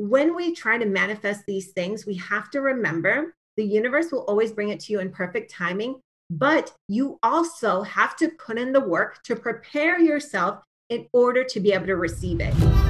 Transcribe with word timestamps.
when 0.00 0.34
we 0.34 0.54
try 0.54 0.78
to 0.78 0.86
manifest 0.86 1.44
these 1.46 1.72
things, 1.72 2.06
we 2.06 2.14
have 2.14 2.50
to 2.50 2.62
remember 2.62 3.34
the 3.58 3.64
universe 3.64 4.10
will 4.10 4.22
always 4.22 4.50
bring 4.50 4.70
it 4.70 4.80
to 4.80 4.92
you 4.94 5.00
in 5.00 5.10
perfect 5.10 5.50
timing, 5.50 6.00
but 6.30 6.72
you 6.88 7.18
also 7.22 7.82
have 7.82 8.16
to 8.16 8.30
put 8.30 8.56
in 8.56 8.72
the 8.72 8.80
work 8.80 9.22
to 9.24 9.36
prepare 9.36 10.00
yourself 10.00 10.62
in 10.88 11.06
order 11.12 11.44
to 11.44 11.60
be 11.60 11.74
able 11.74 11.84
to 11.84 11.96
receive 11.96 12.40
it. 12.40 12.89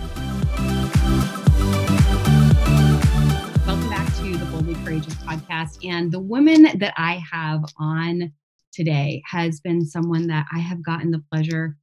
Courageous 4.91 5.15
podcast. 5.23 5.89
And 5.89 6.11
the 6.11 6.19
woman 6.19 6.63
that 6.63 6.93
I 6.97 7.23
have 7.31 7.63
on 7.77 8.29
today 8.73 9.23
has 9.25 9.61
been 9.61 9.85
someone 9.85 10.27
that 10.27 10.47
I 10.51 10.59
have 10.59 10.83
gotten 10.83 11.11
the 11.11 11.23
pleasure 11.31 11.77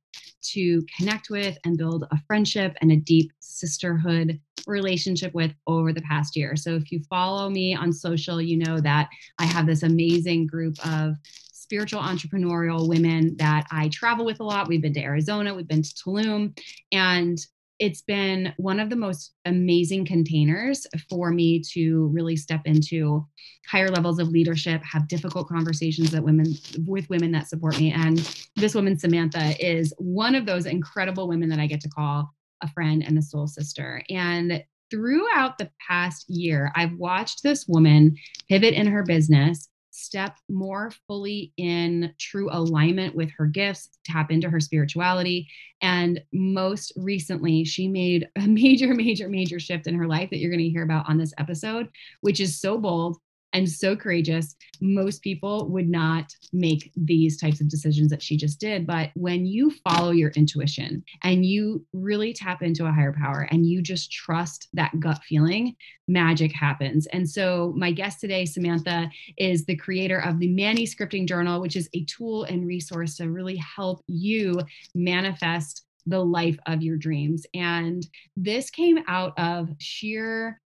to 0.52 0.82
connect 0.94 1.30
with 1.30 1.56
and 1.64 1.78
build 1.78 2.04
a 2.10 2.20
friendship 2.26 2.76
and 2.82 2.92
a 2.92 2.96
deep 2.96 3.32
sisterhood 3.40 4.38
relationship 4.66 5.32
with 5.32 5.54
over 5.66 5.90
the 5.90 6.02
past 6.02 6.36
year. 6.36 6.54
So 6.54 6.74
if 6.74 6.92
you 6.92 7.00
follow 7.08 7.48
me 7.48 7.74
on 7.74 7.94
social, 7.94 8.42
you 8.42 8.58
know 8.58 8.78
that 8.78 9.08
I 9.38 9.46
have 9.46 9.66
this 9.66 9.84
amazing 9.84 10.46
group 10.46 10.74
of 10.86 11.14
spiritual 11.50 12.02
entrepreneurial 12.02 12.90
women 12.90 13.36
that 13.38 13.66
I 13.70 13.88
travel 13.88 14.26
with 14.26 14.40
a 14.40 14.44
lot. 14.44 14.68
We've 14.68 14.82
been 14.82 14.92
to 14.92 15.02
Arizona, 15.02 15.54
we've 15.54 15.66
been 15.66 15.82
to 15.82 15.94
Tulum, 15.94 16.58
and 16.92 17.38
it's 17.78 18.02
been 18.02 18.52
one 18.56 18.80
of 18.80 18.90
the 18.90 18.96
most 18.96 19.34
amazing 19.44 20.04
containers 20.04 20.86
for 21.08 21.30
me 21.30 21.62
to 21.72 22.08
really 22.08 22.36
step 22.36 22.62
into. 22.64 23.26
Higher 23.68 23.88
levels 23.88 24.18
of 24.18 24.28
leadership 24.28 24.82
have 24.82 25.08
difficult 25.08 25.48
conversations 25.48 26.10
that 26.10 26.24
women 26.24 26.54
with 26.86 27.08
women 27.08 27.32
that 27.32 27.48
support 27.48 27.78
me. 27.78 27.92
And 27.92 28.18
this 28.56 28.74
woman 28.74 28.98
samantha 28.98 29.54
is 29.64 29.92
one 29.98 30.34
of 30.34 30.46
those 30.46 30.66
incredible 30.66 31.28
women 31.28 31.48
that 31.50 31.60
i 31.60 31.66
get 31.66 31.80
to 31.82 31.88
call 31.88 32.30
a 32.62 32.68
friend 32.68 33.04
and 33.06 33.16
a 33.18 33.22
soul 33.22 33.46
sister. 33.46 34.02
And 34.10 34.64
throughout 34.90 35.58
the 35.58 35.70
past 35.86 36.24
year 36.30 36.72
i've 36.74 36.94
watched 36.94 37.42
this 37.42 37.66
woman 37.68 38.16
pivot 38.48 38.72
in 38.72 38.86
her 38.86 39.02
business 39.02 39.68
step 39.98 40.36
more 40.48 40.92
fully 41.06 41.52
in 41.56 42.14
true 42.18 42.48
alignment 42.52 43.14
with 43.14 43.30
her 43.36 43.46
gifts, 43.46 43.88
tap 44.04 44.30
into 44.30 44.48
her 44.48 44.60
spirituality. 44.60 45.48
And 45.82 46.20
most 46.32 46.92
recently, 46.96 47.64
she 47.64 47.88
made 47.88 48.28
a 48.36 48.40
major, 48.46 48.94
major, 48.94 49.28
major 49.28 49.58
shift 49.58 49.86
in 49.86 49.94
her 49.94 50.06
life 50.06 50.30
that 50.30 50.38
you're 50.38 50.50
going 50.50 50.64
to 50.64 50.70
hear 50.70 50.84
about 50.84 51.08
on 51.08 51.18
this 51.18 51.34
episode, 51.38 51.88
which 52.20 52.40
is 52.40 52.60
so 52.60 52.78
bold 52.78 53.18
and 53.58 53.68
so 53.68 53.96
courageous. 53.96 54.54
Most 54.80 55.20
people 55.20 55.68
would 55.70 55.88
not 55.88 56.32
make 56.52 56.92
these 56.96 57.36
types 57.36 57.60
of 57.60 57.68
decisions 57.68 58.08
that 58.10 58.22
she 58.22 58.36
just 58.36 58.60
did. 58.60 58.86
But 58.86 59.10
when 59.14 59.44
you 59.44 59.72
follow 59.82 60.12
your 60.12 60.30
intuition 60.30 61.02
and 61.24 61.44
you 61.44 61.84
really 61.92 62.32
tap 62.32 62.62
into 62.62 62.86
a 62.86 62.92
higher 62.92 63.12
power 63.12 63.48
and 63.50 63.66
you 63.66 63.82
just 63.82 64.12
trust 64.12 64.68
that 64.74 64.98
gut 65.00 65.20
feeling, 65.28 65.74
magic 66.06 66.52
happens. 66.52 67.06
And 67.08 67.28
so, 67.28 67.74
my 67.76 67.90
guest 67.90 68.20
today, 68.20 68.44
Samantha, 68.44 69.10
is 69.36 69.64
the 69.64 69.76
creator 69.76 70.20
of 70.20 70.38
the 70.38 70.48
Manuscripting 70.48 71.26
Journal, 71.26 71.60
which 71.60 71.74
is 71.74 71.90
a 71.94 72.04
tool 72.04 72.44
and 72.44 72.66
resource 72.66 73.16
to 73.16 73.28
really 73.28 73.56
help 73.56 74.04
you 74.06 74.60
manifest 74.94 75.84
the 76.06 76.24
life 76.24 76.58
of 76.66 76.80
your 76.80 76.96
dreams. 76.96 77.44
And 77.54 78.06
this 78.36 78.70
came 78.70 79.00
out 79.08 79.36
of 79.36 79.68
sheer 79.78 80.60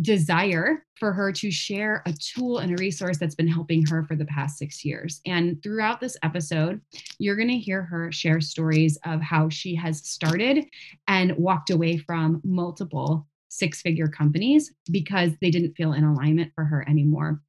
desire 0.00 0.84
for 0.98 1.12
her 1.12 1.32
to 1.32 1.50
share 1.50 2.02
a 2.06 2.12
tool 2.12 2.58
and 2.58 2.72
a 2.72 2.80
resource 2.80 3.18
that's 3.18 3.34
been 3.34 3.48
helping 3.48 3.84
her 3.86 4.04
for 4.04 4.16
the 4.16 4.24
past 4.24 4.56
six 4.56 4.84
years. 4.84 5.20
And 5.26 5.62
throughout 5.62 6.00
this 6.00 6.16
episode, 6.22 6.80
you're 7.18 7.36
going 7.36 7.48
to 7.48 7.58
hear 7.58 7.82
her 7.82 8.10
share 8.10 8.40
stories 8.40 8.98
of 9.04 9.20
how 9.20 9.48
she 9.48 9.74
has 9.74 10.06
started 10.06 10.64
and 11.08 11.36
walked 11.36 11.70
away 11.70 11.98
from 11.98 12.40
multiple 12.44 13.26
six 13.48 13.82
figure 13.82 14.08
companies 14.08 14.72
because 14.90 15.32
they 15.42 15.50
didn't 15.50 15.74
feel 15.74 15.92
in 15.92 16.04
alignment 16.04 16.52
for 16.54 16.64
her 16.64 16.88
anymore 16.88 17.42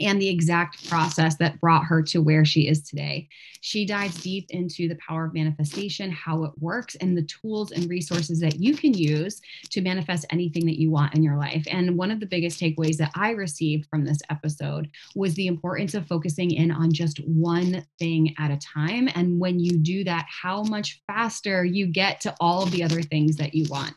and 0.00 0.20
the 0.20 0.28
exact 0.28 0.88
process 0.88 1.36
that 1.36 1.60
brought 1.60 1.84
her 1.84 2.02
to 2.02 2.20
where 2.20 2.44
she 2.44 2.68
is 2.68 2.82
today. 2.82 3.28
She 3.60 3.86
dives 3.86 4.20
deep 4.22 4.50
into 4.50 4.88
the 4.88 4.96
power 4.96 5.24
of 5.24 5.32
manifestation, 5.32 6.10
how 6.10 6.44
it 6.44 6.52
works, 6.58 6.96
and 6.96 7.16
the 7.16 7.22
tools 7.22 7.70
and 7.70 7.88
resources 7.88 8.38
that 8.40 8.60
you 8.60 8.76
can 8.76 8.92
use 8.92 9.40
to 9.70 9.80
manifest 9.80 10.26
anything 10.28 10.66
that 10.66 10.78
you 10.78 10.90
want 10.90 11.14
in 11.14 11.22
your 11.22 11.38
life. 11.38 11.64
And 11.70 11.96
one 11.96 12.10
of 12.10 12.20
the 12.20 12.26
biggest 12.26 12.60
takeaways 12.60 12.98
that 12.98 13.12
I 13.14 13.30
received 13.30 13.88
from 13.88 14.04
this 14.04 14.18
episode 14.28 14.90
was 15.14 15.34
the 15.34 15.46
importance 15.46 15.94
of 15.94 16.06
focusing 16.06 16.50
in 16.50 16.70
on 16.70 16.92
just 16.92 17.26
one 17.26 17.86
thing 17.98 18.34
at 18.38 18.50
a 18.50 18.58
time. 18.58 19.08
And 19.14 19.40
when 19.40 19.58
you 19.58 19.78
do 19.78 20.04
that, 20.04 20.26
how 20.28 20.62
much 20.64 21.00
faster 21.06 21.64
you 21.64 21.86
get 21.86 22.20
to 22.20 22.34
all 22.40 22.64
of 22.64 22.70
the 22.70 22.82
other 22.82 23.00
things 23.00 23.36
that 23.36 23.54
you 23.54 23.64
want. 23.70 23.94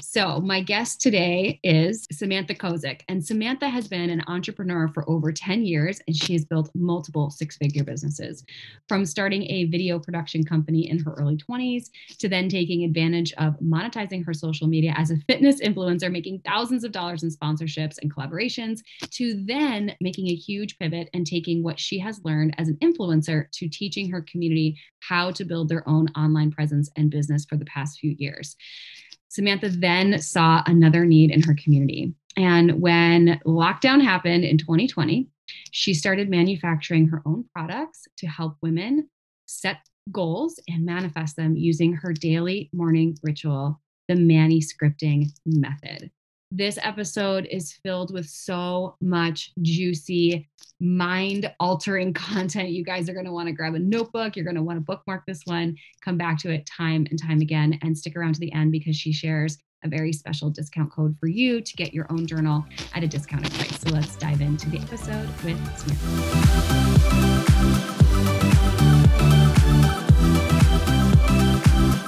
So, 0.00 0.40
my 0.40 0.60
guest 0.60 1.00
today 1.00 1.58
is 1.62 2.06
Samantha 2.12 2.54
Kozik. 2.54 3.00
And 3.08 3.24
Samantha 3.24 3.68
has 3.68 3.88
been 3.88 4.10
an 4.10 4.22
entrepreneur 4.26 4.88
for 4.88 5.08
over 5.08 5.32
10 5.36 5.64
years 5.64 6.00
and 6.06 6.16
she 6.16 6.32
has 6.32 6.44
built 6.44 6.70
multiple 6.74 7.30
six 7.30 7.56
figure 7.56 7.84
businesses 7.84 8.44
from 8.88 9.04
starting 9.04 9.48
a 9.50 9.64
video 9.66 9.98
production 9.98 10.42
company 10.42 10.88
in 10.88 10.98
her 10.98 11.12
early 11.14 11.36
20s 11.36 11.90
to 12.18 12.28
then 12.28 12.48
taking 12.48 12.84
advantage 12.84 13.32
of 13.38 13.54
monetizing 13.60 14.24
her 14.24 14.34
social 14.34 14.66
media 14.66 14.92
as 14.96 15.10
a 15.10 15.16
fitness 15.28 15.60
influencer, 15.60 16.10
making 16.10 16.40
thousands 16.44 16.84
of 16.84 16.92
dollars 16.92 17.22
in 17.22 17.30
sponsorships 17.30 17.98
and 18.02 18.14
collaborations, 18.14 18.80
to 19.10 19.44
then 19.44 19.94
making 20.00 20.28
a 20.28 20.34
huge 20.34 20.78
pivot 20.78 21.08
and 21.14 21.26
taking 21.26 21.62
what 21.62 21.78
she 21.78 21.98
has 21.98 22.20
learned 22.24 22.54
as 22.58 22.68
an 22.68 22.76
influencer 22.76 23.50
to 23.52 23.68
teaching 23.68 24.10
her 24.10 24.22
community 24.22 24.76
how 25.00 25.30
to 25.30 25.44
build 25.44 25.68
their 25.68 25.88
own 25.88 26.08
online 26.16 26.50
presence 26.50 26.90
and 26.96 27.10
business 27.10 27.44
for 27.44 27.56
the 27.56 27.64
past 27.66 27.98
few 27.98 28.14
years. 28.18 28.56
Samantha 29.28 29.68
then 29.68 30.18
saw 30.18 30.62
another 30.66 31.04
need 31.04 31.30
in 31.30 31.42
her 31.42 31.54
community. 31.62 32.14
And 32.36 32.80
when 32.80 33.40
lockdown 33.46 34.02
happened 34.02 34.44
in 34.44 34.58
2020, 34.58 35.28
she 35.70 35.94
started 35.94 36.28
manufacturing 36.28 37.08
her 37.08 37.22
own 37.24 37.44
products 37.54 38.06
to 38.18 38.26
help 38.26 38.56
women 38.62 39.08
set 39.46 39.78
goals 40.12 40.60
and 40.68 40.84
manifest 40.84 41.36
them 41.36 41.56
using 41.56 41.92
her 41.92 42.12
daily 42.12 42.70
morning 42.72 43.16
ritual, 43.22 43.80
the 44.08 44.14
Manuscripting 44.14 45.30
method. 45.46 46.10
This 46.52 46.78
episode 46.80 47.46
is 47.50 47.72
filled 47.82 48.12
with 48.12 48.26
so 48.28 48.96
much 49.00 49.50
juicy, 49.62 50.48
mind 50.78 51.52
altering 51.58 52.12
content. 52.14 52.68
You 52.68 52.84
guys 52.84 53.08
are 53.08 53.14
going 53.14 53.26
to 53.26 53.32
want 53.32 53.48
to 53.48 53.52
grab 53.52 53.74
a 53.74 53.80
notebook. 53.80 54.36
You're 54.36 54.44
going 54.44 54.56
to 54.56 54.62
want 54.62 54.76
to 54.78 54.84
bookmark 54.84 55.24
this 55.26 55.42
one, 55.44 55.76
come 56.02 56.16
back 56.16 56.38
to 56.40 56.50
it 56.50 56.66
time 56.66 57.06
and 57.10 57.20
time 57.20 57.40
again, 57.40 57.78
and 57.82 57.98
stick 57.98 58.16
around 58.16 58.34
to 58.34 58.40
the 58.40 58.52
end 58.52 58.70
because 58.70 58.96
she 58.96 59.12
shares 59.12 59.58
a 59.84 59.88
very 59.88 60.12
special 60.12 60.50
discount 60.50 60.90
code 60.92 61.16
for 61.18 61.26
you 61.26 61.60
to 61.60 61.76
get 61.76 61.94
your 61.94 62.06
own 62.10 62.26
journal 62.26 62.64
at 62.94 63.02
a 63.02 63.06
discounted 63.08 63.52
price. 63.52 63.80
So 63.80 63.90
let's 63.90 64.16
dive 64.16 64.40
into 64.40 64.68
the 64.70 64.78
episode 64.78 65.28
with 65.44 65.78
Smith. 65.78 67.06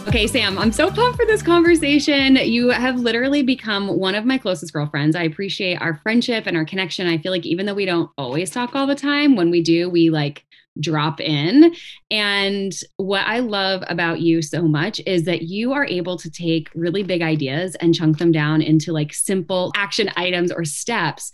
Okay, 0.09 0.27
Sam, 0.27 0.59
I'm 0.59 0.73
so 0.73 0.91
pumped 0.91 1.19
for 1.19 1.27
this 1.27 1.43
conversation. 1.43 2.37
You 2.37 2.71
have 2.71 2.99
literally 2.99 3.43
become 3.43 3.89
one 3.89 4.15
of 4.15 4.25
my 4.25 4.39
closest 4.39 4.73
girlfriends. 4.73 5.15
I 5.15 5.25
appreciate 5.25 5.83
our 5.83 5.99
friendship 5.99 6.47
and 6.47 6.57
our 6.57 6.65
connection. 6.65 7.07
I 7.07 7.19
feel 7.19 7.31
like 7.31 7.45
even 7.45 7.67
though 7.67 7.75
we 7.75 7.85
don't 7.85 8.11
always 8.17 8.49
talk 8.49 8.75
all 8.75 8.87
the 8.87 8.95
time, 8.95 9.37
when 9.37 9.51
we 9.51 9.63
do, 9.63 9.91
we 9.91 10.09
like 10.09 10.47
drop 10.81 11.21
in. 11.21 11.75
And 12.11 12.73
what 12.97 13.27
I 13.27 13.41
love 13.41 13.83
about 13.89 14.21
you 14.21 14.43
so 14.43 14.63
much 14.63 15.01
is 15.07 15.25
that 15.25 15.43
you 15.43 15.73
are 15.73 15.85
able 15.85 16.17
to 16.19 16.31
take 16.31 16.69
really 16.75 17.03
big 17.03 17.23
ideas 17.23 17.75
and 17.77 17.95
chunk 17.95 18.19
them 18.19 18.33
down 18.33 18.63
into 18.63 18.93
like 18.93 19.13
simple 19.13 19.73
action 19.77 20.11
items 20.17 20.53
or 20.53 20.65
steps. 20.65 21.33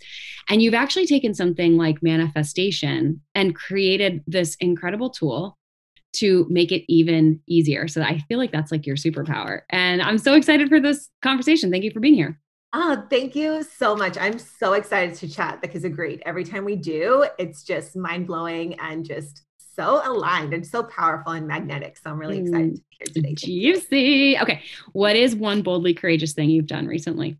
And 0.49 0.61
you've 0.61 0.73
actually 0.73 1.07
taken 1.07 1.33
something 1.33 1.77
like 1.77 2.03
manifestation 2.03 3.21
and 3.33 3.55
created 3.55 4.23
this 4.27 4.55
incredible 4.55 5.09
tool 5.09 5.57
to 6.13 6.47
make 6.49 6.71
it 6.71 6.83
even 6.87 7.41
easier. 7.47 7.87
So 7.87 8.01
I 8.01 8.19
feel 8.27 8.37
like 8.37 8.51
that's 8.51 8.71
like 8.71 8.85
your 8.85 8.95
superpower. 8.95 9.61
And 9.69 10.01
I'm 10.01 10.17
so 10.17 10.33
excited 10.33 10.69
for 10.69 10.79
this 10.79 11.09
conversation. 11.21 11.71
Thank 11.71 11.83
you 11.83 11.91
for 11.91 11.99
being 11.99 12.15
here. 12.15 12.39
Oh, 12.77 13.07
thank 13.09 13.37
you 13.37 13.63
so 13.63 13.95
much. 13.95 14.17
I'm 14.17 14.37
so 14.37 14.73
excited 14.73 15.15
to 15.15 15.29
chat 15.29 15.61
because 15.61 15.85
agreed. 15.85 16.21
Every 16.25 16.43
time 16.43 16.65
we 16.65 16.75
do, 16.75 17.25
it's 17.39 17.63
just 17.63 17.95
mind 17.95 18.27
blowing 18.27 18.77
and 18.81 19.05
just 19.05 19.43
so 19.77 20.01
aligned 20.03 20.53
and 20.53 20.67
so 20.67 20.83
powerful 20.83 21.31
and 21.31 21.47
magnetic. 21.47 21.97
So 21.97 22.09
I'm 22.09 22.19
really 22.19 22.39
excited 22.39 22.73
mm, 22.73 22.75
to 22.75 22.81
be 22.81 22.97
here 22.99 23.13
today. 23.13 23.33
Juicy. 23.33 24.37
Okay. 24.39 24.61
What 24.91 25.15
is 25.15 25.37
one 25.37 25.61
boldly 25.61 25.93
courageous 25.93 26.33
thing 26.33 26.49
you've 26.49 26.67
done 26.67 26.85
recently? 26.85 27.37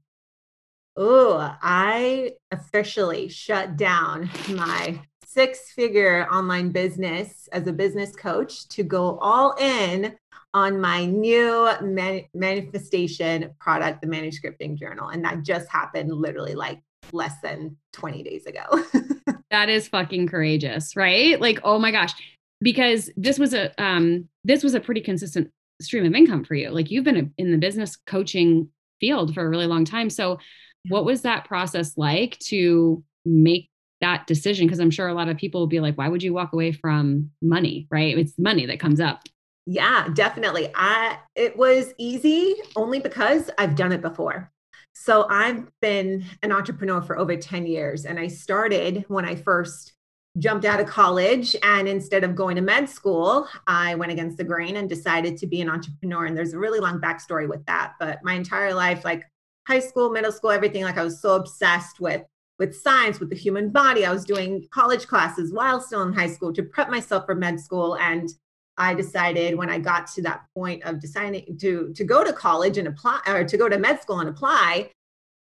Oh, 0.96 1.54
I 1.62 2.32
officially 2.52 3.28
shut 3.28 3.76
down 3.76 4.30
my 4.52 5.02
six 5.26 5.72
figure 5.72 6.26
online 6.32 6.72
business 6.72 7.50
as 7.52 7.68
a 7.68 7.74
business 7.74 8.16
coach 8.16 8.70
to 8.70 8.84
go 8.84 9.18
all 9.18 9.54
in 9.60 10.16
on 10.56 10.80
my 10.80 11.06
new 11.06 11.70
man- 11.82 12.24
manifestation 12.34 13.54
product, 13.60 14.02
the 14.02 14.08
Manuscripting 14.08 14.80
Journal. 14.80 15.10
And 15.10 15.24
that 15.26 15.44
just 15.44 15.70
happened 15.70 16.14
literally 16.14 16.56
like 16.56 16.82
less 17.12 17.34
than 17.44 17.76
20 17.92 18.24
days 18.24 18.46
ago. 18.46 18.64
that 19.52 19.68
is 19.68 19.90
fucking 19.90 20.30
courageous, 20.30 20.96
right? 20.96 21.40
Like, 21.42 21.60
oh 21.66 21.78
my 21.78 21.92
gosh. 21.92 22.14
Because 22.62 23.12
this 23.18 23.38
was 23.38 23.54
a 23.54 23.70
um 23.84 24.30
this 24.46 24.64
was 24.64 24.74
a 24.74 24.80
pretty 24.80 25.02
consistent 25.02 25.52
stream 25.82 26.06
of 26.06 26.16
income 26.16 26.46
for 26.46 26.56
you. 26.56 26.70
Like 26.70 26.90
you've 26.90 27.04
been 27.04 27.34
in 27.38 27.52
the 27.52 27.58
business 27.58 27.98
coaching 28.08 28.70
field 29.02 29.34
for 29.34 29.46
a 29.46 29.50
really 29.50 29.68
long 29.68 29.84
time. 29.84 30.10
So 30.10 30.40
what 30.88 31.04
was 31.04 31.24
that 31.24 31.44
process 31.44 31.98
like 31.98 32.40
to 32.40 33.04
make 33.26 33.70
that 34.02 34.28
decision 34.28 34.68
because 34.68 34.80
i'm 34.80 34.92
sure 34.92 35.08
a 35.08 35.14
lot 35.14 35.30
of 35.30 35.38
people 35.38 35.62
will 35.62 35.68
be 35.68 35.80
like 35.80 35.98
why 35.98 36.10
would 36.10 36.22
you 36.22 36.34
walk 36.34 36.52
away 36.52 36.72
from 36.72 37.32
money 37.42 37.88
right 37.90 38.18
it's 38.18 38.38
money 38.38 38.66
that 38.66 38.80
comes 38.80 39.00
up 39.00 39.24
yeah 39.66 40.08
definitely 40.14 40.70
i 40.76 41.18
it 41.36 41.58
was 41.58 41.94
easy 41.98 42.56
only 42.76 43.00
because 43.00 43.50
i've 43.58 43.76
done 43.76 43.92
it 43.92 44.02
before 44.02 44.52
so 44.94 45.26
i've 45.30 45.66
been 45.82 46.24
an 46.44 46.52
entrepreneur 46.52 47.02
for 47.02 47.18
over 47.18 47.36
10 47.36 47.66
years 47.66 48.06
and 48.06 48.20
i 48.20 48.28
started 48.28 49.04
when 49.08 49.26
i 49.26 49.36
first 49.36 49.94
jumped 50.38 50.66
out 50.66 50.82
of 50.82 50.88
college 50.88 51.56
and 51.64 51.88
instead 51.88 52.24
of 52.24 52.36
going 52.36 52.56
to 52.56 52.62
med 52.62 52.88
school 52.88 53.48
i 53.66 53.96
went 53.96 54.12
against 54.12 54.38
the 54.38 54.44
grain 54.44 54.76
and 54.76 54.88
decided 54.88 55.38
to 55.38 55.48
be 55.48 55.62
an 55.62 55.70
entrepreneur 55.70 56.26
and 56.26 56.38
there's 56.38 56.54
a 56.54 56.60
really 56.60 56.80
long 56.80 57.00
backstory 57.00 57.48
with 57.50 57.66
that 57.66 57.94
but 58.00 58.20
my 58.24 58.34
entire 58.34 58.74
life 58.74 59.04
like 59.04 59.24
high 59.68 59.80
school 59.80 60.12
middle 60.12 60.32
school 60.32 60.52
everything 60.52 60.84
like 60.84 60.98
i 60.98 61.04
was 61.04 61.22
so 61.22 61.36
obsessed 61.36 62.00
with 62.00 62.22
with 62.58 62.76
science, 62.76 63.20
with 63.20 63.30
the 63.30 63.36
human 63.36 63.70
body. 63.70 64.06
I 64.06 64.14
was 64.14 64.24
doing 64.24 64.66
college 64.72 65.08
classes 65.08 65.54
while 65.54 65.82
still 65.82 66.04
in 66.04 66.14
high 66.14 66.30
school 66.30 66.54
to 66.54 66.64
prep 66.64 66.90
myself 66.90 67.26
for 67.26 67.36
med 67.36 67.60
school. 67.60 67.98
And 67.98 68.30
I 68.78 68.94
decided 68.94 69.56
when 69.56 69.70
I 69.70 69.80
got 69.80 70.08
to 70.14 70.22
that 70.24 70.46
point 70.54 70.84
of 70.84 71.00
deciding 71.00 71.58
to, 71.60 71.94
to 71.94 72.04
go 72.04 72.24
to 72.24 72.34
college 72.34 72.78
and 72.78 72.88
apply 72.88 73.22
or 73.28 73.44
to 73.44 73.58
go 73.58 73.70
to 73.70 73.78
med 73.78 74.02
school 74.02 74.20
and 74.20 74.30
apply, 74.30 74.92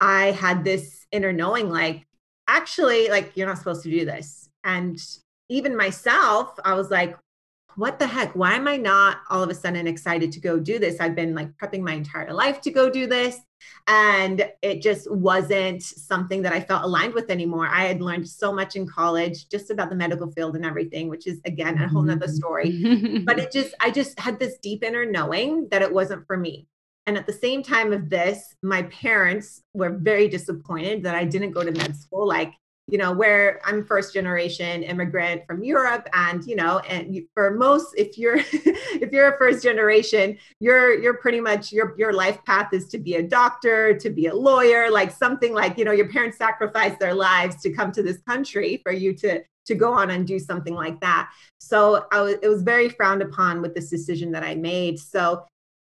I 0.01 0.31
had 0.33 0.65
this 0.65 1.07
inner 1.11 1.33
knowing 1.33 1.69
like, 1.69 2.07
actually, 2.47 3.09
like, 3.09 3.33
you're 3.37 3.49
not 3.49 3.59
supposed 3.59 3.83
to 3.83 3.91
do 3.91 4.05
this. 4.05 4.49
And 4.65 4.99
even 5.49 5.77
myself, 5.77 6.55
I 6.65 6.75
was 6.75 6.91
like, 6.91 7.17
what 7.79 8.01
the 8.01 8.07
heck? 8.09 8.35
Why 8.35 8.55
am 8.55 8.67
I 8.67 8.77
not 8.77 9.19
all 9.31 9.41
of 9.41 9.51
a 9.51 9.55
sudden 9.55 9.87
excited 9.87 10.33
to 10.33 10.41
go 10.41 10.59
do 10.59 10.81
this? 10.81 10.99
I've 10.99 11.15
been 11.15 11.33
like 11.33 11.57
prepping 11.57 11.81
my 11.81 11.93
entire 11.93 12.33
life 12.33 12.61
to 12.63 12.73
go 12.73 12.91
do 12.91 13.07
this. 13.07 13.39
And 13.87 14.51
it 14.63 14.83
just 14.83 15.09
wasn't 15.09 15.83
something 15.83 16.43
that 16.43 16.53
I 16.53 16.61
felt 16.61 16.83
aligned 16.83 17.15
with 17.15 17.31
anymore. 17.31 17.69
I 17.69 17.85
had 17.85 18.03
learned 18.03 18.29
so 18.29 18.53
much 18.53 18.75
in 18.75 18.85
college 18.85 19.49
just 19.49 19.71
about 19.71 19.91
the 19.91 19.97
medical 19.97 20.29
field 20.33 20.57
and 20.57 20.67
everything, 20.67 21.09
which 21.09 21.29
is 21.29 21.41
again 21.45 21.81
a 21.81 21.89
whole 21.89 22.03
nother 22.03 22.27
mm-hmm. 22.27 22.35
story. 22.35 23.19
but 23.25 23.39
it 23.39 23.53
just, 23.53 23.75
I 23.81 23.93
just 23.93 24.19
had 24.19 24.41
this 24.41 24.59
deep 24.59 24.83
inner 24.83 25.07
knowing 25.07 25.69
that 25.71 25.83
it 25.83 25.93
wasn't 25.93 26.27
for 26.27 26.37
me. 26.37 26.67
And 27.07 27.17
at 27.17 27.27
the 27.27 27.33
same 27.33 27.63
time 27.63 27.93
of 27.93 28.11
this, 28.11 28.57
my 28.61 28.83
parents 28.83 29.63
were 29.73 29.91
very 29.91 30.27
disappointed 30.27 31.05
that 31.05 31.15
I 31.15 31.25
didn't 31.25 31.53
go 31.53 31.63
to 31.63 31.71
med 31.71 31.97
school. 31.97 32.27
Like 32.27 32.55
you 32.89 32.99
know 32.99 33.13
where 33.13 33.61
i'm 33.65 33.85
first 33.85 34.13
generation 34.15 34.83
immigrant 34.83 35.47
from 35.47 35.63
europe 35.63 36.09
and 36.15 36.45
you 36.47 36.57
know 36.57 36.79
and 36.81 37.21
for 37.35 37.51
most 37.51 37.95
if 37.97 38.19
you're 38.19 38.37
if 38.57 39.13
you're 39.13 39.35
a 39.35 39.39
first 39.39 39.63
generation 39.63 40.37
you're 40.59 40.99
you're 40.99 41.19
pretty 41.19 41.41
much 41.41 41.71
your 41.73 41.95
your 41.99 42.13
life 42.13 42.43
path 42.45 42.73
is 42.73 42.89
to 42.89 42.99
be 42.99 43.15
a 43.15 43.23
doctor 43.23 43.97
to 43.97 44.11
be 44.11 44.27
a 44.27 44.35
lawyer 44.35 44.91
like 44.91 45.11
something 45.11 45.53
like 45.53 45.77
you 45.77 45.85
know 45.85 45.93
your 45.93 46.09
parents 46.09 46.39
sacrificed 46.39 46.99
their 46.99 47.15
lives 47.15 47.61
to 47.63 47.71
come 47.71 47.93
to 47.93 48.03
this 48.03 48.19
country 48.27 48.81
for 48.83 48.93
you 48.93 49.13
to 49.13 49.43
to 49.69 49.75
go 49.75 49.93
on 49.93 50.11
and 50.11 50.27
do 50.27 50.39
something 50.39 50.75
like 50.75 50.99
that. 51.01 51.31
So 51.59 52.07
I 52.11 52.23
was, 52.23 52.37
it 52.43 52.49
was 52.49 52.63
very 52.63 52.89
frowned 52.89 53.23
upon 53.23 53.63
with 53.63 53.75
this 53.75 53.91
decision 53.91 54.33
that 54.33 54.43
i 54.43 54.55
made. 54.55 54.99
So 54.99 55.45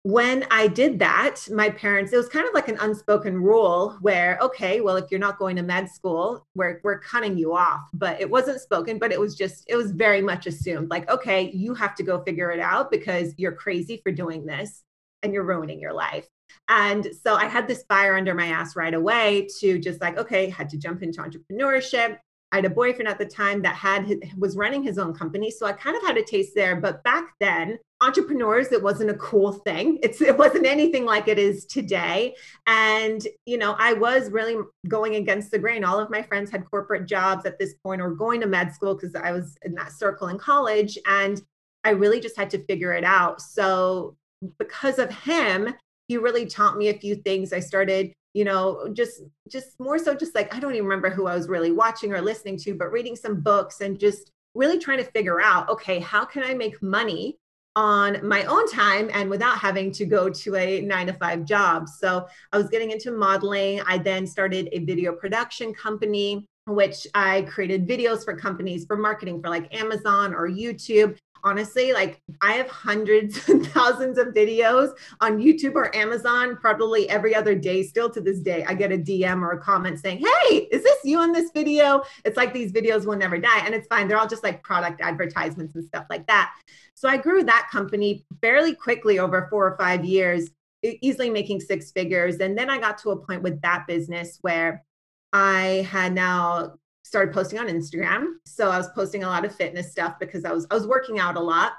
when 0.04 0.44
I 0.50 0.66
did 0.66 0.98
that, 0.98 1.36
my 1.50 1.70
parents, 1.70 2.12
it 2.12 2.16
was 2.16 2.28
kind 2.28 2.46
of 2.46 2.54
like 2.54 2.68
an 2.68 2.78
unspoken 2.80 3.36
rule 3.36 3.96
where, 4.00 4.36
okay, 4.42 4.80
well, 4.80 4.96
if 4.96 5.10
you're 5.10 5.20
not 5.20 5.38
going 5.38 5.54
to 5.56 5.62
med 5.62 5.88
school, 5.88 6.44
we're, 6.56 6.80
we're 6.82 6.98
cutting 6.98 7.38
you 7.38 7.54
off. 7.54 7.82
But 7.94 8.20
it 8.20 8.28
wasn't 8.28 8.60
spoken, 8.60 8.98
but 8.98 9.12
it 9.12 9.20
was 9.20 9.36
just, 9.36 9.64
it 9.68 9.76
was 9.76 9.92
very 9.92 10.20
much 10.20 10.48
assumed 10.48 10.90
like, 10.90 11.08
okay, 11.08 11.50
you 11.52 11.74
have 11.74 11.94
to 11.96 12.02
go 12.02 12.22
figure 12.24 12.50
it 12.50 12.58
out 12.58 12.90
because 12.90 13.32
you're 13.36 13.52
crazy 13.52 14.00
for 14.02 14.10
doing 14.10 14.44
this 14.44 14.82
and 15.22 15.32
you're 15.32 15.44
ruining 15.44 15.78
your 15.78 15.92
life. 15.92 16.26
And 16.68 17.08
so 17.24 17.34
I 17.36 17.46
had 17.46 17.68
this 17.68 17.84
fire 17.88 18.16
under 18.16 18.34
my 18.34 18.46
ass 18.46 18.74
right 18.74 18.94
away 18.94 19.48
to 19.60 19.78
just 19.78 20.00
like, 20.00 20.18
okay, 20.18 20.50
had 20.50 20.68
to 20.70 20.78
jump 20.78 21.02
into 21.02 21.22
entrepreneurship. 21.22 22.18
I 22.50 22.56
had 22.56 22.64
a 22.66 22.70
boyfriend 22.70 23.08
at 23.08 23.18
the 23.18 23.24
time 23.24 23.62
that 23.62 23.76
had 23.76 24.06
was 24.36 24.56
running 24.56 24.82
his 24.82 24.98
own 24.98 25.14
company, 25.14 25.50
so 25.50 25.64
I 25.64 25.72
kind 25.72 25.96
of 25.96 26.02
had 26.02 26.18
a 26.18 26.22
taste 26.22 26.52
there. 26.54 26.76
But 26.76 27.02
back 27.02 27.34
then, 27.40 27.78
entrepreneurs, 28.02 28.72
it 28.72 28.82
wasn't 28.82 29.10
a 29.10 29.14
cool 29.14 29.52
thing. 29.52 29.98
It's 30.02 30.20
it 30.20 30.36
wasn't 30.36 30.66
anything 30.66 31.04
like 31.04 31.28
it 31.28 31.38
is 31.38 31.64
today. 31.64 32.34
And 32.66 33.26
you 33.46 33.58
know, 33.58 33.76
I 33.78 33.92
was 33.94 34.30
really 34.30 34.56
going 34.88 35.16
against 35.16 35.50
the 35.50 35.58
grain. 35.58 35.84
All 35.84 35.98
of 35.98 36.10
my 36.10 36.22
friends 36.22 36.50
had 36.50 36.68
corporate 36.68 37.06
jobs 37.06 37.46
at 37.46 37.58
this 37.58 37.74
point, 37.84 38.02
or 38.02 38.10
going 38.10 38.40
to 38.40 38.46
med 38.46 38.74
school 38.74 38.94
because 38.94 39.14
I 39.14 39.32
was 39.32 39.56
in 39.62 39.74
that 39.76 39.92
circle 39.92 40.28
in 40.28 40.38
college, 40.38 40.98
and 41.06 41.40
I 41.84 41.90
really 41.90 42.20
just 42.20 42.36
had 42.36 42.50
to 42.50 42.64
figure 42.64 42.92
it 42.92 43.04
out. 43.04 43.40
So 43.40 44.16
because 44.58 44.98
of 44.98 45.10
him, 45.10 45.74
he 46.08 46.16
really 46.16 46.46
taught 46.46 46.76
me 46.76 46.88
a 46.88 46.98
few 46.98 47.14
things. 47.16 47.52
I 47.52 47.60
started 47.60 48.12
you 48.34 48.44
know 48.44 48.88
just 48.94 49.20
just 49.50 49.78
more 49.78 49.98
so 49.98 50.14
just 50.14 50.34
like 50.34 50.54
i 50.54 50.58
don't 50.58 50.72
even 50.72 50.86
remember 50.86 51.10
who 51.10 51.26
i 51.26 51.34
was 51.34 51.48
really 51.48 51.70
watching 51.70 52.14
or 52.14 52.20
listening 52.22 52.56
to 52.56 52.74
but 52.74 52.90
reading 52.90 53.14
some 53.14 53.42
books 53.42 53.82
and 53.82 53.98
just 53.98 54.30
really 54.54 54.78
trying 54.78 54.96
to 54.96 55.04
figure 55.04 55.40
out 55.42 55.68
okay 55.68 55.98
how 55.98 56.24
can 56.24 56.42
i 56.42 56.54
make 56.54 56.82
money 56.82 57.36
on 57.74 58.26
my 58.26 58.44
own 58.44 58.68
time 58.68 59.10
and 59.14 59.30
without 59.30 59.58
having 59.58 59.90
to 59.92 60.04
go 60.04 60.28
to 60.28 60.56
a 60.56 60.80
nine 60.82 61.06
to 61.06 61.12
five 61.14 61.44
job. 61.44 61.88
So 61.88 62.26
i 62.52 62.58
was 62.58 62.68
getting 62.68 62.90
into 62.90 63.12
modeling. 63.12 63.80
I 63.86 63.98
then 63.98 64.26
started 64.26 64.68
a 64.72 64.80
video 64.80 65.12
production 65.12 65.72
company 65.72 66.46
which 66.66 67.08
i 67.14 67.42
created 67.42 67.88
videos 67.88 68.24
for 68.24 68.36
companies 68.36 68.84
for 68.86 68.96
marketing 68.96 69.42
for 69.42 69.48
like 69.48 69.74
amazon 69.74 70.32
or 70.32 70.48
youtube 70.48 71.18
honestly, 71.44 71.92
like 71.92 72.20
I 72.40 72.52
have 72.52 72.68
hundreds 72.68 73.48
and 73.48 73.66
thousands 73.68 74.18
of 74.18 74.28
videos 74.28 74.92
on 75.20 75.38
YouTube 75.38 75.74
or 75.74 75.94
Amazon 75.94 76.56
probably 76.56 77.08
every 77.08 77.34
other 77.34 77.54
day. 77.54 77.82
Still 77.82 78.10
to 78.10 78.20
this 78.20 78.40
day, 78.40 78.64
I 78.64 78.74
get 78.74 78.92
a 78.92 78.98
DM 78.98 79.42
or 79.42 79.52
a 79.52 79.60
comment 79.60 80.00
saying, 80.00 80.24
Hey, 80.24 80.68
is 80.70 80.82
this 80.82 80.98
you 81.04 81.18
on 81.18 81.32
this 81.32 81.50
video? 81.52 82.02
It's 82.24 82.36
like 82.36 82.52
these 82.52 82.72
videos 82.72 83.06
will 83.06 83.16
never 83.16 83.38
die. 83.38 83.64
And 83.64 83.74
it's 83.74 83.86
fine. 83.88 84.08
They're 84.08 84.18
all 84.18 84.28
just 84.28 84.42
like 84.42 84.62
product 84.62 85.00
advertisements 85.00 85.74
and 85.74 85.84
stuff 85.84 86.06
like 86.10 86.26
that. 86.26 86.52
So 86.94 87.08
I 87.08 87.16
grew 87.16 87.42
that 87.44 87.68
company 87.70 88.24
fairly 88.40 88.74
quickly 88.74 89.18
over 89.18 89.46
four 89.50 89.66
or 89.66 89.76
five 89.76 90.04
years, 90.04 90.50
easily 90.82 91.30
making 91.30 91.60
six 91.60 91.90
figures. 91.90 92.36
And 92.36 92.56
then 92.56 92.70
I 92.70 92.78
got 92.78 92.98
to 92.98 93.10
a 93.10 93.16
point 93.16 93.42
with 93.42 93.60
that 93.62 93.86
business 93.86 94.38
where 94.42 94.84
I 95.32 95.86
had 95.90 96.12
now 96.12 96.74
started 97.12 97.34
posting 97.34 97.58
on 97.58 97.66
Instagram. 97.66 98.36
So 98.46 98.70
I 98.70 98.78
was 98.78 98.88
posting 98.94 99.22
a 99.22 99.26
lot 99.26 99.44
of 99.44 99.54
fitness 99.54 99.92
stuff 99.92 100.18
because 100.18 100.46
I 100.46 100.52
was 100.52 100.66
I 100.70 100.74
was 100.74 100.86
working 100.86 101.18
out 101.18 101.36
a 101.36 101.40
lot 101.40 101.72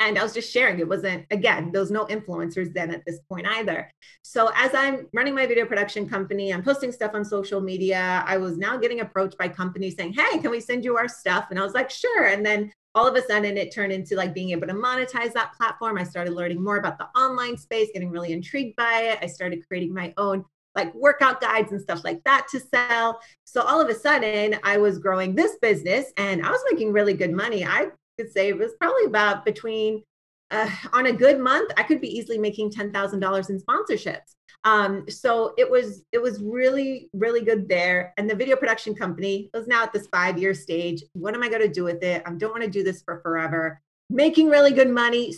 and 0.00 0.18
I 0.18 0.22
was 0.24 0.34
just 0.34 0.52
sharing. 0.52 0.80
It 0.80 0.88
wasn't 0.88 1.26
again, 1.30 1.70
there 1.70 1.80
was 1.80 1.92
no 1.92 2.06
influencers 2.06 2.74
then 2.74 2.90
at 2.90 3.04
this 3.06 3.20
point 3.28 3.46
either. 3.46 3.88
So 4.22 4.50
as 4.56 4.74
I'm 4.74 5.06
running 5.14 5.36
my 5.36 5.46
video 5.46 5.64
production 5.64 6.08
company, 6.08 6.52
I'm 6.52 6.64
posting 6.64 6.90
stuff 6.90 7.12
on 7.14 7.24
social 7.24 7.60
media. 7.60 8.24
I 8.26 8.36
was 8.36 8.58
now 8.58 8.76
getting 8.76 8.98
approached 8.98 9.38
by 9.38 9.46
companies 9.46 9.94
saying, 9.94 10.14
"Hey, 10.14 10.38
can 10.38 10.50
we 10.50 10.58
send 10.58 10.84
you 10.84 10.96
our 10.96 11.06
stuff?" 11.06 11.46
And 11.50 11.58
I 11.60 11.62
was 11.62 11.74
like, 11.74 11.88
"Sure." 11.88 12.24
And 12.24 12.44
then 12.44 12.72
all 12.96 13.06
of 13.06 13.14
a 13.14 13.22
sudden 13.22 13.56
it 13.56 13.72
turned 13.72 13.92
into 13.92 14.16
like 14.16 14.34
being 14.34 14.50
able 14.50 14.66
to 14.66 14.74
monetize 14.74 15.32
that 15.34 15.52
platform. 15.56 15.98
I 15.98 16.02
started 16.02 16.32
learning 16.32 16.64
more 16.64 16.78
about 16.78 16.98
the 16.98 17.06
online 17.16 17.56
space, 17.56 17.90
getting 17.92 18.10
really 18.10 18.32
intrigued 18.32 18.74
by 18.74 19.02
it. 19.02 19.20
I 19.22 19.28
started 19.28 19.64
creating 19.68 19.94
my 19.94 20.12
own 20.16 20.44
like 20.74 20.94
workout 20.94 21.40
guides 21.40 21.72
and 21.72 21.80
stuff 21.80 22.04
like 22.04 22.22
that 22.24 22.46
to 22.50 22.60
sell. 22.60 23.20
So 23.44 23.62
all 23.62 23.80
of 23.80 23.88
a 23.88 23.94
sudden, 23.94 24.58
I 24.62 24.78
was 24.78 24.98
growing 24.98 25.34
this 25.34 25.56
business 25.60 26.12
and 26.16 26.44
I 26.44 26.50
was 26.50 26.60
making 26.70 26.92
really 26.92 27.14
good 27.14 27.32
money. 27.32 27.64
I 27.64 27.88
could 28.18 28.30
say 28.30 28.48
it 28.48 28.58
was 28.58 28.72
probably 28.80 29.04
about 29.06 29.44
between 29.44 30.02
uh, 30.50 30.70
on 30.92 31.06
a 31.06 31.12
good 31.12 31.38
month, 31.38 31.72
I 31.76 31.82
could 31.82 32.00
be 32.00 32.08
easily 32.08 32.38
making 32.38 32.70
ten 32.70 32.92
thousand 32.92 33.20
dollars 33.20 33.50
in 33.50 33.60
sponsorships. 33.60 34.34
Um, 34.64 35.04
so 35.08 35.54
it 35.56 35.70
was 35.70 36.02
it 36.12 36.20
was 36.20 36.40
really 36.42 37.08
really 37.12 37.42
good 37.42 37.68
there. 37.68 38.14
And 38.16 38.28
the 38.28 38.34
video 38.34 38.56
production 38.56 38.94
company 38.94 39.50
was 39.52 39.68
now 39.68 39.82
at 39.82 39.92
this 39.92 40.08
five 40.08 40.38
year 40.38 40.54
stage. 40.54 41.02
What 41.12 41.34
am 41.34 41.42
I 41.42 41.48
going 41.48 41.62
to 41.62 41.68
do 41.68 41.84
with 41.84 42.02
it? 42.02 42.22
I 42.26 42.32
don't 42.32 42.50
want 42.50 42.64
to 42.64 42.70
do 42.70 42.82
this 42.82 43.02
for 43.02 43.20
forever. 43.20 43.80
Making 44.10 44.48
really 44.48 44.72
good 44.72 44.90
money, 44.90 45.34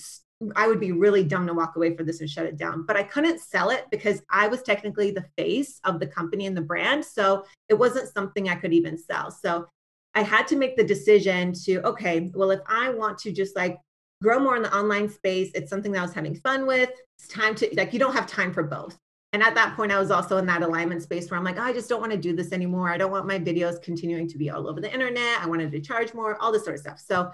I 0.57 0.67
would 0.67 0.81
be 0.81 0.93
really 0.93 1.23
dumb 1.23 1.47
to 1.47 1.55
walk 1.55 1.77
away 1.77 1.95
from 1.95 2.07
this 2.07 2.21
and 2.21 2.31
shut 2.31 2.47
it 2.47 2.57
down. 2.57 2.85
But 2.87 2.97
I 2.97 3.03
couldn't 3.03 3.41
sell 3.41 3.71
it 3.71 3.87
because 3.91 4.23
I 4.31 4.49
was 4.49 4.63
technically 4.63 5.11
the 5.11 5.27
face 5.37 5.81
of 5.85 6.01
the 6.01 6.07
company 6.07 6.47
and 6.47 6.57
the 6.57 6.63
brand. 6.63 7.05
So 7.05 7.45
it 7.69 7.75
wasn't 7.75 8.13
something 8.13 8.49
I 8.49 8.55
could 8.55 8.73
even 8.73 8.97
sell. 8.97 9.31
So 9.31 9.67
I 10.15 10.23
had 10.23 10.47
to 10.49 10.57
make 10.57 10.77
the 10.77 10.85
decision 10.85 11.53
to, 11.65 11.87
okay, 11.87 12.31
well, 12.35 12.51
if 12.51 12.61
I 12.67 12.91
want 12.91 13.19
to 13.19 13.33
just 13.33 13.55
like 13.55 13.79
grow 14.23 14.39
more 14.41 14.57
in 14.57 14.63
the 14.63 14.75
online 14.75 15.09
space, 15.09 15.51
it's 15.55 15.71
something 15.71 15.93
that 15.93 15.99
I 15.99 16.03
was 16.03 16.15
having 16.15 16.35
fun 16.35 16.67
with. 16.67 16.91
It's 17.19 17.29
time 17.29 17.55
to, 17.57 17.69
like, 17.75 17.93
you 17.93 17.99
don't 17.99 18.15
have 18.15 18.27
time 18.27 18.53
for 18.53 18.63
both. 18.63 18.99
And 19.33 19.43
at 19.43 19.55
that 19.55 19.77
point, 19.77 19.93
I 19.93 20.01
was 20.01 20.11
also 20.11 20.39
in 20.39 20.47
that 20.47 20.63
alignment 20.63 21.03
space 21.03 21.31
where 21.31 21.39
I'm 21.39 21.45
like, 21.45 21.59
oh, 21.59 21.63
I 21.63 21.73
just 21.73 21.89
don't 21.89 22.01
want 22.01 22.13
to 22.13 22.19
do 22.19 22.35
this 22.35 22.51
anymore. 22.51 22.91
I 22.91 22.97
don't 22.97 23.13
want 23.13 23.29
my 23.29 23.39
videos 23.39 23.81
continuing 23.81 24.27
to 24.29 24.37
be 24.37 24.51
all 24.51 24.67
over 24.67 24.81
the 24.81 24.93
internet. 24.93 25.41
I 25.41 25.47
wanted 25.47 25.71
to 25.71 25.81
charge 25.81 26.13
more, 26.15 26.37
all 26.43 26.51
this 26.51 26.65
sort 26.65 26.75
of 26.75 26.81
stuff. 26.81 26.99
So 26.99 27.31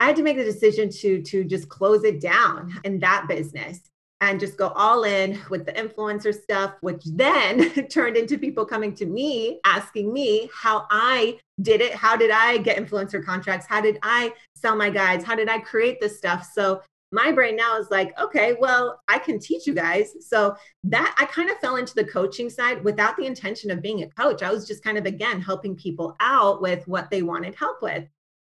I 0.00 0.06
had 0.06 0.16
to 0.16 0.22
make 0.22 0.38
the 0.38 0.44
decision 0.44 0.90
to 0.90 1.22
to 1.22 1.44
just 1.44 1.68
close 1.68 2.04
it 2.04 2.20
down 2.20 2.72
in 2.84 2.98
that 3.00 3.26
business 3.28 3.82
and 4.22 4.38
just 4.38 4.58
go 4.58 4.68
all 4.68 5.04
in 5.04 5.40
with 5.48 5.64
the 5.64 5.72
influencer 5.72 6.34
stuff, 6.34 6.74
which 6.80 7.02
then 7.04 7.70
turned 7.88 8.16
into 8.16 8.38
people 8.38 8.66
coming 8.66 8.94
to 8.94 9.06
me 9.06 9.60
asking 9.64 10.12
me 10.12 10.50
how 10.54 10.86
I 10.90 11.38
did 11.62 11.80
it. 11.80 11.94
How 11.94 12.16
did 12.16 12.30
I 12.30 12.58
get 12.58 12.76
influencer 12.76 13.24
contracts? 13.24 13.66
How 13.66 13.80
did 13.80 13.98
I 14.02 14.32
sell 14.56 14.76
my 14.76 14.90
guides? 14.90 15.24
How 15.24 15.34
did 15.34 15.48
I 15.48 15.58
create 15.58 16.00
this 16.00 16.18
stuff? 16.18 16.50
So 16.52 16.82
my 17.12 17.32
brain 17.32 17.56
now 17.56 17.78
is 17.78 17.90
like, 17.90 18.18
okay, 18.20 18.56
well, 18.60 19.00
I 19.08 19.18
can 19.18 19.38
teach 19.38 19.66
you 19.66 19.74
guys. 19.74 20.12
So 20.20 20.54
that 20.84 21.14
I 21.18 21.24
kind 21.26 21.50
of 21.50 21.58
fell 21.58 21.76
into 21.76 21.94
the 21.94 22.04
coaching 22.04 22.48
side 22.48 22.84
without 22.84 23.16
the 23.16 23.26
intention 23.26 23.70
of 23.70 23.82
being 23.82 24.02
a 24.02 24.08
coach. 24.10 24.42
I 24.42 24.52
was 24.52 24.66
just 24.66 24.84
kind 24.84 24.96
of, 24.96 25.06
again, 25.06 25.40
helping 25.40 25.74
people 25.74 26.14
out 26.20 26.62
with 26.62 26.86
what 26.86 27.10
they 27.10 27.22
wanted 27.22 27.54
help 27.54 27.82
with. 27.82 28.04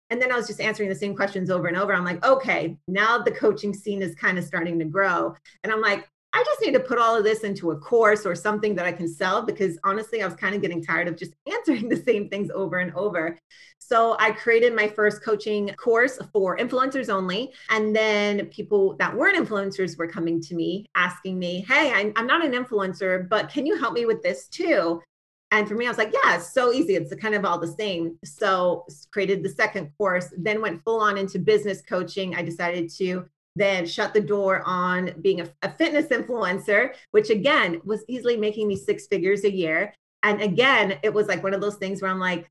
And 0.09 0.21
then 0.21 0.31
I 0.31 0.35
was 0.35 0.47
just 0.47 0.61
answering 0.61 0.89
the 0.89 0.95
same 0.95 1.15
questions 1.15 1.49
over 1.49 1.67
and 1.67 1.77
over. 1.77 1.93
I'm 1.93 2.05
like, 2.05 2.23
okay, 2.25 2.77
now 2.87 3.17
the 3.17 3.31
coaching 3.31 3.73
scene 3.73 4.01
is 4.01 4.15
kind 4.15 4.37
of 4.37 4.43
starting 4.43 4.77
to 4.79 4.85
grow. 4.85 5.35
And 5.63 5.73
I'm 5.73 5.81
like, 5.81 6.07
I 6.35 6.43
just 6.43 6.59
need 6.59 6.73
to 6.73 6.81
put 6.81 6.99
all 6.99 7.15
of 7.15 7.23
this 7.23 7.45
into 7.45 7.71
a 7.71 7.77
course 7.77 8.25
or 8.25 8.35
something 8.35 8.75
that 8.75 8.85
I 8.85 8.91
can 8.91 9.07
sell 9.07 9.41
because 9.41 9.79
honestly, 9.85 10.21
I 10.21 10.25
was 10.25 10.35
kind 10.35 10.53
of 10.53 10.61
getting 10.61 10.83
tired 10.83 11.07
of 11.07 11.15
just 11.15 11.31
answering 11.51 11.87
the 11.87 11.95
same 11.95 12.27
things 12.27 12.51
over 12.53 12.79
and 12.79 12.93
over. 12.93 13.39
So 13.79 14.17
I 14.19 14.31
created 14.31 14.75
my 14.75 14.89
first 14.89 15.23
coaching 15.23 15.69
course 15.77 16.19
for 16.33 16.57
influencers 16.57 17.07
only. 17.07 17.53
And 17.69 17.95
then 17.95 18.47
people 18.47 18.97
that 18.97 19.15
weren't 19.15 19.37
influencers 19.37 19.97
were 19.97 20.09
coming 20.09 20.41
to 20.41 20.55
me 20.55 20.85
asking 20.95 21.39
me, 21.39 21.65
Hey, 21.69 21.93
I'm, 21.93 22.11
I'm 22.17 22.27
not 22.27 22.43
an 22.43 22.51
influencer, 22.51 23.29
but 23.29 23.49
can 23.49 23.65
you 23.65 23.77
help 23.77 23.93
me 23.93 24.05
with 24.05 24.21
this 24.21 24.49
too? 24.49 25.01
And 25.59 25.67
for 25.67 25.75
me, 25.75 25.85
I 25.85 25.89
was 25.89 25.97
like, 25.97 26.13
yeah, 26.13 26.35
it's 26.35 26.53
so 26.53 26.73
easy. 26.73 26.95
It's 26.95 27.13
kind 27.15 27.35
of 27.35 27.45
all 27.45 27.59
the 27.59 27.67
same. 27.67 28.17
So 28.23 28.85
created 29.11 29.43
the 29.43 29.49
second 29.49 29.91
course, 29.97 30.33
then 30.37 30.61
went 30.61 30.83
full 30.83 30.99
on 30.99 31.17
into 31.17 31.39
business 31.39 31.81
coaching. 31.81 32.35
I 32.35 32.41
decided 32.41 32.89
to 32.97 33.25
then 33.55 33.85
shut 33.85 34.13
the 34.13 34.21
door 34.21 34.63
on 34.65 35.11
being 35.21 35.41
a, 35.41 35.49
a 35.61 35.71
fitness 35.71 36.07
influencer, 36.07 36.93
which 37.11 37.29
again 37.29 37.81
was 37.85 38.03
easily 38.07 38.35
making 38.35 38.67
me 38.67 38.75
six 38.75 39.07
figures 39.07 39.43
a 39.45 39.51
year. 39.51 39.93
And 40.23 40.41
again, 40.41 40.99
it 41.03 41.13
was 41.13 41.27
like 41.27 41.43
one 41.43 41.53
of 41.53 41.61
those 41.61 41.75
things 41.75 42.01
where 42.01 42.11
I'm 42.11 42.19
like, 42.19 42.49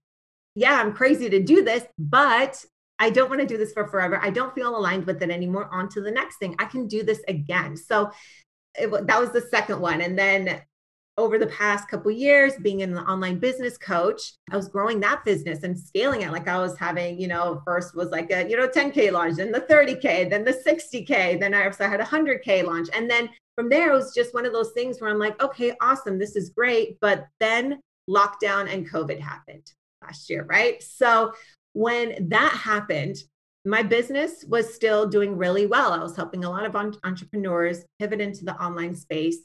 yeah, 0.55 0.81
I'm 0.81 0.93
crazy 0.93 1.29
to 1.29 1.43
do 1.43 1.65
this, 1.65 1.85
but 1.99 2.65
I 2.99 3.11
don't 3.11 3.29
want 3.29 3.41
to 3.41 3.47
do 3.47 3.59
this 3.59 3.73
for 3.73 3.89
forever. 3.89 4.19
I 4.23 4.31
don't 4.31 4.55
feel 4.55 4.77
aligned 4.77 5.05
with 5.05 5.21
it 5.23 5.31
anymore. 5.31 5.69
On 5.73 5.89
to 5.91 6.01
the 6.01 6.13
next 6.13 6.37
thing. 6.37 6.55
I 6.59 6.65
can 6.67 6.87
do 6.87 7.03
this 7.03 7.23
again. 7.27 7.77
So 7.77 8.13
it, 8.77 8.91
that 9.07 9.21
was 9.21 9.33
the 9.33 9.41
second 9.41 9.81
one. 9.81 10.01
And 10.01 10.19
then 10.19 10.63
over 11.17 11.39
the 11.39 11.47
past 11.47 11.89
couple 11.89 12.11
years 12.11 12.55
being 12.57 12.83
an 12.83 12.97
online 12.99 13.39
business 13.39 13.79
coach 13.79 14.33
i 14.51 14.57
was 14.57 14.69
growing 14.69 14.99
that 15.01 15.25
business 15.25 15.63
and 15.63 15.79
scaling 15.79 16.23
it 16.23 16.33
like 16.33 16.49
i 16.49 16.59
was 16.59 16.77
having 16.77 17.21
you 17.21 17.29
know 17.29 17.63
first 17.65 17.95
was 17.95 18.11
like 18.11 18.31
a 18.33 18.49
you 18.49 18.57
know 18.57 18.69
10k 18.69 19.13
launch 19.13 19.37
then 19.37 19.53
the 19.53 19.61
30k 19.61 20.29
then 20.29 20.45
the 20.45 20.53
60k 20.53 21.39
then 21.39 21.55
i 21.55 21.65
also 21.65 21.87
had 21.87 22.01
a 22.01 22.05
100k 22.05 22.65
launch 22.65 22.89
and 22.95 23.09
then 23.09 23.29
from 23.55 23.69
there 23.69 23.93
it 23.93 23.95
was 23.95 24.15
just 24.15 24.35
one 24.35 24.45
of 24.45 24.53
those 24.53 24.73
things 24.73 25.01
where 25.01 25.11
i'm 25.11 25.19
like 25.19 25.41
okay 25.43 25.73
awesome 25.81 26.19
this 26.19 26.37
is 26.37 26.51
great 26.51 26.99
but 27.01 27.27
then 27.39 27.81
lockdown 28.11 28.73
and 28.73 28.91
covid 28.91 29.21
happened 29.21 29.73
last 30.03 30.29
year 30.29 30.45
right 30.45 30.83
so 30.83 31.33
when 31.75 32.29
that 32.29 32.53
happened 32.53 33.17
my 33.65 33.83
business 33.83 34.45
was 34.47 34.75
still 34.75 35.07
doing 35.07 35.37
really 35.37 35.67
well. 35.67 35.93
I 35.93 36.03
was 36.03 36.15
helping 36.15 36.45
a 36.45 36.51
lot 36.51 36.67
of 36.67 36.77
entrepreneurs 36.77 37.85
pivot 37.99 38.21
into 38.21 38.45
the 38.45 38.55
online 38.63 38.95
space. 38.95 39.39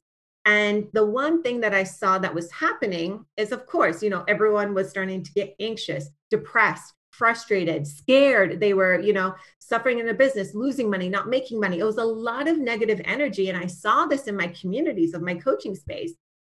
And 0.45 0.87
the 0.93 1.05
one 1.05 1.43
thing 1.43 1.59
that 1.61 1.73
I 1.73 1.83
saw 1.83 2.17
that 2.19 2.33
was 2.33 2.51
happening 2.51 3.25
is, 3.37 3.51
of 3.51 3.65
course, 3.65 4.01
you 4.01 4.09
know, 4.09 4.23
everyone 4.27 4.73
was 4.73 4.89
starting 4.89 5.23
to 5.23 5.31
get 5.33 5.55
anxious, 5.59 6.09
depressed, 6.29 6.93
frustrated, 7.11 7.85
scared. 7.85 8.59
They 8.59 8.73
were, 8.73 8.99
you 8.99 9.13
know, 9.13 9.35
suffering 9.59 9.99
in 9.99 10.05
their 10.05 10.15
business, 10.15 10.55
losing 10.55 10.89
money, 10.89 11.09
not 11.09 11.27
making 11.27 11.59
money. 11.59 11.79
It 11.79 11.83
was 11.83 11.97
a 11.97 12.03
lot 12.03 12.47
of 12.47 12.57
negative 12.57 13.01
energy. 13.05 13.49
And 13.49 13.57
I 13.57 13.67
saw 13.67 14.05
this 14.05 14.27
in 14.27 14.35
my 14.35 14.47
communities 14.47 15.13
of 15.13 15.21
my 15.21 15.35
coaching 15.35 15.75
space. 15.75 16.13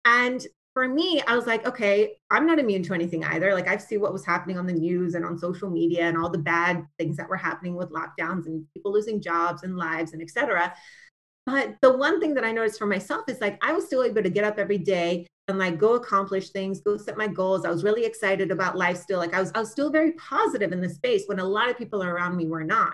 And 0.06 0.46
for 0.74 0.88
me, 0.88 1.22
I 1.28 1.36
was 1.36 1.48
like, 1.48 1.66
okay, 1.68 2.16
I'm 2.30 2.46
not 2.46 2.60
immune 2.60 2.84
to 2.84 2.94
anything 2.94 3.26
either. 3.26 3.54
Like 3.54 3.68
I 3.68 3.78
see 3.78 3.98
what 3.98 4.14
was 4.14 4.26
happening 4.26 4.58
on 4.58 4.66
the 4.66 4.74
news 4.74 5.16
and 5.16 5.26
on 5.26 5.38
social 5.38 5.70
media 5.70 6.04
and 6.08 6.18
all 6.18 6.30
the 6.30 6.38
bad 6.38 6.86
things 6.98 7.18
that 7.18 7.28
were 7.28 7.36
happening 7.36 7.76
with 7.76 7.92
lockdowns 7.92 8.46
and 8.46 8.66
people 8.74 8.94
losing 8.94 9.22
jobs 9.22 9.64
and 9.64 9.76
lives 9.78 10.14
and 10.14 10.22
etc. 10.22 10.74
But 11.46 11.76
the 11.82 11.96
one 11.98 12.20
thing 12.20 12.34
that 12.36 12.44
I 12.44 12.52
noticed 12.52 12.80
for 12.80 12.86
myself 12.86 13.24
is 13.28 13.42
like 13.42 13.58
I 13.64 13.74
was 13.74 13.86
still 13.86 14.04
able 14.04 14.24
to 14.24 14.30
get 14.30 14.44
up 14.44 14.60
every 14.60 14.78
day 14.78 15.28
and 15.48 15.58
like 15.58 15.80
go 15.80 15.96
accomplish 15.96 16.50
things, 16.50 16.82
go 16.82 16.98
set 16.98 17.18
my 17.18 17.28
goals. 17.28 17.66
I 17.66 17.72
was 17.72 17.84
really 17.84 18.06
excited 18.06 18.52
about 18.52 18.78
life 18.78 18.98
still. 18.98 19.20
Like 19.20 19.34
I 19.34 19.40
was, 19.40 19.52
I 19.56 19.60
was 19.60 19.72
still 19.72 19.90
very 19.90 20.14
positive 20.14 20.72
in 20.72 20.82
the 20.82 20.90
space 20.90 21.24
when 21.26 21.40
a 21.40 21.44
lot 21.44 21.70
of 21.70 21.78
people 21.78 22.04
around 22.04 22.38
me 22.38 22.48
were 22.48 22.64
not. 22.64 22.94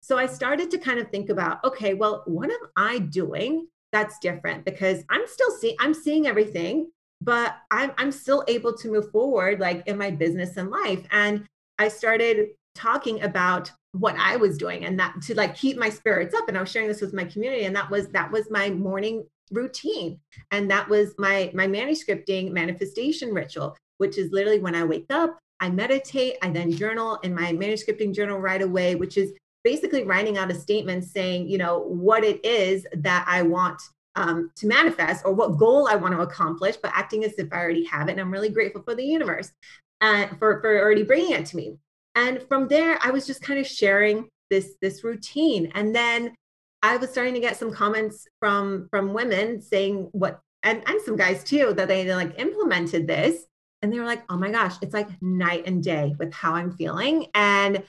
So 0.00 0.16
I 0.16 0.26
started 0.26 0.70
to 0.70 0.78
kind 0.78 0.98
of 0.98 1.10
think 1.10 1.28
about, 1.28 1.62
okay, 1.64 1.94
well, 1.94 2.22
what 2.26 2.50
am 2.50 2.60
I 2.76 2.98
doing 3.00 3.66
that's 3.92 4.18
different? 4.18 4.64
Because 4.64 5.04
I'm 5.10 5.26
still 5.26 5.50
seeing, 5.50 5.76
I'm 5.78 5.92
seeing 5.92 6.26
everything, 6.26 6.90
but 7.20 7.56
I'm 7.70 7.92
I'm 7.98 8.12
still 8.12 8.44
able 8.48 8.72
to 8.78 8.90
move 8.90 9.10
forward 9.10 9.60
like 9.60 9.86
in 9.86 9.98
my 9.98 10.10
business 10.10 10.56
and 10.56 10.70
life. 10.70 11.04
And 11.10 11.44
I 11.78 11.88
started 11.88 12.48
talking 12.74 13.22
about 13.22 13.70
what 13.92 14.16
I 14.16 14.36
was 14.36 14.56
doing 14.56 14.84
and 14.84 14.98
that 15.00 15.20
to 15.22 15.34
like 15.34 15.56
keep 15.56 15.76
my 15.76 15.90
spirits 15.90 16.34
up. 16.34 16.48
And 16.48 16.56
I 16.56 16.60
was 16.60 16.70
sharing 16.70 16.88
this 16.88 17.00
with 17.00 17.12
my 17.12 17.24
community. 17.24 17.64
And 17.64 17.74
that 17.76 17.90
was 17.90 18.08
that 18.08 18.30
was 18.30 18.50
my 18.50 18.70
morning 18.70 19.26
routine. 19.50 20.20
And 20.50 20.70
that 20.70 20.88
was 20.88 21.14
my 21.18 21.50
my 21.54 21.66
manuscripting 21.66 22.52
manifestation 22.52 23.34
ritual, 23.34 23.76
which 23.98 24.18
is 24.18 24.30
literally 24.32 24.60
when 24.60 24.74
I 24.74 24.84
wake 24.84 25.06
up, 25.10 25.38
I 25.60 25.70
meditate, 25.70 26.36
I 26.42 26.50
then 26.50 26.72
journal 26.72 27.18
in 27.22 27.34
my 27.34 27.52
manuscripting 27.52 28.14
journal 28.14 28.38
right 28.38 28.62
away, 28.62 28.94
which 28.94 29.16
is 29.16 29.32
basically 29.64 30.04
writing 30.04 30.38
out 30.38 30.50
a 30.50 30.54
statement 30.54 31.04
saying, 31.04 31.48
you 31.48 31.58
know, 31.58 31.80
what 31.80 32.24
it 32.24 32.44
is 32.44 32.86
that 32.92 33.24
I 33.28 33.42
want 33.42 33.82
um, 34.16 34.50
to 34.56 34.66
manifest 34.66 35.24
or 35.24 35.32
what 35.32 35.58
goal 35.58 35.88
I 35.88 35.96
want 35.96 36.14
to 36.14 36.20
accomplish, 36.20 36.76
but 36.76 36.92
acting 36.94 37.24
as 37.24 37.32
if 37.38 37.52
I 37.52 37.58
already 37.58 37.84
have 37.84 38.08
it. 38.08 38.12
And 38.12 38.20
I'm 38.20 38.30
really 38.30 38.48
grateful 38.48 38.82
for 38.82 38.94
the 38.94 39.04
universe 39.04 39.52
and 40.00 40.38
for, 40.38 40.60
for 40.60 40.80
already 40.80 41.02
bringing 41.02 41.32
it 41.32 41.46
to 41.46 41.56
me 41.56 41.76
and 42.14 42.42
from 42.48 42.68
there 42.68 42.98
i 43.02 43.10
was 43.10 43.26
just 43.26 43.42
kind 43.42 43.58
of 43.58 43.66
sharing 43.66 44.28
this 44.50 44.74
this 44.80 45.04
routine 45.04 45.70
and 45.74 45.94
then 45.94 46.34
i 46.82 46.96
was 46.96 47.10
starting 47.10 47.34
to 47.34 47.40
get 47.40 47.56
some 47.56 47.72
comments 47.72 48.26
from 48.38 48.88
from 48.90 49.12
women 49.12 49.60
saying 49.60 50.08
what 50.12 50.40
and, 50.62 50.82
and 50.86 51.00
some 51.02 51.16
guys 51.16 51.42
too 51.42 51.72
that 51.74 51.88
they 51.88 52.12
like 52.14 52.38
implemented 52.38 53.06
this 53.06 53.46
and 53.82 53.92
they 53.92 53.98
were 53.98 54.06
like 54.06 54.22
oh 54.28 54.36
my 54.36 54.50
gosh 54.50 54.76
it's 54.82 54.94
like 54.94 55.08
night 55.22 55.64
and 55.66 55.82
day 55.82 56.14
with 56.18 56.32
how 56.32 56.54
i'm 56.54 56.72
feeling 56.72 57.26
and 57.34 57.82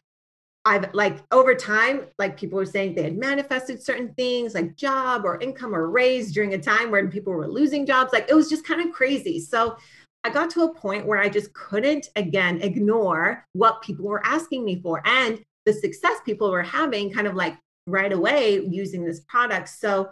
I've 0.63 0.93
like 0.93 1.23
over 1.31 1.55
time, 1.55 2.05
like 2.19 2.37
people 2.37 2.57
were 2.57 2.67
saying 2.67 2.93
they 2.93 3.03
had 3.03 3.17
manifested 3.17 3.81
certain 3.81 4.13
things 4.13 4.53
like 4.53 4.75
job 4.75 5.25
or 5.25 5.39
income 5.39 5.73
or 5.73 5.89
raise 5.89 6.31
during 6.31 6.53
a 6.53 6.57
time 6.57 6.91
when 6.91 7.09
people 7.09 7.33
were 7.33 7.47
losing 7.47 7.85
jobs. 7.85 8.13
Like 8.13 8.29
it 8.29 8.35
was 8.35 8.47
just 8.47 8.65
kind 8.65 8.79
of 8.87 8.93
crazy. 8.93 9.39
So 9.39 9.77
I 10.23 10.29
got 10.29 10.49
to 10.51 10.63
a 10.63 10.73
point 10.73 11.05
where 11.05 11.19
I 11.19 11.29
just 11.29 11.53
couldn't 11.53 12.09
again 12.15 12.61
ignore 12.61 13.45
what 13.53 13.81
people 13.81 14.05
were 14.05 14.25
asking 14.25 14.63
me 14.63 14.81
for 14.81 15.01
and 15.05 15.43
the 15.65 15.73
success 15.73 16.17
people 16.25 16.51
were 16.51 16.63
having 16.63 17.11
kind 17.11 17.27
of 17.27 17.35
like 17.35 17.57
right 17.87 18.11
away 18.11 18.61
using 18.65 19.03
this 19.03 19.21
product. 19.21 19.69
So 19.69 20.09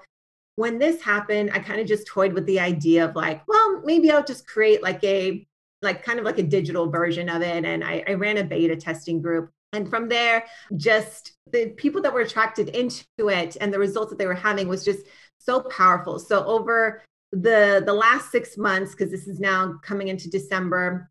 when 0.56 0.78
this 0.78 1.02
happened, 1.02 1.52
I 1.54 1.60
kind 1.60 1.80
of 1.80 1.88
just 1.88 2.08
toyed 2.08 2.34
with 2.34 2.46
the 2.46 2.60
idea 2.60 3.06
of 3.06 3.16
like, 3.16 3.42
well, 3.48 3.82
maybe 3.84 4.12
I'll 4.12 4.24
just 4.24 4.48
create 4.48 4.84
like 4.84 5.04
a 5.04 5.46
like 5.82 6.04
kind 6.04 6.20
of 6.20 6.26
like 6.26 6.38
a 6.38 6.44
digital 6.44 6.90
version 6.90 7.30
of 7.30 7.42
it. 7.42 7.64
And 7.64 7.84
I, 7.84 8.04
I 8.08 8.14
ran 8.16 8.38
a 8.38 8.44
beta 8.44 8.76
testing 8.76 9.22
group. 9.22 9.50
And 9.72 9.90
from 9.90 10.10
there, 10.10 10.46
just 10.76 11.34
the 11.52 11.68
people 11.70 12.02
that 12.02 12.14
were 12.14 12.22
attracted 12.22 12.70
into 12.70 13.06
it 13.30 13.56
and 13.62 13.74
the 13.74 13.80
results 13.80 14.10
that 14.10 14.18
they 14.18 14.26
were 14.26 14.34
having 14.34 14.68
was 14.68 14.84
just 14.84 15.06
so 15.38 15.62
powerful. 15.62 16.20
So 16.20 16.44
over 16.44 17.04
the 17.32 17.84
the 17.86 17.94
last 17.94 18.32
six 18.32 18.58
months 18.58 18.92
because 18.92 19.12
this 19.12 19.28
is 19.28 19.40
now 19.40 19.80
coming 19.84 20.08
into 20.08 20.30
december. 20.30 21.10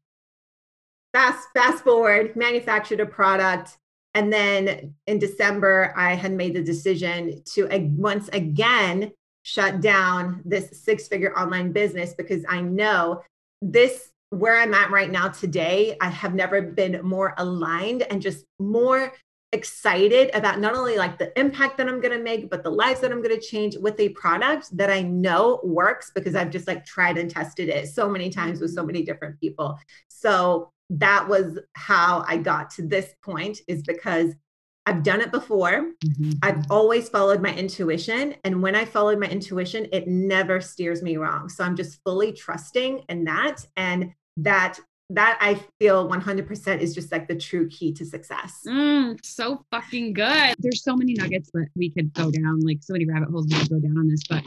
Fast 1.13 1.49
fast 1.55 1.85
forward 1.85 2.37
manufactured 2.37 3.01
a 3.01 3.07
product 3.07 3.79
and 4.15 4.33
then 4.33 4.95
in 5.07 5.19
december 5.19 5.93
i 5.97 6.15
had 6.15 6.33
made 6.33 6.55
the 6.55 6.63
decision 6.63 7.43
to 7.45 7.69
once 7.97 8.29
again 8.29 9.13
shut 9.43 9.81
down 9.81 10.43
this 10.45 10.83
six 10.83 11.09
figure 11.09 11.37
online 11.39 11.73
business 11.73 12.15
because 12.15 12.45
i 12.49 12.61
know 12.61 13.23
this 13.63 14.11
where 14.31 14.59
i'm 14.59 14.75
at 14.75 14.91
right 14.91 15.11
now 15.11 15.29
today 15.29 15.97
i 16.01 16.09
have 16.09 16.35
never 16.35 16.61
been 16.61 17.01
more 17.03 17.35
aligned 17.39 18.03
and 18.11 18.21
just 18.21 18.45
more 18.59 19.13
excited 19.53 20.31
about 20.35 20.61
not 20.61 20.75
only 20.75 20.97
like 20.97 21.19
the 21.19 21.39
impact 21.39 21.79
that 21.79 21.89
I'm 21.89 22.01
going 22.01 22.17
to 22.17 22.23
make, 22.23 22.51
but 22.51 22.63
the 22.63 22.71
lives 22.71 23.01
that 23.01 23.11
I'm 23.11 23.23
going 23.23 23.35
to 23.35 23.41
change 23.41 23.77
with 23.77 23.99
a 23.99 24.11
product 24.11 24.77
that 24.77 24.91
I 24.91 25.03
know 25.03 25.61
works 25.65 26.13
because 26.15 26.35
I've 26.35 26.51
just 26.51 26.67
like 26.67 26.85
tried 26.85 27.17
and 27.17 27.31
tested 27.31 27.69
it 27.69 27.89
so 27.89 28.09
many 28.09 28.31
times 28.31 28.61
with 28.61 28.75
so 28.75 28.85
many 28.85 29.03
different 29.03 29.41
people. 29.41 29.79
So 30.09 30.73
that 30.91 31.27
was 31.29 31.59
how 31.75 32.25
I 32.27 32.37
got 32.37 32.71
to 32.73 32.83
this 32.83 33.15
point 33.23 33.59
is 33.69 33.83
because 33.83 34.35
I've 34.87 35.03
done 35.03 35.21
it 35.21 35.31
before. 35.31 35.93
Mm-hmm. 36.05 36.33
I've 36.43 36.65
always 36.71 37.11
followed 37.11 37.43
my 37.43 37.55
intuition. 37.55 38.35
And 38.45 38.63
when 38.63 38.75
I 38.75 38.87
followed 38.87 39.21
my 39.21 39.29
intuition, 39.29 39.87
it 39.93 40.09
never 40.09 40.63
steers 40.63 41.03
me 41.03 41.19
wrong. 41.19 41.51
So 41.51 41.63
I'm 41.63 41.77
just 41.77 42.03
fully 42.05 42.33
trusting 42.33 43.05
in 43.09 43.25
that. 43.25 43.67
And 43.77 44.13
that 44.39 44.79
that 45.11 45.39
I 45.41 45.55
feel 45.79 46.09
100% 46.09 46.81
is 46.81 46.95
just 46.95 47.11
like 47.11 47.29
the 47.29 47.37
true 47.37 47.69
key 47.69 47.93
to 47.95 48.05
success. 48.05 48.61
Mm, 48.67 49.19
so 49.25 49.65
fucking 49.71 50.13
good. 50.13 50.55
There's 50.59 50.83
so 50.83 50.97
many 50.97 51.15
nuggets 51.15 51.51
that 51.55 51.69
we 51.75 51.91
could 51.91 52.13
go 52.13 52.31
down, 52.31 52.61
like 52.61 52.79
so 52.83 52.93
many 52.93 53.07
rabbit 53.07 53.31
holes 53.31 53.47
we 53.49 53.59
could 53.59 53.71
go 53.71 53.81
down 53.81 53.97
on 53.97 54.09
this, 54.09 54.23
but 54.29 54.45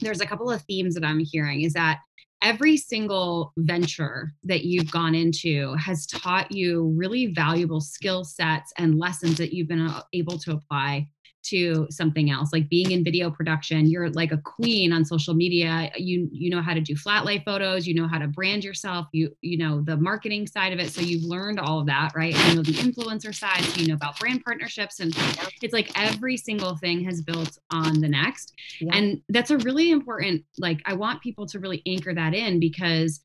there's 0.00 0.20
a 0.20 0.26
couple 0.26 0.50
of 0.50 0.62
themes 0.62 0.94
that 0.94 1.04
I'm 1.04 1.18
hearing 1.18 1.62
is 1.62 1.72
that 1.72 2.00
every 2.42 2.76
single 2.76 3.52
venture 3.56 4.32
that 4.44 4.64
you've 4.64 4.90
gone 4.90 5.14
into 5.14 5.74
has 5.74 6.06
taught 6.06 6.52
you 6.52 6.94
really 6.96 7.26
valuable 7.26 7.80
skill 7.80 8.24
sets 8.24 8.72
and 8.78 8.98
lessons 8.98 9.38
that 9.38 9.52
you've 9.52 9.68
been 9.68 9.86
uh, 9.86 10.02
able 10.12 10.38
to 10.38 10.52
apply 10.52 11.08
to 11.50 11.86
something 11.90 12.30
else. 12.30 12.50
Like 12.52 12.68
being 12.68 12.90
in 12.90 13.04
video 13.04 13.30
production 13.30 13.86
you're 13.86 14.10
like 14.10 14.32
a 14.32 14.38
queen 14.38 14.92
on 14.92 15.04
social 15.04 15.34
media. 15.34 15.90
You 15.96 16.28
you 16.32 16.50
know 16.50 16.62
how 16.62 16.74
to 16.74 16.80
do 16.80 16.96
flat 16.96 17.24
lay 17.24 17.38
photos. 17.40 17.86
You 17.86 17.94
know 17.94 18.08
how 18.08 18.18
to 18.18 18.28
brand 18.28 18.64
yourself. 18.64 19.06
You 19.12 19.36
you 19.40 19.58
know 19.58 19.80
the 19.80 19.96
marketing 19.96 20.46
side 20.46 20.72
of 20.72 20.78
it. 20.78 20.90
So 20.90 21.00
you've 21.00 21.24
learned 21.24 21.60
all 21.60 21.80
of 21.80 21.86
that 21.86 22.12
right? 22.14 22.34
You 22.48 22.56
know 22.56 22.62
the 22.62 22.72
influencer 22.72 23.34
side. 23.34 23.62
So 23.62 23.80
you 23.80 23.88
know 23.88 23.94
about 23.94 24.18
brand 24.18 24.44
partnerships. 24.44 25.00
And 25.00 25.12
it's 25.62 25.72
like 25.72 25.90
every 25.98 26.36
single 26.36 26.76
thing 26.76 27.04
has 27.04 27.22
built 27.22 27.58
on 27.70 28.00
the 28.00 28.08
next. 28.08 28.52
Yeah. 28.80 28.94
and 28.96 29.22
that's 29.28 29.50
a 29.50 29.58
really 29.58 29.90
important 29.90 30.44
like 30.58 30.80
i 30.86 30.92
want 30.92 31.20
people 31.20 31.46
to 31.46 31.58
really 31.58 31.82
anchor 31.86 32.14
that 32.14 32.34
in 32.34 32.60
because 32.60 33.20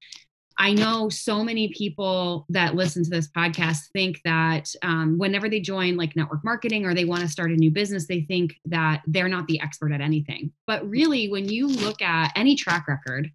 I 0.64 0.72
know 0.72 1.10
so 1.10 1.44
many 1.44 1.74
people 1.74 2.46
that 2.48 2.74
listen 2.74 3.04
to 3.04 3.10
this 3.10 3.28
podcast 3.28 3.90
think 3.92 4.22
that 4.24 4.74
um, 4.82 5.18
whenever 5.18 5.50
they 5.50 5.60
join 5.60 5.98
like 5.98 6.16
network 6.16 6.42
marketing 6.46 6.86
or 6.86 6.94
they 6.94 7.04
want 7.04 7.22
to 7.22 7.28
start 7.28 7.52
a 7.52 7.56
new 7.56 7.70
business, 7.70 8.08
they 8.08 8.22
think 8.22 8.54
that 8.68 9.02
they're 9.06 9.28
not 9.28 9.46
the 9.48 9.60
expert 9.60 9.92
at 9.92 10.00
anything. 10.00 10.54
But 10.66 10.90
really, 10.90 11.30
when 11.30 11.50
you 11.50 11.68
look 11.68 12.02
at 12.02 12.32
any 12.38 12.56
track 12.56 12.88
record, 12.88 13.30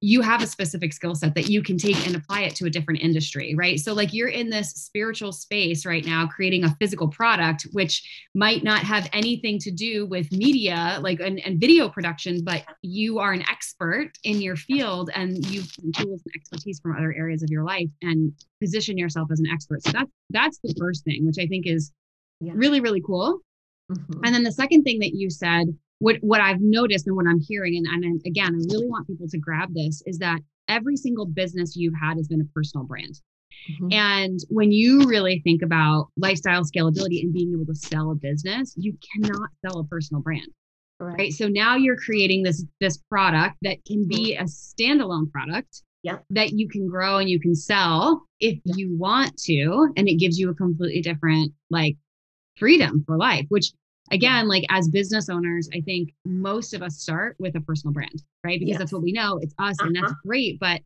you 0.00 0.20
have 0.20 0.42
a 0.42 0.46
specific 0.46 0.92
skill 0.92 1.14
set 1.14 1.34
that 1.34 1.48
you 1.48 1.62
can 1.62 1.78
take 1.78 2.06
and 2.06 2.16
apply 2.16 2.42
it 2.42 2.54
to 2.56 2.66
a 2.66 2.70
different 2.70 3.00
industry, 3.00 3.54
right? 3.56 3.80
So, 3.80 3.94
like, 3.94 4.12
you're 4.12 4.28
in 4.28 4.50
this 4.50 4.70
spiritual 4.72 5.32
space 5.32 5.86
right 5.86 6.04
now, 6.04 6.26
creating 6.26 6.64
a 6.64 6.76
physical 6.78 7.08
product, 7.08 7.66
which 7.72 8.28
might 8.34 8.62
not 8.62 8.80
have 8.80 9.08
anything 9.12 9.58
to 9.60 9.70
do 9.70 10.06
with 10.06 10.30
media, 10.32 10.98
like, 11.00 11.20
and, 11.20 11.40
and 11.46 11.58
video 11.58 11.88
production, 11.88 12.44
but 12.44 12.62
you 12.82 13.18
are 13.18 13.32
an 13.32 13.42
expert 13.48 14.12
in 14.22 14.42
your 14.42 14.56
field 14.56 15.10
and 15.14 15.44
you've 15.46 15.72
tools 15.94 16.22
and 16.24 16.34
expertise 16.34 16.78
from 16.80 16.94
other 16.94 17.14
areas 17.14 17.42
of 17.42 17.48
your 17.50 17.64
life 17.64 17.88
and 18.02 18.32
position 18.60 18.98
yourself 18.98 19.28
as 19.32 19.40
an 19.40 19.46
expert. 19.46 19.82
So, 19.82 19.92
that's 19.92 20.10
that's 20.30 20.58
the 20.62 20.74
first 20.78 21.04
thing, 21.04 21.24
which 21.26 21.36
I 21.40 21.46
think 21.46 21.66
is 21.66 21.92
yeah. 22.40 22.52
really, 22.54 22.80
really 22.80 23.00
cool. 23.00 23.40
Mm-hmm. 23.90 24.24
And 24.24 24.34
then 24.34 24.42
the 24.42 24.52
second 24.52 24.82
thing 24.82 24.98
that 24.98 25.14
you 25.14 25.30
said 25.30 25.66
what 25.98 26.16
what 26.20 26.40
I've 26.40 26.60
noticed 26.60 27.06
and 27.06 27.16
what 27.16 27.26
I'm 27.26 27.40
hearing, 27.40 27.76
and, 27.76 28.04
and 28.04 28.20
again, 28.26 28.54
I 28.54 28.74
really 28.74 28.86
want 28.86 29.06
people 29.06 29.28
to 29.28 29.38
grab 29.38 29.72
this, 29.74 30.02
is 30.06 30.18
that 30.18 30.40
every 30.68 30.96
single 30.96 31.26
business 31.26 31.76
you've 31.76 31.94
had 32.00 32.16
has 32.16 32.28
been 32.28 32.40
a 32.40 32.52
personal 32.54 32.84
brand. 32.84 33.20
Mm-hmm. 33.70 33.92
And 33.92 34.40
when 34.48 34.72
you 34.72 35.06
really 35.06 35.40
think 35.42 35.62
about 35.62 36.08
lifestyle 36.16 36.62
scalability 36.62 37.22
and 37.22 37.32
being 37.32 37.52
able 37.52 37.66
to 37.66 37.74
sell 37.74 38.10
a 38.10 38.14
business, 38.14 38.74
you 38.76 38.96
cannot 39.12 39.50
sell 39.64 39.80
a 39.80 39.84
personal 39.84 40.22
brand. 40.22 40.48
Right. 40.98 41.18
right. 41.18 41.32
So 41.32 41.48
now 41.48 41.76
you're 41.76 41.96
creating 41.96 42.42
this 42.42 42.64
this 42.80 42.98
product 43.10 43.56
that 43.62 43.84
can 43.86 44.06
be 44.06 44.34
mm-hmm. 44.34 44.44
a 44.44 44.46
standalone 44.46 45.30
product 45.30 45.82
yeah. 46.02 46.18
that 46.30 46.52
you 46.52 46.68
can 46.68 46.88
grow 46.88 47.18
and 47.18 47.28
you 47.28 47.40
can 47.40 47.54
sell 47.54 48.22
if 48.40 48.58
yeah. 48.64 48.74
you 48.76 48.96
want 48.96 49.36
to. 49.44 49.92
And 49.96 50.08
it 50.08 50.14
gives 50.14 50.38
you 50.38 50.50
a 50.50 50.54
completely 50.54 51.02
different 51.02 51.52
like 51.70 51.96
freedom 52.56 53.04
for 53.06 53.16
life, 53.16 53.46
which 53.48 53.72
again, 54.10 54.48
like 54.48 54.64
as 54.70 54.88
business 54.88 55.28
owners, 55.28 55.68
I 55.74 55.80
think 55.80 56.12
most 56.24 56.74
of 56.74 56.82
us 56.82 56.98
start 56.98 57.36
with 57.38 57.56
a 57.56 57.60
personal 57.60 57.92
brand, 57.92 58.22
right? 58.44 58.58
Because 58.58 58.72
yes. 58.72 58.78
that's 58.78 58.92
what 58.92 59.02
we 59.02 59.12
know. 59.12 59.38
It's 59.40 59.54
us 59.58 59.76
uh-huh. 59.80 59.86
and 59.86 59.96
that's 59.96 60.12
uh-huh. 60.12 60.20
great. 60.26 60.60
But, 60.60 60.80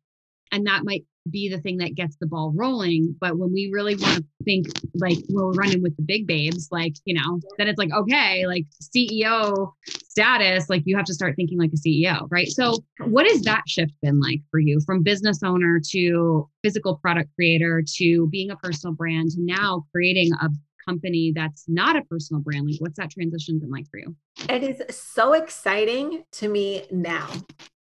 and 0.53 0.67
that 0.67 0.85
might 0.85 1.05
be 1.31 1.49
the 1.49 1.61
thing 1.61 1.77
that 1.79 1.95
gets 1.95 2.17
the 2.17 2.27
ball 2.27 2.53
rolling. 2.55 3.15
But 3.21 3.39
when 3.39 3.53
we 3.53 3.71
really 3.73 3.95
want 3.97 4.17
to 4.19 4.25
think 4.45 4.69
like 4.95 5.19
we're 5.29 5.53
running 5.53 5.83
with 5.83 5.97
the 5.97 6.03
big 6.03 6.27
babes, 6.27 6.69
like, 6.71 6.95
you 7.05 7.15
know, 7.15 7.41
then 7.59 7.69
it's 7.69 7.79
like, 7.79 7.93
okay, 7.93 8.47
like 8.47 8.65
CEO 8.83 9.73
status, 9.87 10.69
like 10.69 10.83
you 10.87 10.97
have 10.97 11.05
to 11.07 11.15
start 11.15 11.37
thinking 11.37 11.59
like 11.59 11.73
a 11.73 11.77
CEO, 11.77 12.27
right? 12.31 12.49
So, 12.49 12.79
what 13.05 13.27
has 13.27 13.43
that 13.43 13.63
shift 13.69 13.93
been 14.03 14.21
like 14.21 14.41
for 14.51 14.59
you 14.59 14.81
from 14.81 15.03
business 15.03 15.43
owner 15.43 15.81
to 15.91 16.49
physical 16.63 16.97
product 16.97 17.31
creator 17.35 17.83
to 17.97 18.27
being 18.29 18.51
a 18.51 18.57
personal 18.57 18.95
brand 18.95 19.33
to 19.33 19.41
now 19.41 19.85
creating 19.93 20.33
a 20.41 20.49
company 20.91 21.33
that's 21.35 21.65
not 21.69 21.97
a 21.97 22.03
personal 22.03 22.43
brand 22.43 22.67
like 22.67 22.81
what's 22.81 22.99
that 22.99 23.11
transition 23.11 23.59
been 23.59 23.71
like 23.71 23.87
for 23.91 23.99
you? 23.99 24.15
It 24.49 24.63
is 24.63 24.83
so 24.95 25.35
exciting 25.35 26.25
to 26.33 26.49
me 26.49 26.87
now. 26.91 27.29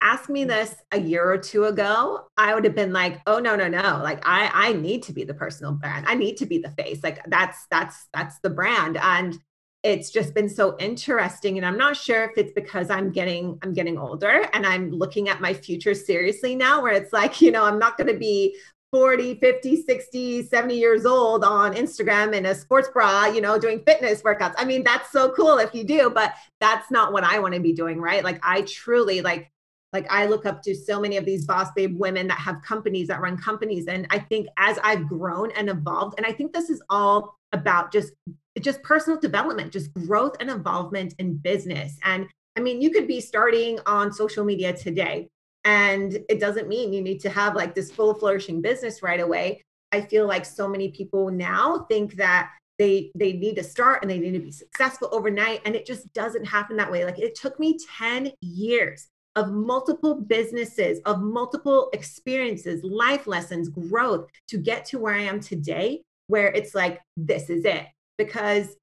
Ask 0.01 0.29
me 0.29 0.45
mm. 0.45 0.47
this 0.47 0.75
a 0.91 0.99
year 0.99 1.29
or 1.29 1.37
two 1.37 1.65
ago 1.65 2.27
i 2.37 2.53
would 2.53 2.63
have 2.63 2.75
been 2.75 2.93
like 2.93 3.21
oh 3.27 3.39
no 3.39 3.55
no 3.55 3.67
no. 3.67 4.01
Like 4.03 4.21
i 4.25 4.49
i 4.53 4.73
need 4.73 5.03
to 5.03 5.13
be 5.13 5.23
the 5.23 5.33
personal 5.33 5.73
brand. 5.73 6.05
I 6.07 6.15
need 6.15 6.37
to 6.37 6.45
be 6.45 6.57
the 6.59 6.71
face. 6.71 6.99
Like 7.03 7.19
that's 7.27 7.65
that's 7.71 8.07
that's 8.13 8.39
the 8.39 8.49
brand. 8.49 8.97
And 8.97 9.37
it's 9.83 10.09
just 10.09 10.33
been 10.33 10.49
so 10.49 10.75
interesting 10.77 11.55
and 11.57 11.65
i'm 11.65 11.77
not 11.77 11.95
sure 11.95 12.25
if 12.25 12.37
it's 12.37 12.51
because 12.51 12.89
i'm 12.89 13.11
getting 13.11 13.57
i'm 13.61 13.73
getting 13.73 13.97
older 13.97 14.45
and 14.51 14.65
i'm 14.65 14.91
looking 14.91 15.29
at 15.29 15.39
my 15.39 15.53
future 15.53 15.93
seriously 15.93 16.53
now 16.53 16.81
where 16.81 16.91
it's 16.91 17.13
like 17.13 17.39
you 17.39 17.49
know 17.49 17.63
i'm 17.63 17.79
not 17.79 17.97
going 17.97 18.11
to 18.11 18.17
be 18.17 18.53
40, 18.91 19.35
50, 19.35 19.83
60, 19.83 20.43
70 20.43 20.77
years 20.77 21.05
old 21.05 21.43
on 21.43 21.75
Instagram 21.75 22.33
in 22.33 22.47
a 22.47 22.55
sports 22.55 22.89
bra, 22.89 23.25
you 23.25 23.41
know, 23.41 23.59
doing 23.59 23.83
fitness 23.85 24.21
workouts. 24.23 24.55
I 24.57 24.65
mean, 24.65 24.83
that's 24.83 25.11
so 25.11 25.31
cool 25.31 25.57
if 25.57 25.73
you 25.75 25.83
do, 25.83 26.09
but 26.09 26.33
that's 26.59 26.89
not 26.89 27.13
what 27.13 27.23
I 27.23 27.39
want 27.39 27.53
to 27.53 27.59
be 27.59 27.73
doing, 27.73 28.01
right? 28.01 28.23
Like 28.23 28.39
I 28.43 28.61
truly 28.63 29.21
like 29.21 29.51
like 29.91 30.05
I 30.11 30.27
look 30.27 30.45
up 30.45 30.61
to 30.63 30.75
so 30.75 30.99
many 30.99 31.17
of 31.17 31.25
these 31.25 31.45
boss 31.45 31.69
babe 31.75 31.99
women 31.99 32.27
that 32.27 32.37
have 32.37 32.61
companies 32.61 33.07
that 33.07 33.21
run 33.21 33.37
companies 33.37 33.87
and 33.87 34.05
I 34.11 34.19
think 34.19 34.47
as 34.57 34.77
I've 34.83 35.07
grown 35.07 35.51
and 35.51 35.67
evolved 35.67 36.15
and 36.17 36.27
I 36.27 36.31
think 36.31 36.53
this 36.53 36.69
is 36.69 36.81
all 36.89 37.39
about 37.53 37.91
just 37.91 38.13
just 38.59 38.81
personal 38.83 39.19
development, 39.19 39.71
just 39.71 39.93
growth 39.93 40.35
and 40.39 40.49
involvement 40.49 41.13
in 41.17 41.37
business. 41.37 41.97
And 42.03 42.27
I 42.57 42.61
mean, 42.61 42.81
you 42.81 42.89
could 42.89 43.07
be 43.07 43.21
starting 43.21 43.79
on 43.85 44.11
social 44.11 44.43
media 44.43 44.75
today 44.75 45.29
and 45.65 46.17
it 46.29 46.39
doesn't 46.39 46.67
mean 46.67 46.93
you 46.93 47.01
need 47.01 47.19
to 47.21 47.29
have 47.29 47.55
like 47.55 47.75
this 47.75 47.91
full 47.91 48.13
flourishing 48.13 48.61
business 48.61 49.03
right 49.03 49.19
away. 49.19 49.61
I 49.91 50.01
feel 50.01 50.27
like 50.27 50.45
so 50.45 50.67
many 50.67 50.89
people 50.89 51.29
now 51.29 51.85
think 51.89 52.15
that 52.15 52.51
they 52.77 53.11
they 53.15 53.33
need 53.33 53.55
to 53.55 53.63
start 53.63 54.01
and 54.01 54.09
they 54.09 54.19
need 54.19 54.33
to 54.33 54.39
be 54.39 54.51
successful 54.51 55.09
overnight 55.11 55.61
and 55.65 55.75
it 55.75 55.85
just 55.85 56.11
doesn't 56.13 56.45
happen 56.45 56.77
that 56.77 56.91
way. 56.91 57.05
Like 57.05 57.19
it 57.19 57.35
took 57.35 57.59
me 57.59 57.77
10 57.97 58.31
years 58.41 59.07
of 59.35 59.51
multiple 59.51 60.15
businesses, 60.15 60.99
of 61.05 61.21
multiple 61.21 61.89
experiences, 61.93 62.83
life 62.83 63.27
lessons, 63.27 63.69
growth 63.69 64.27
to 64.47 64.57
get 64.57 64.85
to 64.85 64.99
where 64.99 65.13
I 65.13 65.21
am 65.21 65.39
today 65.39 66.01
where 66.27 66.47
it's 66.47 66.73
like 66.73 66.99
this 67.17 67.49
is 67.49 67.65
it. 67.65 67.85
Because 68.17 68.75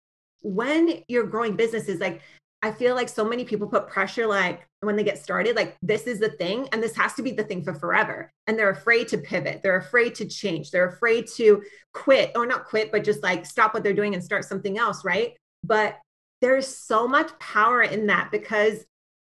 when 0.42 1.02
you're 1.08 1.26
growing 1.26 1.56
businesses 1.56 2.00
like 2.00 2.20
I 2.66 2.72
feel 2.72 2.96
like 2.96 3.08
so 3.08 3.24
many 3.24 3.44
people 3.44 3.68
put 3.68 3.86
pressure 3.86 4.26
like 4.26 4.66
when 4.80 4.96
they 4.96 5.04
get 5.04 5.22
started, 5.22 5.54
like 5.54 5.76
this 5.82 6.08
is 6.08 6.18
the 6.18 6.30
thing 6.30 6.68
and 6.72 6.82
this 6.82 6.96
has 6.96 7.14
to 7.14 7.22
be 7.22 7.30
the 7.30 7.44
thing 7.44 7.62
for 7.62 7.72
forever. 7.72 8.32
And 8.48 8.58
they're 8.58 8.70
afraid 8.70 9.06
to 9.08 9.18
pivot. 9.18 9.60
They're 9.62 9.76
afraid 9.76 10.16
to 10.16 10.26
change. 10.26 10.72
They're 10.72 10.88
afraid 10.88 11.28
to 11.36 11.62
quit 11.94 12.32
or 12.34 12.44
not 12.44 12.64
quit, 12.64 12.90
but 12.90 13.04
just 13.04 13.22
like 13.22 13.46
stop 13.46 13.72
what 13.72 13.84
they're 13.84 13.94
doing 13.94 14.14
and 14.14 14.24
start 14.24 14.44
something 14.44 14.78
else. 14.78 15.04
Right. 15.04 15.36
But 15.62 15.96
there's 16.42 16.66
so 16.66 17.06
much 17.06 17.30
power 17.38 17.82
in 17.82 18.08
that 18.08 18.32
because 18.32 18.84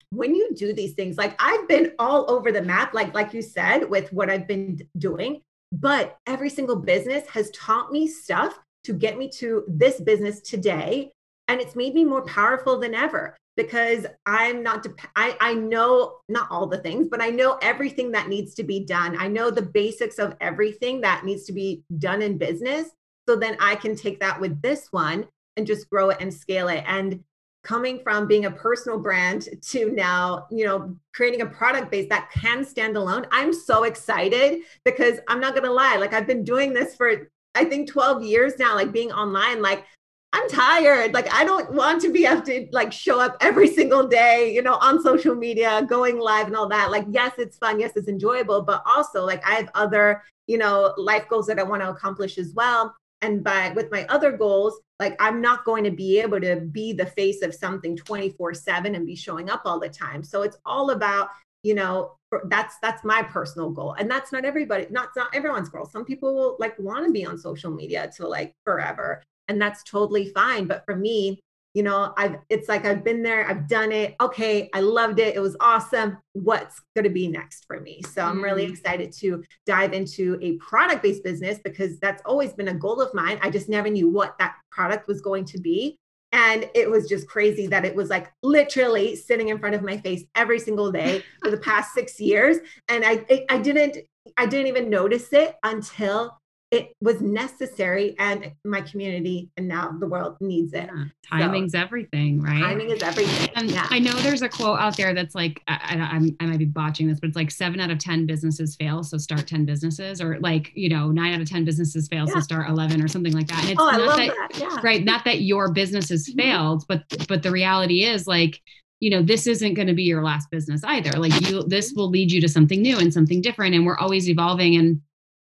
when 0.09 0.33
you 0.33 0.55
do 0.55 0.73
these 0.73 0.93
things, 0.93 1.15
like 1.15 1.35
I've 1.37 1.67
been 1.67 1.91
all 1.99 2.31
over 2.31 2.51
the 2.51 2.63
map, 2.63 2.95
like, 2.95 3.13
like 3.13 3.31
you 3.31 3.43
said, 3.43 3.87
with 3.87 4.11
what 4.11 4.31
I've 4.31 4.47
been 4.47 4.79
doing, 4.97 5.41
but 5.71 6.17
every 6.25 6.49
single 6.49 6.77
business 6.77 7.27
has 7.29 7.51
taught 7.51 7.91
me 7.91 8.07
stuff 8.07 8.59
to 8.85 8.93
get 8.93 9.19
me 9.19 9.29
to 9.35 9.65
this 9.67 10.01
business 10.01 10.41
today 10.41 11.11
and 11.49 11.59
it's 11.59 11.75
made 11.75 11.93
me 11.93 12.05
more 12.05 12.21
powerful 12.21 12.79
than 12.79 12.93
ever 12.93 13.35
because 13.57 14.05
i'm 14.25 14.63
not 14.63 14.83
dep- 14.83 14.99
I, 15.15 15.35
I 15.41 15.53
know 15.53 16.19
not 16.29 16.47
all 16.49 16.67
the 16.67 16.77
things 16.77 17.09
but 17.09 17.21
i 17.21 17.29
know 17.29 17.57
everything 17.61 18.11
that 18.13 18.29
needs 18.29 18.53
to 18.55 18.63
be 18.63 18.85
done. 18.85 19.17
I 19.19 19.27
know 19.27 19.51
the 19.51 19.61
basics 19.61 20.19
of 20.19 20.35
everything 20.39 21.01
that 21.01 21.25
needs 21.25 21.43
to 21.45 21.53
be 21.53 21.83
done 21.97 22.21
in 22.21 22.37
business. 22.37 22.89
So 23.27 23.35
then 23.35 23.57
i 23.59 23.75
can 23.75 23.95
take 23.95 24.19
that 24.21 24.39
with 24.39 24.61
this 24.61 24.87
one 24.91 25.27
and 25.57 25.67
just 25.67 25.89
grow 25.89 26.09
it 26.11 26.17
and 26.21 26.33
scale 26.33 26.69
it. 26.69 26.83
And 26.87 27.23
coming 27.63 27.99
from 27.99 28.27
being 28.27 28.45
a 28.45 28.51
personal 28.51 28.97
brand 28.97 29.49
to 29.61 29.91
now 29.91 30.47
you 30.49 30.65
know 30.65 30.95
creating 31.13 31.41
a 31.41 31.45
product 31.45 31.91
base 31.91 32.07
that 32.09 32.31
can 32.31 32.63
stand 32.63 32.95
alone 32.95 33.27
i'm 33.31 33.53
so 33.53 33.83
excited 33.83 34.61
because 34.85 35.19
i'm 35.27 35.41
not 35.41 35.53
going 35.53 35.65
to 35.65 35.71
lie 35.71 35.97
like 35.97 36.13
i've 36.13 36.25
been 36.25 36.43
doing 36.43 36.73
this 36.73 36.95
for 36.95 37.29
i 37.55 37.65
think 37.65 37.89
12 37.89 38.23
years 38.23 38.53
now 38.59 38.75
like 38.75 38.93
being 38.93 39.11
online 39.11 39.61
like 39.61 39.83
I'm 40.31 40.47
tired. 40.49 41.13
Like 41.13 41.33
I 41.33 41.43
don't 41.43 41.73
want 41.73 42.01
to 42.03 42.11
be 42.11 42.23
have 42.23 42.43
to 42.45 42.67
like 42.71 42.93
show 42.93 43.19
up 43.19 43.37
every 43.41 43.67
single 43.67 44.07
day, 44.07 44.53
you 44.53 44.61
know, 44.61 44.75
on 44.75 45.01
social 45.01 45.33
media, 45.33 45.85
going 45.89 46.19
live 46.19 46.47
and 46.47 46.55
all 46.55 46.69
that. 46.69 46.91
Like, 46.91 47.05
yes, 47.09 47.33
it's 47.37 47.57
fun. 47.57 47.79
Yes, 47.79 47.93
it's 47.95 48.07
enjoyable, 48.07 48.61
but 48.61 48.83
also 48.85 49.25
like 49.25 49.43
I 49.45 49.55
have 49.55 49.69
other, 49.73 50.23
you 50.47 50.57
know, 50.57 50.93
life 50.97 51.27
goals 51.29 51.47
that 51.47 51.59
I 51.59 51.63
want 51.63 51.81
to 51.81 51.89
accomplish 51.89 52.37
as 52.37 52.53
well. 52.53 52.95
And 53.21 53.43
by 53.43 53.73
with 53.75 53.91
my 53.91 54.05
other 54.07 54.31
goals, 54.31 54.79
like 54.99 55.15
I'm 55.19 55.41
not 55.41 55.65
going 55.65 55.83
to 55.83 55.91
be 55.91 56.19
able 56.19 56.39
to 56.41 56.57
be 56.57 56.93
the 56.93 57.07
face 57.07 57.41
of 57.41 57.53
something 57.55 57.97
24/7 57.97 58.95
and 58.95 59.05
be 59.05 59.15
showing 59.15 59.49
up 59.49 59.63
all 59.65 59.79
the 59.79 59.89
time. 59.89 60.23
So 60.23 60.43
it's 60.43 60.57
all 60.65 60.91
about 60.91 61.29
you 61.63 61.73
know 61.73 62.13
that's 62.45 62.77
that's 62.81 63.03
my 63.03 63.21
personal 63.23 63.69
goal 63.69 63.93
and 63.99 64.09
that's 64.09 64.31
not 64.31 64.45
everybody 64.45 64.87
not 64.91 65.09
not 65.17 65.27
everyone's 65.33 65.67
goal 65.67 65.85
some 65.85 66.05
people 66.05 66.33
will 66.33 66.55
like 66.57 66.77
want 66.79 67.05
to 67.05 67.11
be 67.11 67.25
on 67.25 67.37
social 67.37 67.69
media 67.69 68.09
to 68.15 68.25
like 68.25 68.53
forever 68.63 69.21
and 69.49 69.61
that's 69.61 69.83
totally 69.83 70.29
fine. 70.29 70.65
But 70.67 70.83
for 70.85 70.95
me 70.95 71.41
you 71.73 71.83
know 71.83 72.13
i've 72.17 72.35
it's 72.49 72.67
like 72.67 72.85
i've 72.85 73.03
been 73.03 73.21
there 73.21 73.47
i've 73.47 73.67
done 73.67 73.91
it. 73.91 74.15
Okay 74.19 74.69
i 74.73 74.79
loved 74.79 75.19
it 75.19 75.35
it 75.35 75.39
was 75.39 75.55
awesome. 75.59 76.17
What's 76.33 76.81
going 76.95 77.03
to 77.03 77.09
be 77.09 77.27
next 77.27 77.65
for 77.65 77.79
me? 77.79 78.01
So 78.13 78.23
i'm 78.23 78.43
really 78.43 78.65
mm. 78.67 78.71
excited 78.71 79.11
to 79.19 79.43
dive 79.65 79.93
into 79.93 80.37
a 80.41 80.57
product 80.57 81.03
based 81.03 81.23
business 81.23 81.59
because 81.63 81.99
that's 81.99 82.21
always 82.25 82.53
been 82.53 82.69
a 82.69 82.73
goal 82.73 83.01
of 83.01 83.13
mine. 83.13 83.39
I 83.41 83.49
just 83.49 83.69
never 83.69 83.89
knew 83.89 84.09
what 84.09 84.37
that 84.39 84.55
product 84.71 85.07
was 85.07 85.21
going 85.21 85.45
to 85.45 85.59
be. 85.59 85.97
And 86.31 86.69
it 86.75 86.89
was 86.89 87.09
just 87.09 87.27
crazy 87.27 87.65
that 87.67 87.85
it 87.85 87.95
was 87.95 88.09
like 88.09 88.31
literally 88.43 89.15
sitting 89.15 89.49
in 89.49 89.57
front 89.57 89.73
of 89.73 89.81
my 89.81 89.97
face 89.97 90.23
every 90.35 90.59
single 90.59 90.91
day 90.91 91.23
for 91.41 91.49
the 91.49 91.57
past 91.69 91.93
six 91.93 92.19
years. 92.19 92.57
And 92.87 93.03
i 93.05 93.23
i 93.49 93.57
didn't 93.57 93.97
i 94.37 94.45
didn't 94.45 94.67
even 94.67 94.89
notice 94.89 95.31
it 95.33 95.55
until 95.63 96.39
it 96.71 96.95
was 97.01 97.19
necessary 97.19 98.15
and 98.19 98.51
my 98.63 98.81
community 98.81 99.49
and 99.57 99.67
now 99.67 99.91
the 99.99 100.05
world 100.05 100.37
needs 100.39 100.73
it. 100.73 100.87
Yeah, 100.93 101.05
timing's 101.27 101.71
so, 101.71 101.79
everything, 101.79 102.41
right? 102.41 102.59
Timing 102.59 102.91
is 102.91 103.01
everything. 103.01 103.49
And 103.55 103.71
yeah. 103.71 103.87
I 103.89 103.97
know 103.97 104.13
there's 104.13 104.43
a 104.43 104.49
quote 104.49 104.79
out 104.79 104.95
there 104.95 105.15
that's 105.15 105.33
like, 105.33 105.63
I, 105.67 106.29
I, 106.39 106.43
I, 106.43 106.45
might 106.45 106.59
be 106.59 106.65
botching 106.65 107.07
this, 107.07 107.19
but 107.19 107.29
it's 107.29 107.35
like 107.35 107.49
seven 107.49 107.79
out 107.79 107.89
of 107.89 107.97
10 107.97 108.27
businesses 108.27 108.75
fail. 108.75 109.03
So 109.03 109.17
start 109.17 109.47
10 109.47 109.65
businesses 109.65 110.21
or 110.21 110.39
like, 110.41 110.71
you 110.75 110.89
know, 110.89 111.09
nine 111.09 111.33
out 111.33 111.41
of 111.41 111.49
10 111.49 111.65
businesses 111.65 112.07
fail. 112.07 112.27
Yeah. 112.27 112.35
So 112.35 112.39
start 112.41 112.69
11 112.69 113.01
or 113.01 113.07
something 113.07 113.33
like 113.33 113.47
that. 113.47 113.61
And 113.61 113.71
it's 113.71 113.81
oh, 113.81 113.89
not 113.89 114.17
that, 114.17 114.49
that. 114.51 114.59
Yeah. 114.59 114.77
right. 114.83 115.03
Not 115.03 115.25
that 115.25 115.41
your 115.41 115.71
business 115.71 116.09
has 116.09 116.29
mm-hmm. 116.29 116.39
failed, 116.39 116.85
but, 116.87 117.03
but 117.27 117.41
the 117.41 117.51
reality 117.51 118.03
is 118.03 118.27
like, 118.27 118.61
you 119.01 119.09
know 119.09 119.21
this 119.21 119.47
isn't 119.47 119.75
going 119.75 119.87
to 119.87 119.93
be 119.93 120.03
your 120.03 120.21
last 120.21 120.51
business 120.51 120.83
either 120.83 121.11
like 121.11 121.31
you 121.47 121.63
this 121.63 121.93
mm-hmm. 121.93 122.01
will 122.01 122.09
lead 122.09 122.29
you 122.29 122.41
to 122.41 122.49
something 122.49 122.81
new 122.81 122.99
and 122.99 123.13
something 123.13 123.39
different 123.39 123.73
and 123.73 123.85
we're 123.85 123.97
always 123.97 124.29
evolving 124.29 124.75
and 124.75 124.89
and 124.89 124.99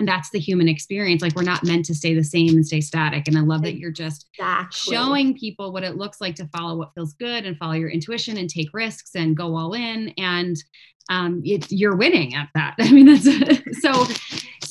that's 0.07 0.29
the 0.31 0.39
human 0.39 0.67
experience. 0.67 1.21
Like 1.21 1.35
we're 1.35 1.43
not 1.43 1.63
meant 1.63 1.85
to 1.85 1.95
stay 1.95 2.13
the 2.13 2.23
same 2.23 2.49
and 2.49 2.65
stay 2.65 2.81
static. 2.81 3.27
And 3.27 3.37
i 3.37 3.41
love 3.41 3.61
that 3.63 3.77
you're 3.77 3.91
just 3.91 4.27
exactly. 4.33 4.93
showing 4.93 5.37
people 5.37 5.71
what 5.71 5.83
it 5.83 5.97
looks 5.97 6.21
like 6.21 6.35
to 6.35 6.47
follow 6.47 6.77
what 6.77 6.93
feels 6.93 7.13
good 7.13 7.45
and 7.45 7.57
follow 7.57 7.73
your 7.73 7.89
intuition 7.89 8.37
and 8.37 8.49
take 8.49 8.69
risks 8.73 9.11
and 9.15 9.37
go 9.37 9.55
all 9.55 9.73
in. 9.73 10.13
And 10.17 10.57
um, 11.09 11.41
it, 11.43 11.71
you're 11.71 11.95
winning 11.95 12.33
at 12.33 12.49
that 12.55 12.75
i 12.79 12.91
mean 12.91 13.05
that's 13.05 13.81
so 13.81 14.05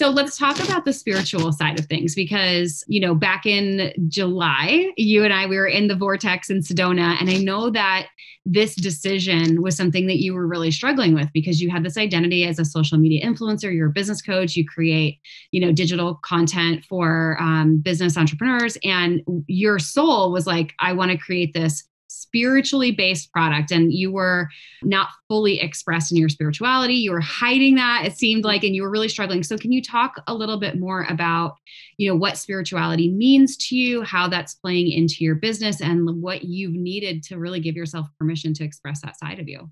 so 0.02 0.10
let's 0.10 0.36
talk 0.36 0.58
about 0.58 0.84
the 0.84 0.92
spiritual 0.92 1.52
side 1.52 1.78
of 1.78 1.86
things 1.86 2.14
because, 2.14 2.82
you 2.88 2.98
know, 2.98 3.14
back 3.14 3.46
in 3.46 3.92
July, 4.08 4.90
you 4.96 5.22
and 5.22 5.32
I, 5.32 5.46
we 5.46 5.56
were 5.56 5.66
in 5.66 5.86
the 5.86 5.94
vortex 5.94 6.50
in 6.50 6.60
Sedona. 6.60 7.20
And 7.20 7.30
I 7.30 7.36
know 7.36 7.70
that 7.70 8.08
this 8.44 8.74
decision 8.74 9.62
was 9.62 9.76
something 9.76 10.06
that 10.08 10.18
you 10.18 10.34
were 10.34 10.46
really 10.46 10.70
struggling 10.70 11.14
with 11.14 11.28
because 11.32 11.60
you 11.60 11.70
had 11.70 11.84
this 11.84 11.96
identity 11.96 12.44
as 12.44 12.58
a 12.58 12.64
social 12.64 12.98
media 12.98 13.24
influencer, 13.24 13.72
you're 13.72 13.90
a 13.90 13.92
business 13.92 14.22
coach, 14.22 14.56
you 14.56 14.66
create, 14.66 15.20
you 15.52 15.60
know, 15.60 15.70
digital 15.72 16.16
content 16.16 16.84
for 16.84 17.36
um, 17.40 17.78
business 17.78 18.16
entrepreneurs. 18.16 18.76
And 18.82 19.22
your 19.46 19.78
soul 19.78 20.32
was 20.32 20.46
like, 20.46 20.74
I 20.80 20.94
want 20.94 21.12
to 21.12 21.18
create 21.18 21.54
this 21.54 21.84
spiritually 22.12 22.92
based 22.92 23.32
product 23.32 23.70
and 23.70 23.92
you 23.92 24.12
were 24.12 24.48
not 24.82 25.08
fully 25.28 25.60
expressed 25.60 26.12
in 26.12 26.18
your 26.18 26.28
spirituality. 26.28 26.94
You 26.94 27.12
were 27.12 27.20
hiding 27.20 27.76
that 27.76 28.04
it 28.04 28.16
seemed 28.16 28.44
like 28.44 28.64
and 28.64 28.74
you 28.74 28.82
were 28.82 28.90
really 28.90 29.08
struggling. 29.08 29.42
So 29.42 29.56
can 29.56 29.72
you 29.72 29.82
talk 29.82 30.22
a 30.26 30.34
little 30.34 30.58
bit 30.58 30.78
more 30.78 31.06
about 31.08 31.56
you 31.96 32.08
know 32.08 32.16
what 32.16 32.36
spirituality 32.36 33.10
means 33.10 33.56
to 33.68 33.76
you 33.76 34.02
how 34.02 34.28
that's 34.28 34.54
playing 34.54 34.90
into 34.90 35.16
your 35.20 35.36
business 35.36 35.80
and 35.80 36.20
what 36.20 36.44
you've 36.44 36.74
needed 36.74 37.22
to 37.24 37.38
really 37.38 37.60
give 37.60 37.76
yourself 37.76 38.06
permission 38.18 38.52
to 38.54 38.64
express 38.64 39.00
that 39.02 39.18
side 39.18 39.38
of 39.38 39.48
you 39.48 39.70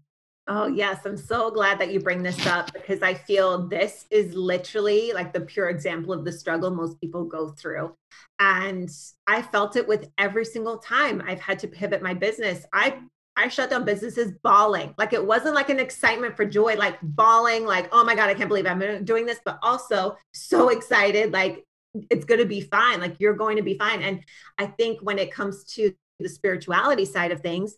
Oh, 0.52 0.66
yes. 0.66 1.06
I'm 1.06 1.16
so 1.16 1.48
glad 1.52 1.78
that 1.78 1.92
you 1.92 2.00
bring 2.00 2.24
this 2.24 2.44
up 2.44 2.72
because 2.72 3.02
I 3.02 3.14
feel 3.14 3.68
this 3.68 4.06
is 4.10 4.34
literally 4.34 5.12
like 5.12 5.32
the 5.32 5.42
pure 5.42 5.68
example 5.68 6.12
of 6.12 6.24
the 6.24 6.32
struggle 6.32 6.72
most 6.72 7.00
people 7.00 7.22
go 7.22 7.50
through. 7.50 7.94
And 8.40 8.90
I 9.28 9.42
felt 9.42 9.76
it 9.76 9.86
with 9.86 10.10
every 10.18 10.44
single 10.44 10.78
time 10.78 11.22
I've 11.24 11.40
had 11.40 11.60
to 11.60 11.68
pivot 11.68 12.02
my 12.02 12.14
business. 12.14 12.66
I 12.72 12.98
I 13.36 13.46
shut 13.46 13.70
down 13.70 13.84
businesses 13.84 14.32
bawling. 14.42 14.92
Like 14.98 15.12
it 15.12 15.24
wasn't 15.24 15.54
like 15.54 15.70
an 15.70 15.78
excitement 15.78 16.36
for 16.36 16.44
joy, 16.44 16.74
like 16.74 16.98
bawling, 17.00 17.64
like, 17.64 17.88
oh 17.92 18.02
my 18.02 18.16
God, 18.16 18.28
I 18.28 18.34
can't 18.34 18.48
believe 18.48 18.66
I'm 18.66 19.04
doing 19.04 19.26
this, 19.26 19.38
but 19.44 19.60
also 19.62 20.16
so 20.34 20.70
excited, 20.70 21.32
like 21.32 21.64
it's 22.10 22.24
going 22.24 22.40
to 22.40 22.46
be 22.46 22.60
fine. 22.60 23.00
Like 23.00 23.14
you're 23.20 23.34
going 23.34 23.56
to 23.58 23.62
be 23.62 23.78
fine. 23.78 24.02
And 24.02 24.24
I 24.58 24.66
think 24.66 24.98
when 25.00 25.20
it 25.20 25.32
comes 25.32 25.62
to 25.74 25.94
the 26.18 26.28
spirituality 26.28 27.04
side 27.04 27.30
of 27.30 27.40
things, 27.40 27.76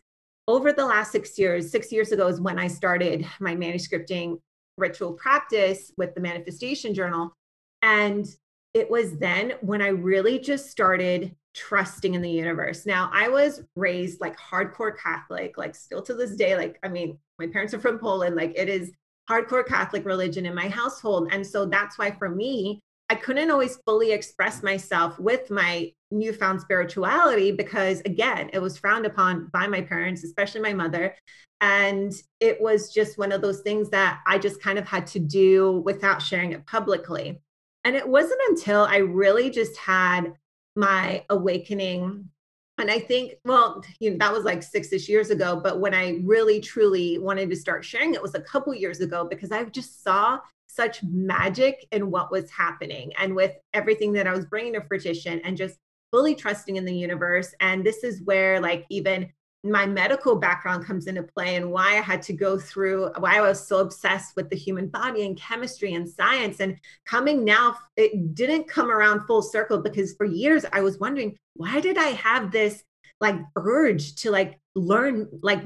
over 0.49 0.73
the 0.73 0.85
last 0.85 1.13
six 1.13 1.39
years, 1.39 1.71
six 1.71 1.93
years 1.93 2.13
ago 2.13 2.27
is 2.27 2.41
when 2.41 2.59
I 2.59 2.67
started 2.67 3.27
my 3.41 3.55
manuscripting 3.55 4.39
ritual 4.77 5.13
practice 5.13 5.93
with 5.97 6.15
the 6.15 6.21
Manifestation 6.21 6.95
Journal. 6.95 7.33
And 7.83 8.27
it 8.75 8.91
was 8.91 9.19
then 9.19 9.55
when 9.61 9.83
I 9.83 9.89
really 9.89 10.39
just 10.39 10.71
started 10.71 11.35
trusting 11.55 12.15
in 12.15 12.23
the 12.23 12.31
universe. 12.31 12.87
Now, 12.87 13.11
I 13.13 13.29
was 13.29 13.63
raised 13.77 14.21
like 14.21 14.39
hardcore 14.39 14.97
Catholic, 14.99 15.59
like 15.59 15.75
still 15.75 16.03
to 16.03 16.15
this 16.15 16.35
day, 16.37 16.57
like, 16.57 16.79
I 16.83 16.89
mean, 16.89 17.19
my 17.39 17.47
parents 17.47 17.75
are 17.75 17.81
from 17.81 17.99
Poland, 17.99 18.37
like, 18.37 18.55
it 18.57 18.69
is 18.69 18.93
hardcore 19.31 19.67
Catholic 19.67 20.05
religion 20.05 20.47
in 20.47 20.55
my 20.55 20.69
household. 20.69 21.29
And 21.31 21.47
so 21.47 21.67
that's 21.67 21.99
why 21.99 22.11
for 22.13 22.29
me, 22.29 22.81
I 23.11 23.15
couldn't 23.15 23.51
always 23.51 23.79
fully 23.85 24.13
express 24.13 24.63
myself 24.63 25.19
with 25.19 25.51
my 25.51 25.93
newfound 26.13 26.61
spirituality 26.61 27.51
because 27.51 28.01
again 28.05 28.51
it 28.53 28.61
was 28.61 28.79
frowned 28.79 29.07
upon 29.07 29.49
by 29.53 29.67
my 29.67 29.81
parents 29.81 30.25
especially 30.25 30.61
my 30.61 30.75
mother. 30.75 31.15
And 31.61 32.13
it 32.41 32.61
was 32.61 32.93
just 32.93 33.19
one 33.19 33.31
of 33.31 33.41
those 33.41 33.61
things 33.61 33.89
that 33.91 34.21
i 34.27 34.39
just 34.39 34.63
kind 34.63 34.79
of 34.79 34.87
had 34.87 35.07
to 35.09 35.19
do 35.19 35.83
without 35.85 36.23
sharing 36.23 36.53
it 36.53 36.67
publicly. 36.67 37.41
And 37.85 37.97
it 37.97 38.07
wasn't 38.07 38.41
until 38.49 38.83
i 38.83 38.99
really 38.99 39.51
just 39.51 39.77
had 39.77 40.35
my 40.77 41.25
awakening. 41.31 42.29
And 42.79 42.91
i 42.91 42.99
think 42.99 43.35
well 43.45 43.85
you 44.01 44.11
know 44.11 44.17
that 44.19 44.33
was 44.33 44.45
like 44.45 44.63
six-ish 44.63 45.09
years 45.09 45.31
ago 45.31 45.61
but 45.63 45.79
when 45.79 45.95
i 45.95 46.21
really 46.25 46.61
truly 46.61 47.19
wanted 47.19 47.49
to 47.51 47.57
start 47.57 47.85
sharing 47.85 48.15
it 48.15 48.23
was 48.23 48.35
a 48.35 48.41
couple 48.41 48.75
years 48.75 49.01
ago 49.01 49.25
because 49.29 49.53
i 49.53 49.63
just 49.65 50.03
saw 50.03 50.39
such 50.67 51.03
magic 51.03 51.87
in 51.93 52.11
what 52.11 52.33
was 52.33 52.51
happening 52.51 53.13
and 53.19 53.37
with 53.37 53.55
everything 53.75 54.13
that 54.15 54.27
i 54.27 54.33
was 54.33 54.47
bringing 54.47 54.73
to 54.73 54.81
fruition 54.81 55.41
and 55.45 55.57
just 55.57 55.77
fully 56.13 56.35
trusting 56.35 56.77
in 56.77 56.85
the 56.85 56.95
universe. 56.95 57.55
And 57.61 57.85
this 57.85 58.05
is 58.05 58.23
where, 58.23 58.61
like, 58.61 58.85
even 58.91 59.33
my 59.65 59.87
medical 59.87 60.37
background 60.37 60.85
comes 60.85 61.07
into 61.07 61.23
play 61.23 61.55
and 61.55 61.71
why 61.71 61.93
I 61.93 62.01
had 62.01 62.21
to 62.23 62.33
go 62.33 62.59
through 62.59 63.13
why 63.19 63.39
I 63.39 63.41
was 63.43 63.65
so 63.65 63.79
obsessed 63.79 64.35
with 64.35 64.51
the 64.51 64.57
human 64.57 64.89
body 64.89 65.25
and 65.25 65.39
chemistry 65.39 65.95
and 65.95 66.09
science. 66.09 66.59
And 66.61 66.79
coming 67.07 67.45
now, 67.45 67.77
it 67.97 68.35
didn't 68.35 68.69
come 68.69 68.91
around 68.91 69.27
full 69.27 69.43
circle 69.43 69.79
because 69.79 70.15
for 70.15 70.27
years 70.27 70.65
I 70.73 70.81
was 70.81 70.99
wondering, 70.99 71.37
why 71.55 71.81
did 71.81 71.97
I 71.97 72.09
have 72.09 72.51
this 72.51 72.83
like 73.21 73.37
urge 73.55 74.17
to 74.17 74.33
like 74.33 74.59
learn 74.75 75.29
like 75.43 75.63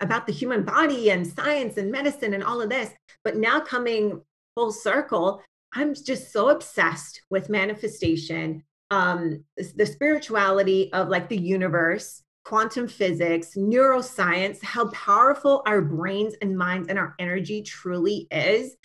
about 0.00 0.26
the 0.26 0.32
human 0.32 0.62
body 0.62 1.10
and 1.10 1.26
science 1.26 1.78
and 1.78 1.90
medicine 1.90 2.34
and 2.34 2.44
all 2.44 2.60
of 2.60 2.68
this? 2.68 2.90
But 3.24 3.36
now 3.36 3.60
coming 3.60 4.20
full 4.54 4.72
circle, 4.72 5.42
I'm 5.72 5.94
just 5.94 6.32
so 6.32 6.50
obsessed 6.50 7.22
with 7.30 7.48
manifestation 7.48 8.62
um, 8.90 9.44
the 9.74 9.86
spirituality 9.86 10.92
of 10.92 11.08
like 11.08 11.28
the 11.28 11.36
universe, 11.36 12.22
quantum 12.44 12.88
physics, 12.88 13.56
neuroscience, 13.56 14.62
how 14.62 14.88
powerful 14.88 15.62
our 15.66 15.82
brains 15.82 16.34
and 16.40 16.56
minds 16.56 16.88
and 16.88 16.98
our 16.98 17.14
energy 17.18 17.62
truly 17.62 18.26
is. 18.30 18.76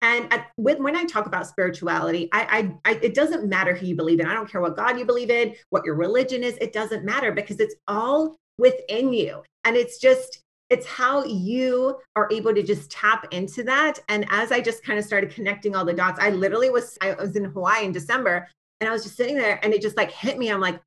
And 0.00 0.32
at, 0.32 0.46
with, 0.56 0.78
when 0.78 0.94
I 0.94 1.04
talk 1.04 1.26
about 1.26 1.48
spirituality, 1.48 2.28
I, 2.32 2.70
I, 2.84 2.92
I, 2.92 3.00
it 3.02 3.14
doesn't 3.14 3.48
matter 3.48 3.74
who 3.74 3.86
you 3.86 3.96
believe 3.96 4.20
in. 4.20 4.26
I 4.26 4.34
don't 4.34 4.48
care 4.48 4.60
what 4.60 4.76
God 4.76 4.96
you 4.96 5.04
believe 5.04 5.30
in, 5.30 5.56
what 5.70 5.84
your 5.84 5.96
religion 5.96 6.44
is. 6.44 6.56
It 6.60 6.72
doesn't 6.72 7.04
matter 7.04 7.32
because 7.32 7.58
it's 7.58 7.74
all 7.88 8.36
within 8.58 9.12
you. 9.12 9.42
And 9.64 9.74
it's 9.76 9.98
just, 9.98 10.40
it's 10.70 10.86
how 10.86 11.24
you 11.24 11.98
are 12.14 12.28
able 12.30 12.54
to 12.54 12.62
just 12.62 12.92
tap 12.92 13.26
into 13.32 13.64
that. 13.64 13.98
And 14.08 14.24
as 14.30 14.52
I 14.52 14.60
just 14.60 14.84
kind 14.84 15.00
of 15.00 15.04
started 15.04 15.30
connecting 15.30 15.74
all 15.74 15.84
the 15.84 15.92
dots, 15.92 16.20
I 16.20 16.30
literally 16.30 16.70
was, 16.70 16.96
I 17.00 17.14
was 17.14 17.34
in 17.34 17.46
Hawaii 17.46 17.84
in 17.84 17.90
December 17.90 18.46
and 18.80 18.88
I 18.88 18.92
was 18.92 19.02
just 19.02 19.16
sitting 19.16 19.36
there 19.36 19.58
and 19.62 19.72
it 19.72 19.82
just 19.82 19.96
like 19.96 20.10
hit 20.10 20.38
me. 20.38 20.50
I'm 20.50 20.60
like, 20.60 20.80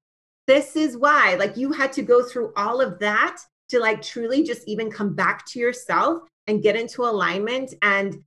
this 0.47 0.75
is 0.75 0.97
why, 0.97 1.36
like, 1.36 1.56
you 1.56 1.71
had 1.71 1.93
to 1.93 2.01
go 2.01 2.23
through 2.23 2.51
all 2.56 2.82
of 2.82 2.99
that 2.99 3.38
to 3.69 3.80
like 3.80 4.01
truly 4.01 4.43
just 4.43 4.67
even 4.67 4.91
come 4.91 5.13
back 5.13 5.45
to 5.47 5.60
yourself 5.60 6.23
and 6.47 6.63
get 6.63 6.75
into 6.75 7.04
alignment 7.04 7.73
and 7.82 8.21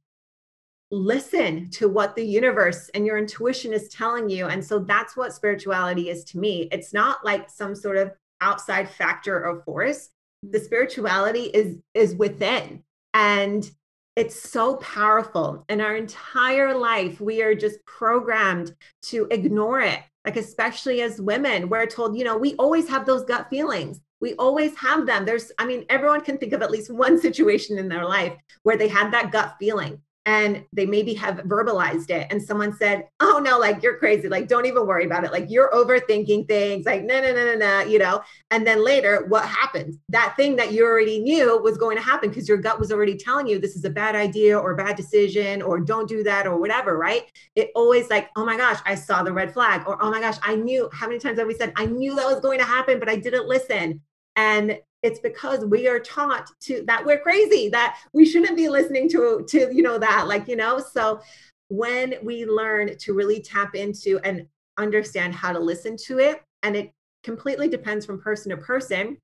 listen 0.90 1.68
to 1.70 1.88
what 1.88 2.14
the 2.14 2.24
universe 2.24 2.88
and 2.94 3.04
your 3.04 3.18
intuition 3.18 3.72
is 3.72 3.88
telling 3.88 4.28
you. 4.28 4.46
And 4.46 4.64
so 4.64 4.78
that's 4.78 5.16
what 5.16 5.32
spirituality 5.32 6.08
is 6.08 6.24
to 6.24 6.38
me. 6.38 6.68
It's 6.72 6.92
not 6.92 7.24
like 7.24 7.50
some 7.50 7.74
sort 7.74 7.96
of 7.96 8.12
outside 8.40 8.88
factor 8.88 9.44
or 9.44 9.62
force. 9.64 10.10
The 10.42 10.58
mm. 10.58 10.64
spirituality 10.64 11.44
is 11.44 11.78
is 11.94 12.14
within. 12.14 12.82
And 13.12 13.70
it's 14.16 14.40
so 14.40 14.76
powerful. 14.76 15.64
In 15.68 15.80
our 15.80 15.96
entire 15.96 16.76
life, 16.76 17.20
we 17.20 17.42
are 17.42 17.54
just 17.54 17.84
programmed 17.84 18.74
to 19.02 19.26
ignore 19.30 19.80
it. 19.80 20.00
Like, 20.24 20.36
especially 20.36 21.02
as 21.02 21.20
women, 21.20 21.68
we're 21.68 21.86
told, 21.86 22.16
you 22.16 22.24
know, 22.24 22.36
we 22.36 22.54
always 22.54 22.88
have 22.88 23.04
those 23.04 23.24
gut 23.24 23.48
feelings. 23.50 24.00
We 24.20 24.34
always 24.34 24.74
have 24.76 25.04
them. 25.04 25.24
There's, 25.24 25.52
I 25.58 25.66
mean, 25.66 25.84
everyone 25.90 26.22
can 26.22 26.38
think 26.38 26.52
of 26.52 26.62
at 26.62 26.70
least 26.70 26.92
one 26.92 27.20
situation 27.26 27.78
in 27.78 27.88
their 27.88 28.04
life 28.06 28.34
where 28.62 28.76
they 28.76 28.88
had 28.88 29.12
that 29.12 29.32
gut 29.32 29.56
feeling 29.58 30.00
and 30.26 30.64
they 30.72 30.86
maybe 30.86 31.12
have 31.12 31.36
verbalized 31.38 32.10
it 32.10 32.26
and 32.30 32.42
someone 32.42 32.74
said 32.74 33.06
oh 33.20 33.40
no 33.44 33.58
like 33.58 33.82
you're 33.82 33.98
crazy 33.98 34.28
like 34.28 34.48
don't 34.48 34.66
even 34.66 34.86
worry 34.86 35.04
about 35.04 35.24
it 35.24 35.32
like 35.32 35.46
you're 35.48 35.70
overthinking 35.72 36.48
things 36.48 36.86
like 36.86 37.04
no 37.04 37.20
no 37.20 37.32
no 37.32 37.44
no 37.44 37.56
no 37.56 37.80
you 37.84 37.98
know? 37.98 38.22
And 38.50 38.66
then 38.66 38.84
later 38.84 39.26
what 39.28 39.44
happens 39.44 39.98
that 40.08 40.34
thing 40.36 40.56
that 40.56 40.72
you 40.72 40.84
already 40.84 41.20
knew 41.20 41.60
was 41.62 41.76
going 41.76 41.96
to 41.96 42.02
happen 42.02 42.30
because 42.30 42.48
your 42.48 42.58
gut 42.58 42.80
was 42.80 42.90
already 42.92 43.16
telling 43.16 43.46
you 43.46 43.58
this 43.58 43.76
is 43.76 43.84
a 43.84 43.90
bad 43.90 44.14
idea 44.14 44.58
or 44.58 44.74
bad 44.74 44.96
decision 44.96 45.60
or 45.60 45.80
don't 45.80 46.08
do 46.08 46.22
that 46.22 46.46
or 46.46 46.58
whatever 46.58 46.96
right? 46.96 47.30
It 47.54 47.70
always 47.74 48.08
like 48.10 48.30
oh 48.36 48.44
my 48.44 48.56
gosh 48.56 48.80
i 48.86 48.94
saw 48.94 49.22
the 49.22 49.32
red 49.32 49.52
flag 49.52 49.86
or 49.86 50.02
oh 50.02 50.10
my 50.10 50.20
gosh 50.20 50.36
i 50.42 50.54
knew 50.56 50.88
how 50.92 51.06
many 51.06 51.18
times 51.18 51.38
have 51.38 51.46
we 51.46 51.54
said 51.54 51.72
i 51.76 51.86
knew 51.86 52.14
that 52.16 52.26
was 52.26 52.40
going 52.40 52.58
to 52.58 52.64
happen 52.64 52.98
but 52.98 53.08
i 53.08 53.16
didn't 53.16 53.46
listen? 53.46 54.00
And 54.36 54.78
it's 55.04 55.20
because 55.20 55.66
we 55.66 55.86
are 55.86 56.00
taught 56.00 56.50
to 56.62 56.82
that 56.86 57.04
we're 57.04 57.20
crazy 57.20 57.68
that 57.68 57.98
we 58.14 58.24
shouldn't 58.24 58.56
be 58.56 58.70
listening 58.70 59.08
to 59.10 59.44
to 59.46 59.72
you 59.72 59.82
know 59.82 59.98
that 59.98 60.26
like 60.26 60.48
you 60.48 60.56
know? 60.56 60.78
So 60.78 61.20
when 61.68 62.14
we 62.22 62.46
learn 62.46 62.96
to 62.96 63.12
really 63.12 63.40
tap 63.40 63.74
into 63.74 64.18
and 64.24 64.46
understand 64.78 65.34
how 65.34 65.52
to 65.52 65.58
listen 65.58 65.96
to 65.96 66.18
it 66.18 66.42
and 66.62 66.74
it 66.74 66.90
completely 67.22 67.68
depends 67.68 68.04
from 68.04 68.20
person 68.20 68.50
to 68.50 68.56
person 68.56 69.18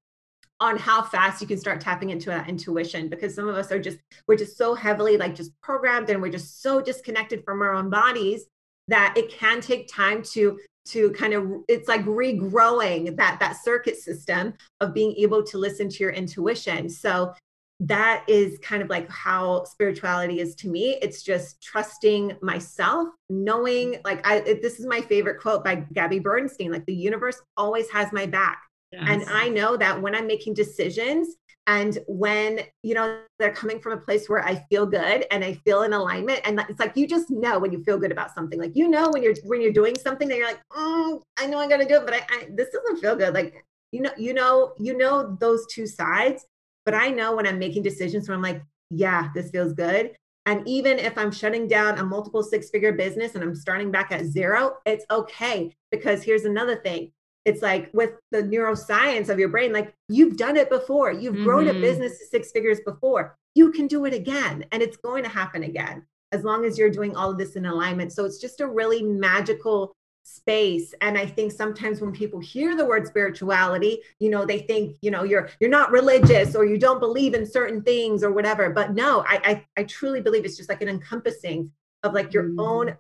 on 0.61 0.77
how 0.77 1.03
fast 1.03 1.41
you 1.41 1.47
can 1.47 1.59
start 1.59 1.81
tapping 1.81 2.11
into 2.11 2.27
that 2.27 2.49
intuition 2.49 3.09
because 3.09 3.35
some 3.35 3.49
of 3.49 3.57
us 3.57 3.73
are 3.73 3.81
just 3.81 3.99
we're 4.29 4.37
just 4.37 4.59
so 4.59 4.75
heavily 4.75 5.17
like 5.17 5.35
just 5.35 5.59
programmed 5.63 6.11
and 6.11 6.21
we're 6.21 6.31
just 6.31 6.63
so 6.63 6.81
disconnected 6.81 7.43
from 7.43 7.63
our 7.63 7.73
own 7.73 7.89
bodies 7.89 8.45
that 8.89 9.15
it 9.17 9.31
can 9.31 9.63
take 9.63 9.89
time 9.89 10.23
to 10.23 10.59
to 10.87 11.11
kind 11.13 11.35
of 11.35 11.51
it's 11.69 11.89
like 11.89 12.05
regrowing 12.05 13.17
that 13.17 13.39
that 13.41 13.57
circuit 13.63 13.97
system 13.97 14.55
of 14.81 14.95
being 14.95 15.15
able 15.17 15.43
to 15.45 15.59
listen 15.59 15.89
to 15.89 15.99
your 15.99 16.13
intuition. 16.13 16.89
So 16.89 17.33
that 17.81 18.25
is 18.29 18.59
kind 18.59 18.83
of 18.83 18.91
like 18.91 19.09
how 19.09 19.65
spirituality 19.65 20.41
is 20.41 20.55
to 20.57 20.69
me. 20.69 20.99
It's 21.01 21.23
just 21.23 21.63
trusting 21.63 22.37
myself 22.43 23.09
knowing 23.31 24.01
like 24.05 24.27
i 24.27 24.41
this 24.41 24.81
is 24.81 24.87
my 24.87 25.01
favorite 25.01 25.41
quote 25.41 25.65
by 25.65 25.77
gabby 25.93 26.19
bernstein 26.19 26.73
like 26.73 26.85
the 26.87 26.95
universe 26.95 27.41
always 27.57 27.89
has 27.89 28.13
my 28.13 28.27
back 28.27 28.61
yes. 28.93 29.03
and 29.07 29.25
i 29.31 29.49
know 29.49 29.77
that 29.77 30.01
when 30.01 30.15
i'm 30.15 30.27
making 30.27 30.55
decisions 30.55 31.37
and 31.67 31.99
when 32.09 32.61
you 32.83 32.95
know 32.95 33.21
they're 33.39 33.53
coming 33.53 33.79
from 33.81 33.93
a 33.93 33.97
place 33.97 34.29
where 34.29 34.45
i 34.47 34.55
feel 34.71 34.87
good 34.87 35.27
and 35.31 35.45
i 35.45 35.53
feel 35.65 35.83
in 35.83 35.93
alignment 35.93 36.41
and 36.45 36.61
it's 36.69 36.81
like 36.81 36.97
you 36.97 37.07
just 37.07 37.31
know 37.31 37.59
when 37.59 37.73
you 37.73 37.83
feel 37.85 37.99
good 37.99 38.13
about 38.13 38.35
something. 38.35 38.59
Like 38.59 38.73
you 38.75 38.89
know 38.89 39.11
when 39.11 39.23
you're 39.23 39.35
when 39.45 39.61
you're 39.61 39.73
doing 39.73 39.97
something 39.97 40.29
that 40.29 40.37
you're 40.37 40.47
like 40.47 40.61
oh 40.75 41.23
i 41.39 41.47
know 41.47 41.59
I'm 41.59 41.69
going 41.69 41.81
to 41.81 41.89
do 41.89 41.97
it 41.97 42.05
but 42.05 42.15
I, 42.15 42.21
I 42.29 42.49
this 42.55 42.69
doesn't 42.71 43.01
feel 43.01 43.17
good. 43.17 43.35
Like 43.35 43.65
you 43.93 44.03
know 44.03 44.11
you 44.17 44.35
know 44.35 44.73
you 44.79 44.97
know 44.97 45.37
those 45.41 45.67
two 45.71 45.87
sides 45.87 46.45
but 46.85 46.95
i 46.95 47.09
know 47.11 47.35
when 47.35 47.47
i'm 47.47 47.59
making 47.59 47.83
decisions 47.83 48.29
where 48.29 48.37
i'm 48.37 48.43
like 48.43 48.63
yeah 48.91 49.29
this 49.35 49.51
feels 49.51 49.73
good. 49.73 50.13
And 50.47 50.67
even 50.67 50.99
if 50.99 51.17
i'm 51.19 51.31
shutting 51.31 51.69
down 51.69 51.99
a 51.99 52.05
multiple 52.05 52.43
six 52.43 52.71
figure 52.71 52.93
business 52.93 53.35
and 53.35 53.45
i'm 53.45 53.55
starting 53.55 53.91
back 53.91 54.11
at 54.13 54.25
zero 54.25 54.79
it's 54.87 55.05
okay 55.11 55.75
because 55.91 56.23
here's 56.23 56.45
another 56.45 56.77
thing 56.77 57.13
it's 57.45 57.63
like 57.63 57.91
with 57.93 58.13
the 58.31 58.43
neuroscience 58.43 59.29
of 59.29 59.39
your 59.39 59.49
brain 59.49 59.73
like 59.73 59.95
you've 60.09 60.37
done 60.37 60.57
it 60.57 60.71
before 60.71 61.13
you've 61.13 61.35
mm-hmm. 61.35 61.45
grown 61.45 61.69
a 61.69 61.73
mm-hmm. 61.73 61.81
business 61.81 62.19
to 62.19 62.27
six 62.27 62.51
figures 62.53 62.81
before 62.85 63.37
you 63.55 63.71
can 63.73 63.87
do 63.87 64.05
it 64.05 64.15
again 64.15 64.65
and 64.73 64.83
it's 64.83 64.97
going 64.99 65.23
to 65.23 65.29
happen 65.29 65.63
again 65.65 66.05
as 66.33 66.45
long 66.45 66.65
as 66.65 66.79
you're 66.79 66.91
doing 66.91 67.17
all 67.17 67.31
of 67.31 67.39
this 67.39 67.57
in 67.57 67.67
alignment 67.67 68.13
so 68.13 68.25
it's 68.25 68.41
just 68.41 68.61
a 68.61 68.67
really 68.67 69.03
magical 69.03 69.93
space 70.23 70.95
and 71.01 71.17
i 71.17 71.27
think 71.27 71.51
sometimes 71.51 72.01
when 72.01 72.13
people 72.13 72.39
hear 72.39 72.77
the 72.77 72.85
word 72.85 73.07
spirituality 73.07 74.01
you 74.19 74.31
know 74.31 74.45
they 74.45 74.59
think 74.59 74.97
you 75.01 75.11
know 75.11 75.25
you're 75.25 75.49
you're 75.61 75.71
not 75.71 75.91
religious 75.91 76.55
or 76.55 76.67
you 76.67 76.79
don't 76.79 77.01
believe 77.01 77.35
in 77.35 77.47
certain 77.47 77.83
things 77.83 78.23
or 78.23 78.31
whatever 78.31 78.71
but 78.71 78.93
no 78.95 79.25
i 79.27 79.41
i, 79.45 79.67
I 79.79 79.85
truly 79.85 80.21
believe 80.21 80.45
it's 80.45 80.59
just 80.59 80.69
like 80.69 80.83
an 80.83 80.89
encompassing 80.89 81.73
of 82.03 82.13
like 82.13 82.33
your 82.33 82.45
mm. 82.45 82.61
own 82.61 82.97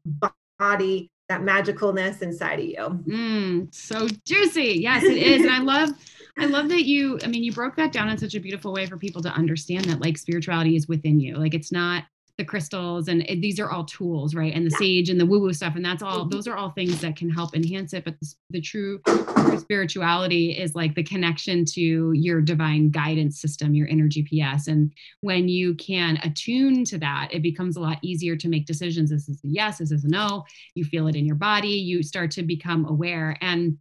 body 0.58 1.10
that 1.30 1.42
magicalness 1.42 2.22
inside 2.22 2.58
of 2.58 2.64
you. 2.66 3.14
Mm, 3.14 3.74
so 3.74 4.08
juicy. 4.26 4.80
Yes, 4.80 5.04
it 5.04 5.16
is. 5.16 5.42
and 5.42 5.50
I 5.50 5.60
love 5.60 5.90
I 6.38 6.46
love 6.46 6.68
that 6.68 6.84
you 6.84 7.18
I 7.22 7.28
mean 7.28 7.44
you 7.44 7.52
broke 7.52 7.76
that 7.76 7.92
down 7.92 8.08
in 8.08 8.18
such 8.18 8.34
a 8.34 8.40
beautiful 8.40 8.72
way 8.72 8.86
for 8.86 8.96
people 8.96 9.22
to 9.22 9.30
understand 9.30 9.84
that 9.86 10.00
like 10.00 10.18
spirituality 10.18 10.74
is 10.74 10.88
within 10.88 11.20
you. 11.20 11.36
Like 11.36 11.54
it's 11.54 11.70
not 11.70 12.04
the 12.40 12.44
crystals 12.44 13.06
and 13.08 13.20
it, 13.28 13.42
these 13.42 13.60
are 13.60 13.70
all 13.70 13.84
tools 13.84 14.34
right 14.34 14.54
and 14.54 14.64
the 14.64 14.70
yeah. 14.70 14.78
sage 14.78 15.10
and 15.10 15.20
the 15.20 15.26
woo 15.26 15.40
woo 15.40 15.52
stuff 15.52 15.76
and 15.76 15.84
that's 15.84 16.02
all 16.02 16.20
mm-hmm. 16.20 16.30
those 16.30 16.48
are 16.48 16.56
all 16.56 16.70
things 16.70 16.98
that 17.02 17.14
can 17.14 17.28
help 17.28 17.54
enhance 17.54 17.92
it 17.92 18.02
but 18.02 18.18
the, 18.18 18.34
the 18.48 18.60
true, 18.62 18.98
true 19.04 19.58
spirituality 19.58 20.52
is 20.52 20.74
like 20.74 20.94
the 20.94 21.02
connection 21.02 21.66
to 21.66 22.12
your 22.14 22.40
divine 22.40 22.88
guidance 22.90 23.38
system 23.38 23.74
your 23.74 23.86
inner 23.88 24.08
gps 24.08 24.68
and 24.68 24.90
when 25.20 25.48
you 25.48 25.74
can 25.74 26.18
attune 26.22 26.82
to 26.82 26.96
that 26.96 27.28
it 27.30 27.42
becomes 27.42 27.76
a 27.76 27.80
lot 27.80 27.98
easier 28.00 28.34
to 28.34 28.48
make 28.48 28.64
decisions 28.64 29.10
this 29.10 29.28
is 29.28 29.38
a 29.44 29.48
yes 29.48 29.76
this 29.76 29.90
is 29.92 30.04
a 30.04 30.08
no 30.08 30.42
you 30.74 30.82
feel 30.82 31.06
it 31.06 31.14
in 31.14 31.26
your 31.26 31.36
body 31.36 31.68
you 31.68 32.02
start 32.02 32.30
to 32.30 32.42
become 32.42 32.86
aware 32.86 33.36
and 33.42 33.76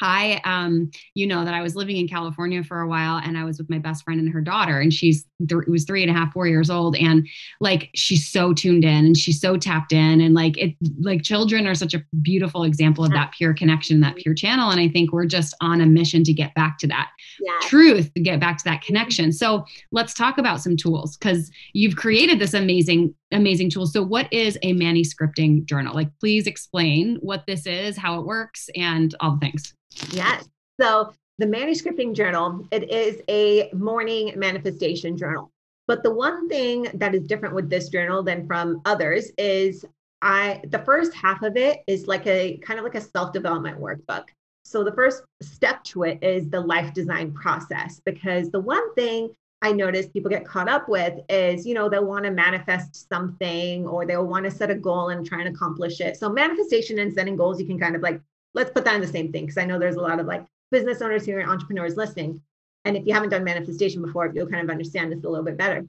I, 0.00 0.40
um, 0.44 0.90
you 1.14 1.26
know, 1.26 1.44
that 1.44 1.54
I 1.54 1.62
was 1.62 1.74
living 1.74 1.96
in 1.96 2.06
California 2.08 2.62
for 2.62 2.80
a 2.80 2.88
while 2.88 3.18
and 3.24 3.38
I 3.38 3.44
was 3.44 3.58
with 3.58 3.70
my 3.70 3.78
best 3.78 4.04
friend 4.04 4.20
and 4.20 4.28
her 4.30 4.40
daughter, 4.42 4.78
and 4.80 4.92
she's 4.92 5.24
th- 5.48 5.66
was 5.68 5.84
three 5.84 6.02
and 6.02 6.10
a 6.10 6.14
half, 6.14 6.32
four 6.32 6.46
years 6.46 6.68
old. 6.68 6.96
And 6.96 7.26
like, 7.60 7.90
she's 7.94 8.28
so 8.28 8.52
tuned 8.52 8.84
in 8.84 9.06
and 9.06 9.16
she's 9.16 9.40
so 9.40 9.56
tapped 9.56 9.92
in. 9.92 10.20
And 10.20 10.34
like, 10.34 10.58
it, 10.58 10.74
like, 11.00 11.22
children 11.22 11.66
are 11.66 11.74
such 11.74 11.94
a 11.94 12.04
beautiful 12.22 12.62
example 12.62 13.04
of 13.04 13.12
that 13.12 13.32
pure 13.32 13.54
connection, 13.54 14.00
that 14.00 14.16
pure 14.16 14.34
channel. 14.34 14.70
And 14.70 14.80
I 14.80 14.88
think 14.88 15.12
we're 15.12 15.26
just 15.26 15.54
on 15.60 15.80
a 15.80 15.86
mission 15.86 16.24
to 16.24 16.32
get 16.32 16.54
back 16.54 16.78
to 16.78 16.86
that 16.88 17.10
yeah. 17.40 17.68
truth, 17.68 18.12
to 18.14 18.20
get 18.20 18.38
back 18.38 18.58
to 18.58 18.64
that 18.64 18.82
connection. 18.82 19.32
So 19.32 19.64
let's 19.92 20.14
talk 20.14 20.38
about 20.38 20.60
some 20.60 20.76
tools 20.76 21.16
because 21.16 21.50
you've 21.72 21.96
created 21.96 22.38
this 22.38 22.54
amazing 22.54 23.14
amazing 23.32 23.70
tool. 23.70 23.86
So, 23.86 24.02
what 24.02 24.32
is 24.32 24.58
a 24.62 24.74
manuscripting 24.74 25.64
journal? 25.64 25.94
Like, 25.94 26.10
please 26.20 26.46
explain 26.46 27.16
what 27.20 27.44
this 27.46 27.66
is, 27.66 27.96
how 27.96 28.20
it 28.20 28.26
works, 28.26 28.68
and 28.76 29.14
all 29.20 29.32
the 29.32 29.38
things. 29.38 29.74
Yes. 30.10 30.48
So 30.80 31.12
the 31.38 31.46
manuscripting 31.46 32.14
journal, 32.14 32.66
it 32.70 32.90
is 32.90 33.20
a 33.28 33.70
morning 33.72 34.32
manifestation 34.36 35.16
journal. 35.16 35.50
But 35.86 36.02
the 36.02 36.12
one 36.12 36.48
thing 36.48 36.88
that 36.94 37.14
is 37.14 37.26
different 37.26 37.54
with 37.54 37.70
this 37.70 37.88
journal 37.88 38.22
than 38.22 38.46
from 38.46 38.80
others 38.84 39.30
is 39.38 39.84
I 40.22 40.60
the 40.68 40.80
first 40.80 41.14
half 41.14 41.42
of 41.42 41.56
it 41.56 41.82
is 41.86 42.06
like 42.06 42.26
a 42.26 42.56
kind 42.58 42.78
of 42.78 42.84
like 42.84 42.94
a 42.94 43.00
self-development 43.00 43.78
workbook. 43.78 44.24
So 44.64 44.82
the 44.82 44.92
first 44.92 45.22
step 45.42 45.84
to 45.84 46.02
it 46.04 46.18
is 46.22 46.48
the 46.48 46.60
life 46.60 46.92
design 46.92 47.32
process 47.32 48.00
because 48.04 48.50
the 48.50 48.60
one 48.60 48.94
thing 48.94 49.30
I 49.62 49.72
notice 49.72 50.06
people 50.06 50.30
get 50.30 50.46
caught 50.46 50.68
up 50.68 50.88
with 50.88 51.18
is, 51.28 51.66
you 51.66 51.74
know, 51.74 51.88
they'll 51.88 52.04
want 52.04 52.24
to 52.24 52.30
manifest 52.30 53.08
something 53.08 53.86
or 53.86 54.04
they'll 54.04 54.26
want 54.26 54.44
to 54.44 54.50
set 54.50 54.70
a 54.70 54.74
goal 54.74 55.08
and 55.08 55.26
try 55.26 55.40
and 55.40 55.48
accomplish 55.48 56.00
it. 56.00 56.16
So 56.16 56.28
manifestation 56.28 56.98
and 56.98 57.12
setting 57.12 57.36
goals, 57.36 57.60
you 57.60 57.66
can 57.66 57.78
kind 57.78 57.96
of 57.96 58.02
like 58.02 58.20
let's 58.54 58.70
put 58.70 58.84
that 58.84 58.94
in 58.94 59.00
the 59.00 59.06
same 59.06 59.32
thing 59.32 59.44
because 59.44 59.58
I 59.58 59.64
know 59.64 59.78
there's 59.78 59.96
a 59.96 60.00
lot 60.00 60.18
of 60.18 60.26
like 60.26 60.44
business 60.70 61.00
owners 61.00 61.24
here 61.24 61.40
and 61.40 61.48
entrepreneurs 61.48 61.96
listening. 61.96 62.40
And 62.84 62.96
if 62.96 63.06
you 63.06 63.12
haven't 63.12 63.30
done 63.30 63.44
manifestation 63.44 64.02
before, 64.02 64.32
you'll 64.34 64.48
kind 64.48 64.62
of 64.62 64.70
understand 64.70 65.12
this 65.12 65.24
a 65.24 65.28
little 65.28 65.44
bit 65.44 65.56
better. 65.56 65.86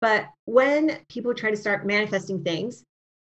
But 0.00 0.26
when 0.46 0.98
people 1.08 1.34
try 1.34 1.50
to 1.50 1.56
start 1.56 1.86
manifesting 1.86 2.42
things, 2.42 2.84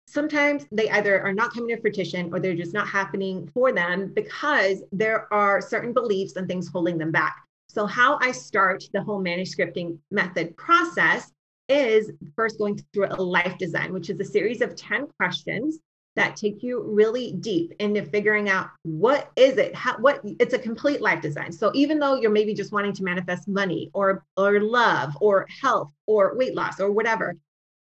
sometimes 0.07 0.65
they 0.71 0.89
either 0.89 1.21
are 1.21 1.33
not 1.33 1.53
coming 1.53 1.75
to 1.75 1.81
fruition 1.81 2.33
or 2.33 2.39
they're 2.39 2.55
just 2.55 2.73
not 2.73 2.87
happening 2.87 3.49
for 3.53 3.71
them 3.71 4.13
because 4.13 4.81
there 4.91 5.31
are 5.33 5.61
certain 5.61 5.93
beliefs 5.93 6.35
and 6.35 6.47
things 6.47 6.67
holding 6.67 6.97
them 6.97 7.11
back. 7.11 7.35
So, 7.73 7.85
how 7.85 8.17
I 8.19 8.33
start 8.33 8.83
the 8.91 9.01
whole 9.01 9.23
manuscripting 9.23 9.97
method 10.11 10.57
process 10.57 11.31
is 11.69 12.11
first 12.35 12.57
going 12.57 12.77
through 12.91 13.07
a 13.09 13.15
life 13.15 13.57
design, 13.57 13.93
which 13.93 14.09
is 14.09 14.19
a 14.19 14.25
series 14.25 14.59
of 14.59 14.75
10 14.75 15.07
questions 15.17 15.79
that 16.17 16.35
take 16.35 16.61
you 16.61 16.83
really 16.83 17.31
deep 17.39 17.71
into 17.79 18.03
figuring 18.03 18.49
out 18.49 18.67
what 18.81 19.31
is 19.37 19.57
it? 19.57 19.73
How 19.73 19.97
what 19.99 20.19
it's 20.25 20.53
a 20.53 20.59
complete 20.59 20.99
life 20.99 21.21
design. 21.21 21.53
So 21.53 21.71
even 21.73 21.97
though 21.97 22.15
you're 22.15 22.29
maybe 22.29 22.53
just 22.53 22.73
wanting 22.73 22.91
to 22.91 23.03
manifest 23.03 23.47
money 23.47 23.89
or 23.93 24.25
or 24.35 24.59
love 24.59 25.17
or 25.21 25.47
health 25.61 25.93
or 26.07 26.35
weight 26.35 26.55
loss 26.55 26.81
or 26.81 26.91
whatever 26.91 27.37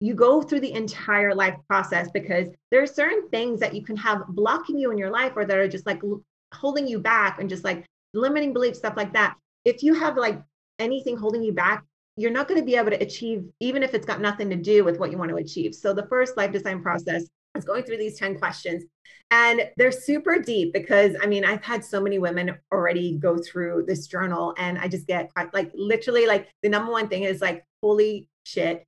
you 0.01 0.15
go 0.15 0.43
through 0.43 0.61
the 0.61 0.73
entire 0.73 1.35
life 1.35 1.57
process 1.69 2.11
because 2.13 2.49
there 2.71 2.83
are 2.83 2.87
certain 2.87 3.29
things 3.31 3.61
that 3.61 3.75
you 3.75 3.83
can 3.83 3.97
have 3.97 4.27
blocking 4.29 4.79
you 4.79 4.91
in 4.91 4.99
your 4.99 5.11
life 5.11 5.33
or 5.37 5.47
that 5.47 5.57
are 5.57 5.69
just 5.69 5.87
like 5.87 6.03
holding 6.53 6.87
you 6.87 6.99
back 6.99 7.41
and 7.41 7.49
just 7.49 7.65
like 7.65 7.87
limiting 8.13 8.53
beliefs 8.53 8.79
stuff 8.79 8.95
like 8.95 9.13
that 9.15 9.37
if 9.67 9.83
you 9.83 9.93
have 9.93 10.17
like 10.17 10.41
anything 10.79 11.17
holding 11.17 11.43
you 11.43 11.53
back 11.53 11.85
you're 12.17 12.31
not 12.31 12.49
going 12.49 12.59
to 12.59 12.65
be 12.65 12.77
able 12.77 12.91
to 12.91 13.03
achieve, 13.03 13.45
even 13.61 13.83
if 13.83 13.93
it's 13.95 14.07
got 14.07 14.21
nothing 14.21 14.49
to 14.51 14.57
do 14.57 14.85
with 14.85 14.99
what 14.99 15.11
you 15.11 15.19
want 15.19 15.31
to 15.31 15.37
achieve. 15.37 15.75
So 15.75 15.93
the 15.93 16.07
first 16.07 16.37
life 16.37 16.51
design 16.51 16.83
process 16.83 17.25
is 17.55 17.65
going 17.65 17.85
through 17.85 17.99
these 17.99 18.19
10 18.19 18.39
questions. 18.39 18.85
And 19.31 19.69
they're 19.77 19.93
super 19.93 20.39
deep 20.39 20.73
because 20.73 21.15
I 21.23 21.27
mean, 21.27 21.45
I've 21.45 21.63
had 21.63 21.85
so 21.85 22.01
many 22.01 22.19
women 22.19 22.57
already 22.73 23.19
go 23.19 23.37
through 23.37 23.85
this 23.87 24.07
journal, 24.07 24.55
and 24.57 24.79
I 24.79 24.87
just 24.87 25.07
get 25.07 25.31
like 25.53 25.71
literally 25.75 26.27
like 26.27 26.49
the 26.63 26.69
number 26.69 26.93
one 26.93 27.09
thing 27.09 27.25
is 27.25 27.41
like, 27.41 27.65
holy 27.83 28.29
shit, 28.45 28.87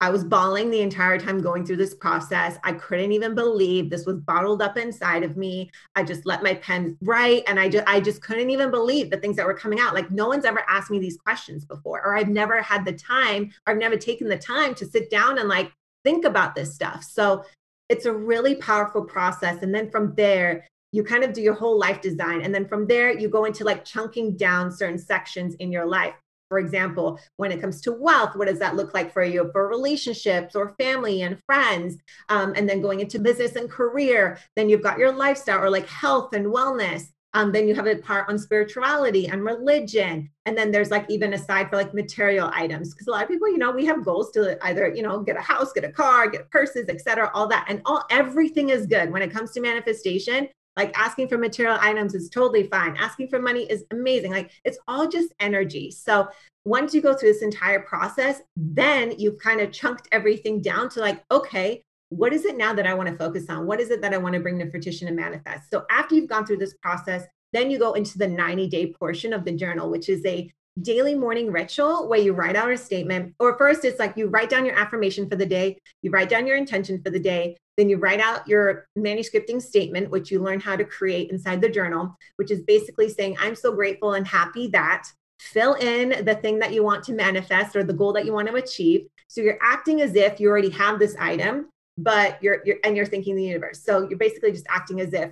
I 0.00 0.10
was 0.10 0.22
bawling 0.22 0.70
the 0.70 0.80
entire 0.80 1.18
time 1.18 1.40
going 1.40 1.66
through 1.66 1.76
this 1.76 1.94
process. 1.94 2.56
I 2.62 2.72
couldn't 2.72 3.10
even 3.10 3.34
believe 3.34 3.90
this 3.90 4.06
was 4.06 4.20
bottled 4.20 4.62
up 4.62 4.76
inside 4.76 5.24
of 5.24 5.36
me. 5.36 5.70
I 5.96 6.04
just 6.04 6.24
let 6.24 6.42
my 6.42 6.54
pen 6.54 6.96
write 7.02 7.42
and 7.48 7.58
I 7.58 7.68
just 7.68 7.84
I 7.88 8.00
just 8.00 8.22
couldn't 8.22 8.50
even 8.50 8.70
believe 8.70 9.10
the 9.10 9.16
things 9.16 9.36
that 9.36 9.46
were 9.46 9.54
coming 9.54 9.80
out. 9.80 9.94
Like 9.94 10.10
no 10.12 10.28
one's 10.28 10.44
ever 10.44 10.62
asked 10.68 10.90
me 10.90 11.00
these 11.00 11.16
questions 11.16 11.64
before 11.64 12.04
or 12.04 12.16
I've 12.16 12.28
never 12.28 12.62
had 12.62 12.84
the 12.84 12.92
time 12.92 13.50
or 13.66 13.72
I've 13.72 13.80
never 13.80 13.96
taken 13.96 14.28
the 14.28 14.38
time 14.38 14.74
to 14.76 14.86
sit 14.86 15.10
down 15.10 15.38
and 15.38 15.48
like 15.48 15.72
think 16.04 16.24
about 16.24 16.54
this 16.54 16.74
stuff. 16.74 17.02
So 17.02 17.44
it's 17.88 18.06
a 18.06 18.12
really 18.12 18.54
powerful 18.54 19.02
process 19.02 19.62
and 19.62 19.74
then 19.74 19.90
from 19.90 20.14
there 20.14 20.64
you 20.92 21.02
kind 21.02 21.24
of 21.24 21.32
do 21.32 21.42
your 21.42 21.54
whole 21.54 21.78
life 21.78 22.00
design 22.00 22.42
and 22.42 22.54
then 22.54 22.66
from 22.68 22.86
there 22.86 23.18
you 23.18 23.28
go 23.28 23.46
into 23.46 23.64
like 23.64 23.84
chunking 23.84 24.36
down 24.36 24.70
certain 24.70 24.98
sections 24.98 25.54
in 25.56 25.72
your 25.72 25.86
life 25.86 26.14
for 26.48 26.58
example, 26.58 27.18
when 27.36 27.52
it 27.52 27.60
comes 27.60 27.80
to 27.82 27.92
wealth, 27.92 28.34
what 28.34 28.48
does 28.48 28.58
that 28.58 28.76
look 28.76 28.94
like 28.94 29.12
for 29.12 29.22
you 29.22 29.50
for 29.52 29.68
relationships 29.68 30.54
or 30.54 30.74
family 30.78 31.22
and 31.22 31.42
friends? 31.44 31.98
Um, 32.28 32.54
and 32.56 32.68
then 32.68 32.80
going 32.80 33.00
into 33.00 33.18
business 33.18 33.56
and 33.56 33.70
career, 33.70 34.38
then 34.56 34.68
you've 34.68 34.82
got 34.82 34.98
your 34.98 35.12
lifestyle 35.12 35.62
or 35.62 35.70
like 35.70 35.88
health 35.88 36.32
and 36.34 36.46
wellness. 36.46 37.08
Um, 37.34 37.52
then 37.52 37.68
you 37.68 37.74
have 37.74 37.86
a 37.86 37.96
part 37.96 38.28
on 38.30 38.38
spirituality 38.38 39.28
and 39.28 39.44
religion. 39.44 40.30
And 40.46 40.56
then 40.56 40.70
there's 40.70 40.90
like 40.90 41.04
even 41.10 41.34
a 41.34 41.38
side 41.38 41.68
for 41.68 41.76
like 41.76 41.92
material 41.92 42.50
items. 42.54 42.94
Because 42.94 43.06
a 43.06 43.10
lot 43.10 43.22
of 43.22 43.28
people, 43.28 43.48
you 43.48 43.58
know, 43.58 43.70
we 43.70 43.84
have 43.84 44.04
goals 44.04 44.32
to 44.32 44.58
either, 44.64 44.92
you 44.94 45.02
know, 45.02 45.20
get 45.20 45.36
a 45.36 45.40
house, 45.40 45.72
get 45.74 45.84
a 45.84 45.92
car, 45.92 46.28
get 46.30 46.50
purses, 46.50 46.88
etc. 46.88 47.30
all 47.34 47.46
that. 47.48 47.66
And 47.68 47.82
all 47.84 48.02
everything 48.10 48.70
is 48.70 48.86
good 48.86 49.12
when 49.12 49.20
it 49.20 49.30
comes 49.30 49.52
to 49.52 49.60
manifestation. 49.60 50.48
Like 50.78 50.96
asking 50.96 51.26
for 51.26 51.36
material 51.36 51.76
items 51.80 52.14
is 52.14 52.30
totally 52.30 52.62
fine. 52.62 52.96
Asking 52.96 53.26
for 53.26 53.40
money 53.40 53.64
is 53.64 53.84
amazing. 53.90 54.30
Like 54.30 54.52
it's 54.64 54.78
all 54.86 55.08
just 55.08 55.34
energy. 55.40 55.90
So 55.90 56.28
once 56.64 56.94
you 56.94 57.02
go 57.02 57.14
through 57.14 57.32
this 57.32 57.42
entire 57.42 57.80
process, 57.80 58.40
then 58.56 59.12
you've 59.18 59.40
kind 59.40 59.60
of 59.60 59.72
chunked 59.72 60.06
everything 60.12 60.62
down 60.62 60.88
to 60.90 61.00
like, 61.00 61.24
okay, 61.32 61.82
what 62.10 62.32
is 62.32 62.44
it 62.44 62.56
now 62.56 62.72
that 62.74 62.86
I 62.86 62.94
want 62.94 63.08
to 63.08 63.16
focus 63.16 63.46
on? 63.48 63.66
What 63.66 63.80
is 63.80 63.90
it 63.90 64.00
that 64.02 64.14
I 64.14 64.18
want 64.18 64.34
to 64.34 64.40
bring 64.40 64.56
to 64.60 64.70
fruition 64.70 65.08
and 65.08 65.16
manifest? 65.16 65.68
So 65.68 65.84
after 65.90 66.14
you've 66.14 66.28
gone 66.28 66.46
through 66.46 66.58
this 66.58 66.74
process, 66.74 67.24
then 67.52 67.72
you 67.72 67.78
go 67.80 67.94
into 67.94 68.16
the 68.16 68.28
90 68.28 68.68
day 68.68 68.92
portion 68.92 69.32
of 69.32 69.44
the 69.44 69.52
journal, 69.52 69.90
which 69.90 70.08
is 70.08 70.24
a 70.24 70.48
daily 70.82 71.14
morning 71.14 71.50
ritual 71.50 72.08
where 72.08 72.20
you 72.20 72.32
write 72.32 72.56
out 72.56 72.70
a 72.70 72.76
statement. 72.76 73.34
Or 73.38 73.56
first, 73.58 73.84
it's 73.84 73.98
like 73.98 74.16
you 74.16 74.28
write 74.28 74.50
down 74.50 74.64
your 74.64 74.78
affirmation 74.78 75.28
for 75.28 75.36
the 75.36 75.46
day, 75.46 75.78
you 76.02 76.10
write 76.10 76.28
down 76.28 76.46
your 76.46 76.56
intention 76.56 77.02
for 77.02 77.10
the 77.10 77.18
day, 77.18 77.56
then 77.76 77.88
you 77.88 77.96
write 77.96 78.20
out 78.20 78.46
your 78.48 78.86
manuscripting 78.98 79.62
statement, 79.62 80.10
which 80.10 80.30
you 80.30 80.42
learn 80.42 80.60
how 80.60 80.76
to 80.76 80.84
create 80.84 81.30
inside 81.30 81.60
the 81.60 81.68
journal, 81.68 82.16
which 82.36 82.50
is 82.50 82.60
basically 82.62 83.08
saying, 83.08 83.36
I'm 83.38 83.54
so 83.54 83.72
grateful 83.72 84.14
and 84.14 84.26
happy 84.26 84.68
that 84.68 85.04
fill 85.38 85.74
in 85.74 86.24
the 86.24 86.34
thing 86.34 86.58
that 86.58 86.72
you 86.72 86.82
want 86.82 87.04
to 87.04 87.12
manifest 87.12 87.76
or 87.76 87.84
the 87.84 87.92
goal 87.92 88.12
that 88.14 88.24
you 88.24 88.32
want 88.32 88.48
to 88.48 88.54
achieve. 88.56 89.06
So 89.28 89.40
you're 89.40 89.58
acting 89.62 90.00
as 90.00 90.16
if 90.16 90.40
you 90.40 90.48
already 90.48 90.70
have 90.70 90.98
this 90.98 91.14
item, 91.20 91.68
but 91.96 92.42
you're, 92.42 92.62
you're 92.64 92.78
and 92.84 92.96
you're 92.96 93.06
thinking 93.06 93.36
the 93.36 93.44
universe. 93.44 93.84
So 93.84 94.08
you're 94.08 94.18
basically 94.18 94.52
just 94.52 94.66
acting 94.68 95.00
as 95.00 95.12
if 95.12 95.30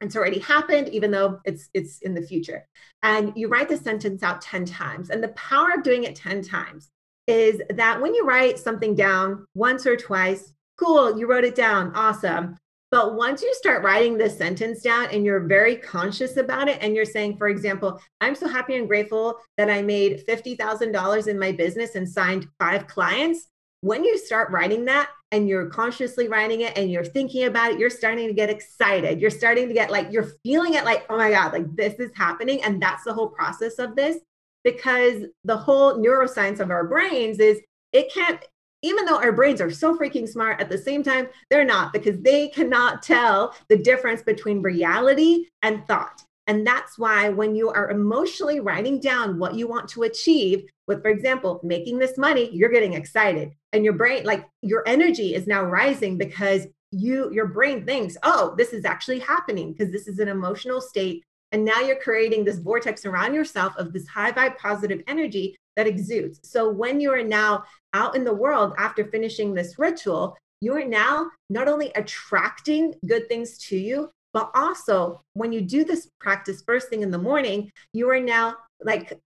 it's 0.00 0.16
already 0.16 0.38
happened 0.38 0.88
even 0.88 1.10
though 1.10 1.40
it's 1.44 1.68
it's 1.74 2.00
in 2.00 2.14
the 2.14 2.22
future. 2.22 2.66
And 3.02 3.32
you 3.36 3.48
write 3.48 3.68
the 3.68 3.76
sentence 3.76 4.22
out 4.22 4.40
10 4.40 4.64
times. 4.64 5.10
And 5.10 5.22
the 5.22 5.28
power 5.28 5.70
of 5.74 5.82
doing 5.82 6.04
it 6.04 6.16
10 6.16 6.42
times 6.42 6.90
is 7.26 7.60
that 7.70 8.00
when 8.00 8.14
you 8.14 8.24
write 8.24 8.58
something 8.58 8.94
down 8.94 9.46
once 9.54 9.86
or 9.86 9.96
twice 9.96 10.52
cool 10.76 11.18
you 11.18 11.26
wrote 11.26 11.44
it 11.44 11.54
down 11.54 11.92
awesome. 11.94 12.56
But 12.90 13.16
once 13.16 13.42
you 13.42 13.52
start 13.54 13.82
writing 13.82 14.16
this 14.16 14.38
sentence 14.38 14.80
down 14.80 15.08
and 15.10 15.24
you're 15.24 15.48
very 15.48 15.74
conscious 15.74 16.36
about 16.36 16.68
it 16.68 16.78
and 16.80 16.94
you're 16.94 17.04
saying 17.04 17.38
for 17.38 17.48
example 17.48 18.00
i'm 18.20 18.34
so 18.34 18.46
happy 18.46 18.76
and 18.76 18.86
grateful 18.86 19.38
that 19.56 19.70
i 19.70 19.82
made 19.82 20.22
$50000 20.28 21.26
in 21.26 21.38
my 21.38 21.52
business 21.52 21.94
and 21.94 22.08
signed 22.08 22.46
five 22.58 22.86
clients 22.86 23.48
when 23.84 24.02
you 24.02 24.16
start 24.16 24.50
writing 24.50 24.86
that 24.86 25.10
and 25.30 25.46
you're 25.46 25.66
consciously 25.66 26.26
writing 26.26 26.62
it 26.62 26.78
and 26.78 26.90
you're 26.90 27.04
thinking 27.04 27.44
about 27.44 27.70
it, 27.70 27.78
you're 27.78 27.90
starting 27.90 28.26
to 28.26 28.32
get 28.32 28.48
excited. 28.48 29.20
You're 29.20 29.28
starting 29.28 29.68
to 29.68 29.74
get 29.74 29.90
like, 29.90 30.10
you're 30.10 30.30
feeling 30.42 30.72
it 30.72 30.86
like, 30.86 31.04
oh 31.10 31.18
my 31.18 31.30
God, 31.30 31.52
like 31.52 31.76
this 31.76 31.92
is 32.00 32.10
happening. 32.16 32.62
And 32.64 32.80
that's 32.80 33.04
the 33.04 33.12
whole 33.12 33.28
process 33.28 33.78
of 33.78 33.94
this 33.94 34.16
because 34.64 35.24
the 35.44 35.58
whole 35.58 35.98
neuroscience 35.98 36.60
of 36.60 36.70
our 36.70 36.86
brains 36.86 37.38
is 37.40 37.60
it 37.92 38.10
can't, 38.10 38.42
even 38.80 39.04
though 39.04 39.18
our 39.18 39.32
brains 39.32 39.60
are 39.60 39.70
so 39.70 39.98
freaking 39.98 40.26
smart, 40.26 40.62
at 40.62 40.70
the 40.70 40.78
same 40.78 41.02
time, 41.02 41.28
they're 41.50 41.62
not 41.62 41.92
because 41.92 42.18
they 42.22 42.48
cannot 42.48 43.02
tell 43.02 43.54
the 43.68 43.76
difference 43.76 44.22
between 44.22 44.62
reality 44.62 45.48
and 45.60 45.86
thought. 45.86 46.22
And 46.46 46.66
that's 46.66 46.98
why 46.98 47.30
when 47.30 47.54
you 47.54 47.70
are 47.70 47.90
emotionally 47.90 48.60
writing 48.60 49.00
down 49.00 49.38
what 49.38 49.54
you 49.54 49.66
want 49.66 49.88
to 49.90 50.02
achieve, 50.02 50.66
with, 50.86 51.02
for 51.02 51.08
example, 51.08 51.60
making 51.62 51.98
this 51.98 52.18
money, 52.18 52.50
you're 52.52 52.70
getting 52.70 52.92
excited. 52.92 53.52
And 53.72 53.84
your 53.84 53.94
brain, 53.94 54.24
like 54.24 54.46
your 54.60 54.82
energy 54.86 55.34
is 55.34 55.46
now 55.46 55.64
rising 55.64 56.18
because 56.18 56.66
you, 56.90 57.32
your 57.32 57.46
brain 57.46 57.86
thinks, 57.86 58.16
oh, 58.22 58.54
this 58.58 58.72
is 58.72 58.84
actually 58.84 59.20
happening 59.20 59.72
because 59.72 59.90
this 59.90 60.06
is 60.06 60.18
an 60.18 60.28
emotional 60.28 60.80
state. 60.80 61.24
And 61.52 61.64
now 61.64 61.80
you're 61.80 61.96
creating 61.96 62.44
this 62.44 62.58
vortex 62.58 63.06
around 63.06 63.34
yourself 63.34 63.74
of 63.76 63.92
this 63.92 64.06
high 64.06 64.32
vibe 64.32 64.58
positive 64.58 65.02
energy 65.06 65.56
that 65.76 65.86
exudes. 65.86 66.40
So 66.42 66.68
when 66.70 67.00
you 67.00 67.12
are 67.12 67.22
now 67.22 67.64
out 67.94 68.16
in 68.16 68.24
the 68.24 68.34
world 68.34 68.74
after 68.76 69.04
finishing 69.04 69.54
this 69.54 69.78
ritual, 69.78 70.36
you 70.60 70.74
are 70.76 70.84
now 70.84 71.30
not 71.50 71.68
only 71.68 71.90
attracting 71.94 72.94
good 73.06 73.28
things 73.28 73.58
to 73.58 73.76
you, 73.76 74.10
but 74.34 74.50
also, 74.54 75.22
when 75.32 75.52
you 75.52 75.62
do 75.62 75.84
this 75.84 76.10
practice 76.20 76.62
first 76.66 76.90
thing 76.90 77.02
in 77.02 77.10
the 77.10 77.18
morning, 77.18 77.70
you 77.94 78.10
are 78.10 78.20
now 78.20 78.56
like 78.82 79.18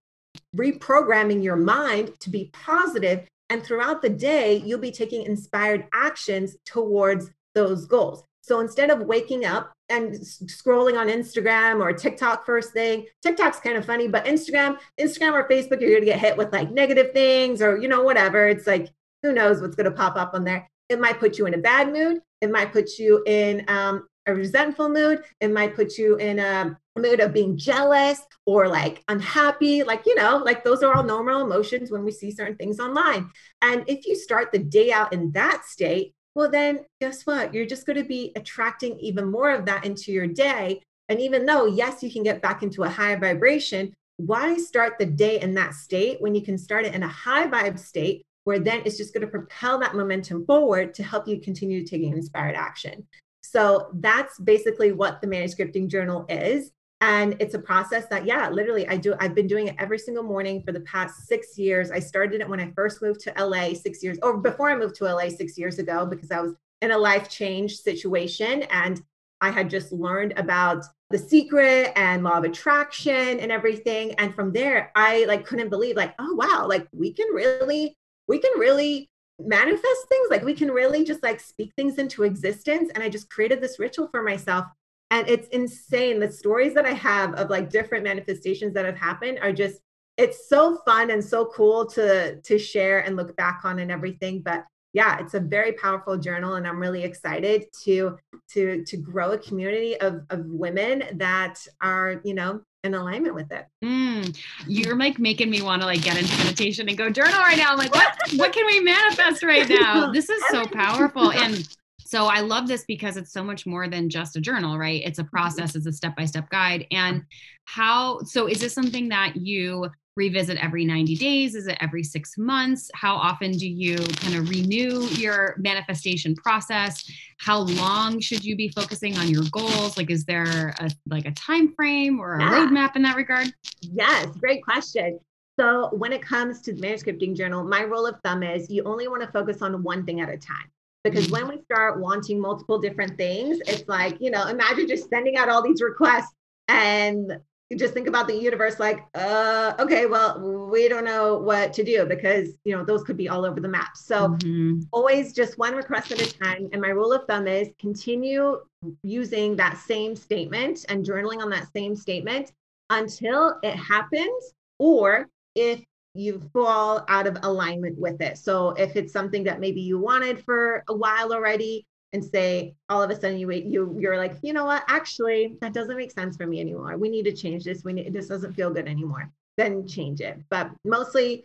reprogramming 0.54 1.42
your 1.42 1.56
mind 1.56 2.12
to 2.20 2.30
be 2.30 2.50
positive, 2.52 3.26
And 3.50 3.62
throughout 3.62 4.02
the 4.02 4.10
day, 4.10 4.56
you'll 4.56 4.78
be 4.78 4.90
taking 4.90 5.22
inspired 5.24 5.86
actions 5.94 6.56
towards 6.66 7.30
those 7.54 7.86
goals. 7.86 8.24
So 8.42 8.60
instead 8.60 8.90
of 8.90 9.00
waking 9.02 9.44
up 9.44 9.72
and 9.88 10.12
scrolling 10.14 10.98
on 10.98 11.08
Instagram 11.08 11.80
or 11.80 11.92
TikTok 11.92 12.46
first 12.46 12.72
thing, 12.72 13.06
TikTok's 13.22 13.60
kind 13.60 13.76
of 13.76 13.84
funny, 13.84 14.08
but 14.08 14.24
Instagram, 14.26 14.78
Instagram 15.00 15.32
or 15.32 15.48
Facebook, 15.48 15.80
you're 15.80 15.90
going 15.90 16.02
to 16.02 16.06
get 16.06 16.18
hit 16.18 16.36
with 16.36 16.52
like 16.52 16.70
negative 16.70 17.12
things 17.12 17.60
or, 17.60 17.78
you 17.78 17.88
know, 17.88 18.02
whatever. 18.02 18.46
It's 18.48 18.66
like, 18.66 18.88
who 19.22 19.32
knows 19.32 19.60
what's 19.60 19.76
going 19.76 19.90
to 19.90 19.96
pop 19.96 20.16
up 20.16 20.32
on 20.34 20.44
there. 20.44 20.68
It 20.88 21.00
might 21.00 21.18
put 21.18 21.36
you 21.36 21.46
in 21.46 21.54
a 21.54 21.58
bad 21.58 21.92
mood. 21.92 22.20
It 22.40 22.50
might 22.50 22.72
put 22.72 22.98
you 22.98 23.22
in 23.26 23.64
um, 23.68 24.06
a 24.28 24.34
resentful 24.34 24.88
mood. 24.88 25.22
It 25.40 25.50
might 25.50 25.74
put 25.74 25.98
you 25.98 26.16
in 26.16 26.38
a 26.38 26.78
mood 26.96 27.20
of 27.20 27.32
being 27.32 27.56
jealous 27.56 28.20
or 28.46 28.68
like 28.68 29.02
unhappy. 29.08 29.82
Like, 29.82 30.06
you 30.06 30.14
know, 30.14 30.42
like 30.44 30.62
those 30.62 30.82
are 30.82 30.94
all 30.94 31.02
normal 31.02 31.42
emotions 31.42 31.90
when 31.90 32.04
we 32.04 32.12
see 32.12 32.30
certain 32.30 32.56
things 32.56 32.78
online. 32.78 33.30
And 33.62 33.84
if 33.86 34.06
you 34.06 34.14
start 34.14 34.52
the 34.52 34.58
day 34.58 34.92
out 34.92 35.12
in 35.12 35.32
that 35.32 35.64
state, 35.64 36.14
well, 36.34 36.50
then 36.50 36.84
guess 37.00 37.26
what? 37.26 37.52
You're 37.52 37.66
just 37.66 37.86
going 37.86 37.96
to 37.96 38.04
be 38.04 38.32
attracting 38.36 38.98
even 39.00 39.30
more 39.30 39.50
of 39.50 39.64
that 39.66 39.84
into 39.84 40.12
your 40.12 40.26
day. 40.26 40.82
And 41.08 41.20
even 41.20 41.46
though, 41.46 41.66
yes, 41.66 42.02
you 42.02 42.12
can 42.12 42.22
get 42.22 42.42
back 42.42 42.62
into 42.62 42.84
a 42.84 42.88
higher 42.88 43.18
vibration, 43.18 43.92
why 44.18 44.56
start 44.56 44.98
the 44.98 45.06
day 45.06 45.40
in 45.40 45.54
that 45.54 45.74
state 45.74 46.20
when 46.20 46.34
you 46.34 46.42
can 46.42 46.58
start 46.58 46.84
it 46.84 46.94
in 46.94 47.02
a 47.02 47.08
high 47.08 47.46
vibe 47.46 47.78
state 47.78 48.22
where 48.44 48.58
then 48.58 48.82
it's 48.84 48.96
just 48.96 49.12
going 49.12 49.22
to 49.22 49.30
propel 49.30 49.78
that 49.78 49.94
momentum 49.94 50.44
forward 50.46 50.94
to 50.94 51.02
help 51.02 51.28
you 51.28 51.40
continue 51.40 51.84
taking 51.84 52.12
inspired 52.12 52.54
action. 52.54 53.06
So 53.50 53.88
that's 53.94 54.38
basically 54.38 54.92
what 54.92 55.22
the 55.22 55.26
manuscripting 55.26 55.88
journal 55.88 56.26
is. 56.28 56.70
And 57.00 57.34
it's 57.40 57.54
a 57.54 57.58
process 57.58 58.06
that, 58.08 58.26
yeah, 58.26 58.50
literally, 58.50 58.86
I 58.88 58.98
do. 58.98 59.14
I've 59.20 59.34
been 59.34 59.46
doing 59.46 59.68
it 59.68 59.76
every 59.78 59.98
single 59.98 60.24
morning 60.24 60.62
for 60.62 60.72
the 60.72 60.80
past 60.80 61.26
six 61.26 61.56
years. 61.56 61.90
I 61.90 61.98
started 61.98 62.42
it 62.42 62.48
when 62.48 62.60
I 62.60 62.70
first 62.72 63.00
moved 63.00 63.20
to 63.20 63.32
LA 63.38 63.72
six 63.72 64.02
years, 64.02 64.18
or 64.22 64.36
before 64.36 64.68
I 64.68 64.76
moved 64.76 64.96
to 64.96 65.04
LA 65.04 65.30
six 65.30 65.56
years 65.56 65.78
ago, 65.78 66.04
because 66.04 66.30
I 66.30 66.40
was 66.40 66.54
in 66.82 66.90
a 66.90 66.98
life 66.98 67.30
change 67.30 67.76
situation 67.76 68.64
and 68.64 69.00
I 69.40 69.50
had 69.50 69.70
just 69.70 69.92
learned 69.92 70.34
about 70.36 70.84
the 71.08 71.18
secret 71.18 71.92
and 71.96 72.24
law 72.24 72.38
of 72.38 72.44
attraction 72.44 73.40
and 73.40 73.50
everything. 73.50 74.12
And 74.18 74.34
from 74.34 74.52
there, 74.52 74.90
I 74.94 75.24
like 75.24 75.46
couldn't 75.46 75.70
believe, 75.70 75.96
like, 75.96 76.14
oh 76.18 76.34
wow, 76.34 76.66
like 76.68 76.86
we 76.92 77.14
can 77.14 77.28
really, 77.32 77.96
we 78.26 78.40
can 78.40 78.58
really 78.58 79.08
manifest 79.38 80.08
things 80.08 80.28
like 80.30 80.44
we 80.44 80.54
can 80.54 80.70
really 80.70 81.04
just 81.04 81.22
like 81.22 81.38
speak 81.38 81.72
things 81.76 81.98
into 81.98 82.24
existence 82.24 82.90
and 82.94 83.04
i 83.04 83.08
just 83.08 83.30
created 83.30 83.60
this 83.60 83.78
ritual 83.78 84.08
for 84.08 84.22
myself 84.22 84.64
and 85.10 85.26
it's 85.26 85.48
insane. 85.48 86.20
The 86.20 86.30
stories 86.30 86.74
that 86.74 86.86
i 86.86 86.92
have 86.92 87.34
of 87.34 87.50
like 87.50 87.70
different 87.70 88.04
manifestations 88.04 88.74
that 88.74 88.84
have 88.84 88.96
happened 88.96 89.38
are 89.40 89.52
just 89.52 89.80
it's 90.16 90.48
so 90.48 90.78
fun 90.84 91.10
and 91.10 91.24
so 91.24 91.46
cool 91.46 91.86
to 91.86 92.40
to 92.40 92.58
share 92.58 93.00
and 93.00 93.16
look 93.16 93.36
back 93.36 93.60
on 93.64 93.78
and 93.78 93.90
everything 93.90 94.42
but 94.42 94.64
yeah 94.92 95.18
it's 95.20 95.34
a 95.34 95.40
very 95.40 95.72
powerful 95.72 96.18
journal 96.18 96.54
and 96.54 96.66
i'm 96.66 96.80
really 96.80 97.04
excited 97.04 97.66
to 97.84 98.18
to 98.50 98.84
to 98.84 98.96
grow 98.96 99.32
a 99.32 99.38
community 99.38 99.98
of 100.00 100.22
of 100.30 100.44
women 100.46 101.04
that 101.14 101.64
are 101.80 102.20
you 102.24 102.34
know 102.34 102.60
in 102.88 102.94
alignment 102.94 103.34
with 103.34 103.52
it. 103.52 103.66
Mm, 103.84 104.36
you're 104.66 104.96
like 104.96 105.18
making 105.18 105.50
me 105.50 105.62
want 105.62 105.82
to 105.82 105.86
like 105.86 106.02
get 106.02 106.18
into 106.18 106.36
meditation 106.38 106.88
and 106.88 106.98
go 106.98 107.08
journal 107.10 107.38
right 107.38 107.56
now. 107.56 107.72
I'm 107.72 107.78
like, 107.78 107.94
what 107.94 108.12
what 108.36 108.52
can 108.52 108.66
we 108.66 108.80
manifest 108.80 109.42
right 109.42 109.68
now? 109.68 110.10
This 110.10 110.28
is 110.28 110.42
so 110.50 110.66
powerful. 110.66 111.30
And 111.32 111.68
so 112.00 112.24
I 112.26 112.40
love 112.40 112.66
this 112.66 112.84
because 112.88 113.16
it's 113.16 113.32
so 113.32 113.44
much 113.44 113.66
more 113.66 113.86
than 113.86 114.08
just 114.08 114.36
a 114.36 114.40
journal, 114.40 114.78
right? 114.78 115.02
It's 115.04 115.18
a 115.18 115.22
mm-hmm. 115.22 115.36
process, 115.36 115.76
it's 115.76 115.86
a 115.86 115.92
step-by-step 115.92 116.50
guide. 116.50 116.86
And 116.90 117.22
how 117.66 118.22
so 118.22 118.46
is 118.48 118.60
this 118.60 118.74
something 118.74 119.08
that 119.10 119.36
you 119.36 119.88
revisit 120.18 120.58
every 120.58 120.84
90 120.84 121.16
days? 121.16 121.54
Is 121.54 121.68
it 121.68 121.78
every 121.80 122.02
six 122.02 122.36
months? 122.36 122.90
How 122.94 123.14
often 123.14 123.52
do 123.52 123.66
you 123.66 123.96
kind 123.96 124.34
of 124.34 124.50
renew 124.50 125.06
your 125.12 125.54
manifestation 125.58 126.34
process? 126.34 127.10
How 127.38 127.60
long 127.60 128.20
should 128.20 128.44
you 128.44 128.56
be 128.56 128.68
focusing 128.68 129.16
on 129.16 129.28
your 129.28 129.44
goals? 129.52 129.96
Like, 129.96 130.10
is 130.10 130.24
there 130.24 130.74
a 130.80 130.90
like 131.08 131.24
a 131.24 131.30
time 131.30 131.72
frame 131.74 132.18
or 132.18 132.34
a 132.34 132.40
yeah. 132.40 132.50
roadmap 132.50 132.96
in 132.96 133.02
that 133.02 133.16
regard? 133.16 133.54
Yes, 133.80 134.26
great 134.36 134.62
question. 134.62 135.20
So 135.58 135.88
when 135.92 136.12
it 136.12 136.20
comes 136.20 136.60
to 136.62 136.72
the 136.72 136.80
manuscripting 136.80 137.36
journal, 137.36 137.64
my 137.64 137.80
rule 137.80 138.06
of 138.06 138.16
thumb 138.24 138.42
is 138.42 138.68
you 138.68 138.82
only 138.84 139.08
want 139.08 139.22
to 139.22 139.28
focus 139.28 139.62
on 139.62 139.82
one 139.82 140.04
thing 140.04 140.20
at 140.20 140.28
a 140.28 140.36
time 140.36 140.70
because 141.04 141.26
mm-hmm. 141.26 141.46
when 141.46 141.48
we 141.48 141.62
start 141.62 142.00
wanting 142.00 142.40
multiple 142.40 142.76
different 142.78 143.16
things 143.16 143.58
it's 143.68 143.88
like 143.88 144.16
you 144.20 144.32
know 144.32 144.48
imagine 144.48 144.88
just 144.88 145.08
sending 145.08 145.36
out 145.36 145.48
all 145.48 145.62
these 145.62 145.80
requests 145.80 146.34
and 146.66 147.38
just 147.76 147.92
think 147.92 148.08
about 148.08 148.26
the 148.26 148.34
universe 148.34 148.80
like 148.80 149.04
uh 149.14 149.74
okay 149.78 150.06
well 150.06 150.68
we 150.70 150.88
don't 150.88 151.04
know 151.04 151.36
what 151.36 151.72
to 151.72 151.84
do 151.84 152.06
because 152.06 152.56
you 152.64 152.74
know 152.74 152.82
those 152.82 153.04
could 153.04 153.16
be 153.16 153.28
all 153.28 153.44
over 153.44 153.60
the 153.60 153.68
map 153.68 153.94
so 153.94 154.28
mm-hmm. 154.28 154.80
always 154.90 155.34
just 155.34 155.58
one 155.58 155.74
request 155.74 156.10
at 156.10 156.20
a 156.20 156.38
time 156.38 156.68
and 156.72 156.80
my 156.80 156.88
rule 156.88 157.12
of 157.12 157.26
thumb 157.26 157.46
is 157.46 157.68
continue 157.78 158.58
using 159.02 159.54
that 159.54 159.76
same 159.76 160.16
statement 160.16 160.86
and 160.88 161.04
journaling 161.04 161.42
on 161.42 161.50
that 161.50 161.70
same 161.72 161.94
statement 161.94 162.52
until 162.90 163.58
it 163.62 163.76
happens 163.76 164.54
or 164.78 165.28
if 165.54 165.84
you 166.14 166.40
fall 166.52 167.04
out 167.08 167.26
of 167.26 167.38
alignment 167.42 167.98
with 167.98 168.20
it. 168.20 168.38
So 168.38 168.70
if 168.70 168.96
it's 168.96 169.12
something 169.12 169.44
that 169.44 169.60
maybe 169.60 169.80
you 169.80 169.98
wanted 169.98 170.44
for 170.44 170.82
a 170.88 170.94
while 170.94 171.32
already 171.32 171.86
and 172.12 172.24
say 172.24 172.74
all 172.88 173.02
of 173.02 173.10
a 173.10 173.14
sudden 173.14 173.38
you 173.38 173.50
you 173.50 173.96
you're 173.98 174.16
like, 174.16 174.36
you 174.42 174.52
know 174.52 174.64
what, 174.64 174.84
actually 174.88 175.56
that 175.60 175.72
doesn't 175.74 175.96
make 175.96 176.10
sense 176.10 176.36
for 176.36 176.46
me 176.46 176.60
anymore. 176.60 176.96
We 176.96 177.08
need 177.08 177.24
to 177.24 177.32
change 177.32 177.64
this. 177.64 177.84
We 177.84 177.92
need 177.92 178.12
this 178.12 178.28
doesn't 178.28 178.54
feel 178.54 178.70
good 178.70 178.88
anymore. 178.88 179.30
Then 179.56 179.86
change 179.86 180.20
it. 180.20 180.38
But 180.50 180.70
mostly 180.84 181.44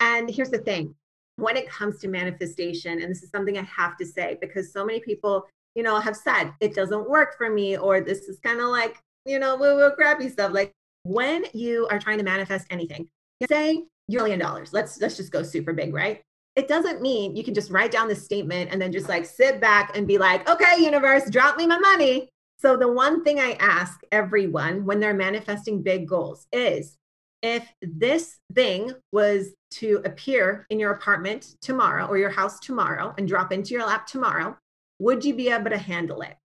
and 0.00 0.30
here's 0.30 0.50
the 0.50 0.58
thing, 0.58 0.94
when 1.36 1.56
it 1.56 1.68
comes 1.68 1.98
to 2.00 2.08
manifestation 2.08 3.02
and 3.02 3.10
this 3.10 3.22
is 3.22 3.30
something 3.30 3.58
I 3.58 3.62
have 3.62 3.96
to 3.98 4.06
say 4.06 4.38
because 4.40 4.72
so 4.72 4.84
many 4.84 5.00
people, 5.00 5.46
you 5.74 5.82
know, 5.82 5.98
have 5.98 6.16
said 6.16 6.52
it 6.60 6.74
doesn't 6.74 7.08
work 7.08 7.36
for 7.36 7.50
me 7.50 7.76
or 7.76 8.00
this 8.00 8.20
is 8.20 8.38
kind 8.40 8.60
of 8.60 8.68
like, 8.68 8.96
you 9.26 9.38
know, 9.38 9.56
woo 9.56 9.76
woo 9.76 9.90
crappy 9.90 10.28
stuff 10.28 10.52
like 10.52 10.72
when 11.02 11.44
you 11.54 11.86
are 11.90 11.98
trying 11.98 12.18
to 12.18 12.24
manifest 12.24 12.66
anything, 12.70 13.08
say 13.48 13.84
you're 14.08 14.20
a 14.20 14.24
million 14.24 14.38
dollars. 14.38 14.72
Let's 14.72 15.00
let's 15.00 15.16
just 15.16 15.32
go 15.32 15.42
super 15.42 15.72
big, 15.72 15.94
right? 15.94 16.22
It 16.56 16.68
doesn't 16.68 17.00
mean 17.00 17.36
you 17.36 17.44
can 17.44 17.54
just 17.54 17.70
write 17.70 17.90
down 17.90 18.08
this 18.08 18.24
statement 18.24 18.70
and 18.72 18.80
then 18.80 18.92
just 18.92 19.08
like 19.08 19.24
sit 19.24 19.60
back 19.60 19.96
and 19.96 20.06
be 20.06 20.18
like, 20.18 20.48
okay, 20.48 20.82
universe, 20.82 21.30
drop 21.30 21.56
me 21.56 21.66
my 21.66 21.78
money. 21.78 22.28
So 22.58 22.76
the 22.76 22.92
one 22.92 23.24
thing 23.24 23.40
I 23.40 23.52
ask 23.60 24.00
everyone 24.12 24.84
when 24.84 25.00
they're 25.00 25.14
manifesting 25.14 25.82
big 25.82 26.06
goals 26.06 26.46
is 26.52 26.98
if 27.42 27.66
this 27.80 28.38
thing 28.54 28.92
was 29.12 29.54
to 29.70 30.02
appear 30.04 30.66
in 30.68 30.78
your 30.78 30.92
apartment 30.92 31.56
tomorrow 31.62 32.06
or 32.06 32.18
your 32.18 32.30
house 32.30 32.60
tomorrow 32.60 33.14
and 33.16 33.26
drop 33.26 33.52
into 33.52 33.70
your 33.72 33.86
lap 33.86 34.06
tomorrow, 34.06 34.56
would 34.98 35.24
you 35.24 35.34
be 35.34 35.48
able 35.48 35.70
to 35.70 35.78
handle 35.78 36.20
it? 36.20 36.36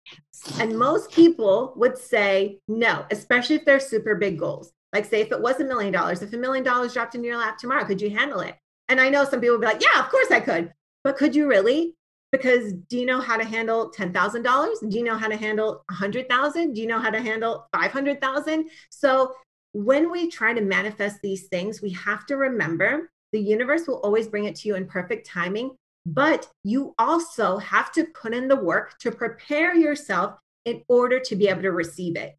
And 0.59 0.79
most 0.79 1.11
people 1.11 1.73
would 1.75 1.97
say 1.97 2.59
no, 2.67 3.05
especially 3.11 3.57
if 3.57 3.65
they're 3.65 3.81
super 3.81 4.15
big 4.15 4.39
goals. 4.39 4.71
Like, 4.93 5.03
say, 5.03 5.19
if 5.19 5.33
it 5.33 5.41
was 5.41 5.59
a 5.59 5.65
million 5.65 5.91
dollars, 5.91 6.21
if 6.21 6.31
a 6.31 6.37
million 6.37 6.63
dollars 6.63 6.93
dropped 6.93 7.15
into 7.15 7.27
your 7.27 7.37
lap 7.37 7.57
tomorrow, 7.57 7.83
could 7.83 8.01
you 8.01 8.09
handle 8.09 8.39
it? 8.39 8.55
And 8.89 9.01
I 9.01 9.09
know 9.09 9.25
some 9.25 9.41
people 9.41 9.57
be 9.57 9.65
like, 9.65 9.81
yeah, 9.81 9.99
of 9.99 10.09
course 10.09 10.31
I 10.31 10.39
could. 10.39 10.73
But 11.03 11.17
could 11.17 11.35
you 11.35 11.47
really? 11.47 11.95
Because 12.31 12.73
do 12.73 12.97
you 12.97 13.05
know 13.05 13.21
how 13.21 13.37
to 13.37 13.45
handle 13.45 13.91
$10,000? 13.91 14.89
Do 14.89 14.97
you 14.97 15.03
know 15.03 15.17
how 15.17 15.27
to 15.27 15.37
handle 15.37 15.83
100,000? 15.89 16.73
Do 16.73 16.81
you 16.81 16.87
know 16.87 16.99
how 16.99 17.09
to 17.09 17.21
handle 17.21 17.67
500,000? 17.73 18.69
So 18.89 19.33
when 19.73 20.11
we 20.11 20.29
try 20.29 20.53
to 20.53 20.61
manifest 20.61 21.17
these 21.21 21.47
things, 21.47 21.81
we 21.81 21.91
have 21.91 22.25
to 22.27 22.37
remember 22.37 23.09
the 23.31 23.39
universe 23.39 23.87
will 23.87 23.99
always 23.99 24.27
bring 24.27 24.45
it 24.45 24.55
to 24.57 24.67
you 24.67 24.75
in 24.75 24.87
perfect 24.87 25.27
timing, 25.27 25.75
but 26.05 26.47
you 26.63 26.93
also 26.97 27.57
have 27.57 27.91
to 27.93 28.05
put 28.05 28.33
in 28.33 28.47
the 28.47 28.55
work 28.55 28.97
to 28.99 29.11
prepare 29.11 29.75
yourself 29.75 30.35
in 30.63 30.81
order 30.87 31.19
to 31.19 31.35
be 31.35 31.47
able 31.47 31.61
to 31.61 31.71
receive 31.71 32.15
it. 32.15 32.37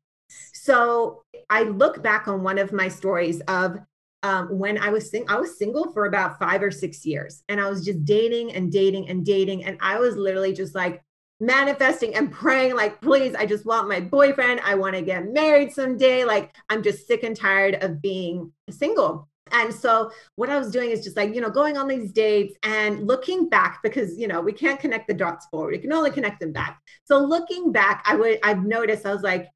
So 0.55 1.22
I 1.51 1.64
look 1.64 2.03
back 2.03 2.28
on 2.28 2.42
one 2.42 2.59
of 2.59 2.72
my 2.72 2.88
stories 2.88 3.40
of 3.42 3.78
um, 4.23 4.59
when 4.59 4.79
I 4.79 4.91
was 4.91 5.11
sing- 5.11 5.29
I 5.29 5.37
was 5.37 5.59
single 5.59 5.93
for 5.93 6.07
about 6.07 6.39
five 6.39 6.62
or 6.62 6.71
six 6.71 7.05
years, 7.05 7.43
and 7.49 7.61
I 7.61 7.69
was 7.69 7.85
just 7.85 8.05
dating 8.05 8.53
and 8.55 8.73
dating 8.73 9.09
and 9.09 9.25
dating, 9.25 9.64
and 9.64 9.79
I 9.81 9.99
was 9.99 10.17
literally 10.17 10.53
just 10.53 10.75
like 10.75 11.03
manifesting 11.41 12.14
and 12.14 12.33
praying, 12.33 12.75
like, 12.75 13.01
please, 13.01 13.35
I 13.35 13.47
just 13.47 13.67
want 13.67 13.89
my 13.89 14.01
boyfriend. 14.01 14.61
I 14.64 14.75
want 14.75 14.97
to 14.97 15.03
get 15.03 15.33
married 15.33 15.73
someday. 15.73 16.25
Like, 16.25 16.55
I'm 16.71 16.83
just 16.83 17.07
sick 17.07 17.23
and 17.25 17.37
tired 17.37 17.83
of 17.83 18.01
being 18.01 18.53
single. 18.71 19.29
And 19.53 19.73
so 19.73 20.11
what 20.35 20.51
I 20.51 20.59
was 20.59 20.73
doing 20.73 20.91
is 20.91 21.05
just 21.05 21.17
like, 21.17 21.35
you 21.35 21.41
know, 21.41 21.51
going 21.51 21.77
on 21.77 21.87
these 21.87 22.11
dates 22.11 22.57
and 22.64 23.07
looking 23.07 23.49
back 23.49 23.81
because, 23.83 24.19
you 24.19 24.27
know, 24.27 24.41
we 24.41 24.53
can't 24.53 24.81
connect 24.81 25.07
the 25.07 25.14
dots 25.14 25.47
forward. 25.47 25.73
We 25.73 25.79
can 25.79 25.93
only 25.93 26.11
connect 26.11 26.41
them 26.41 26.53
back. 26.53 26.81
So 27.05 27.19
looking 27.19 27.71
back, 27.71 28.05
I 28.07 28.17
would 28.17 28.41
I've 28.43 28.64
noticed 28.64 29.07
I 29.07 29.12
was 29.12 29.23
like, 29.23 29.49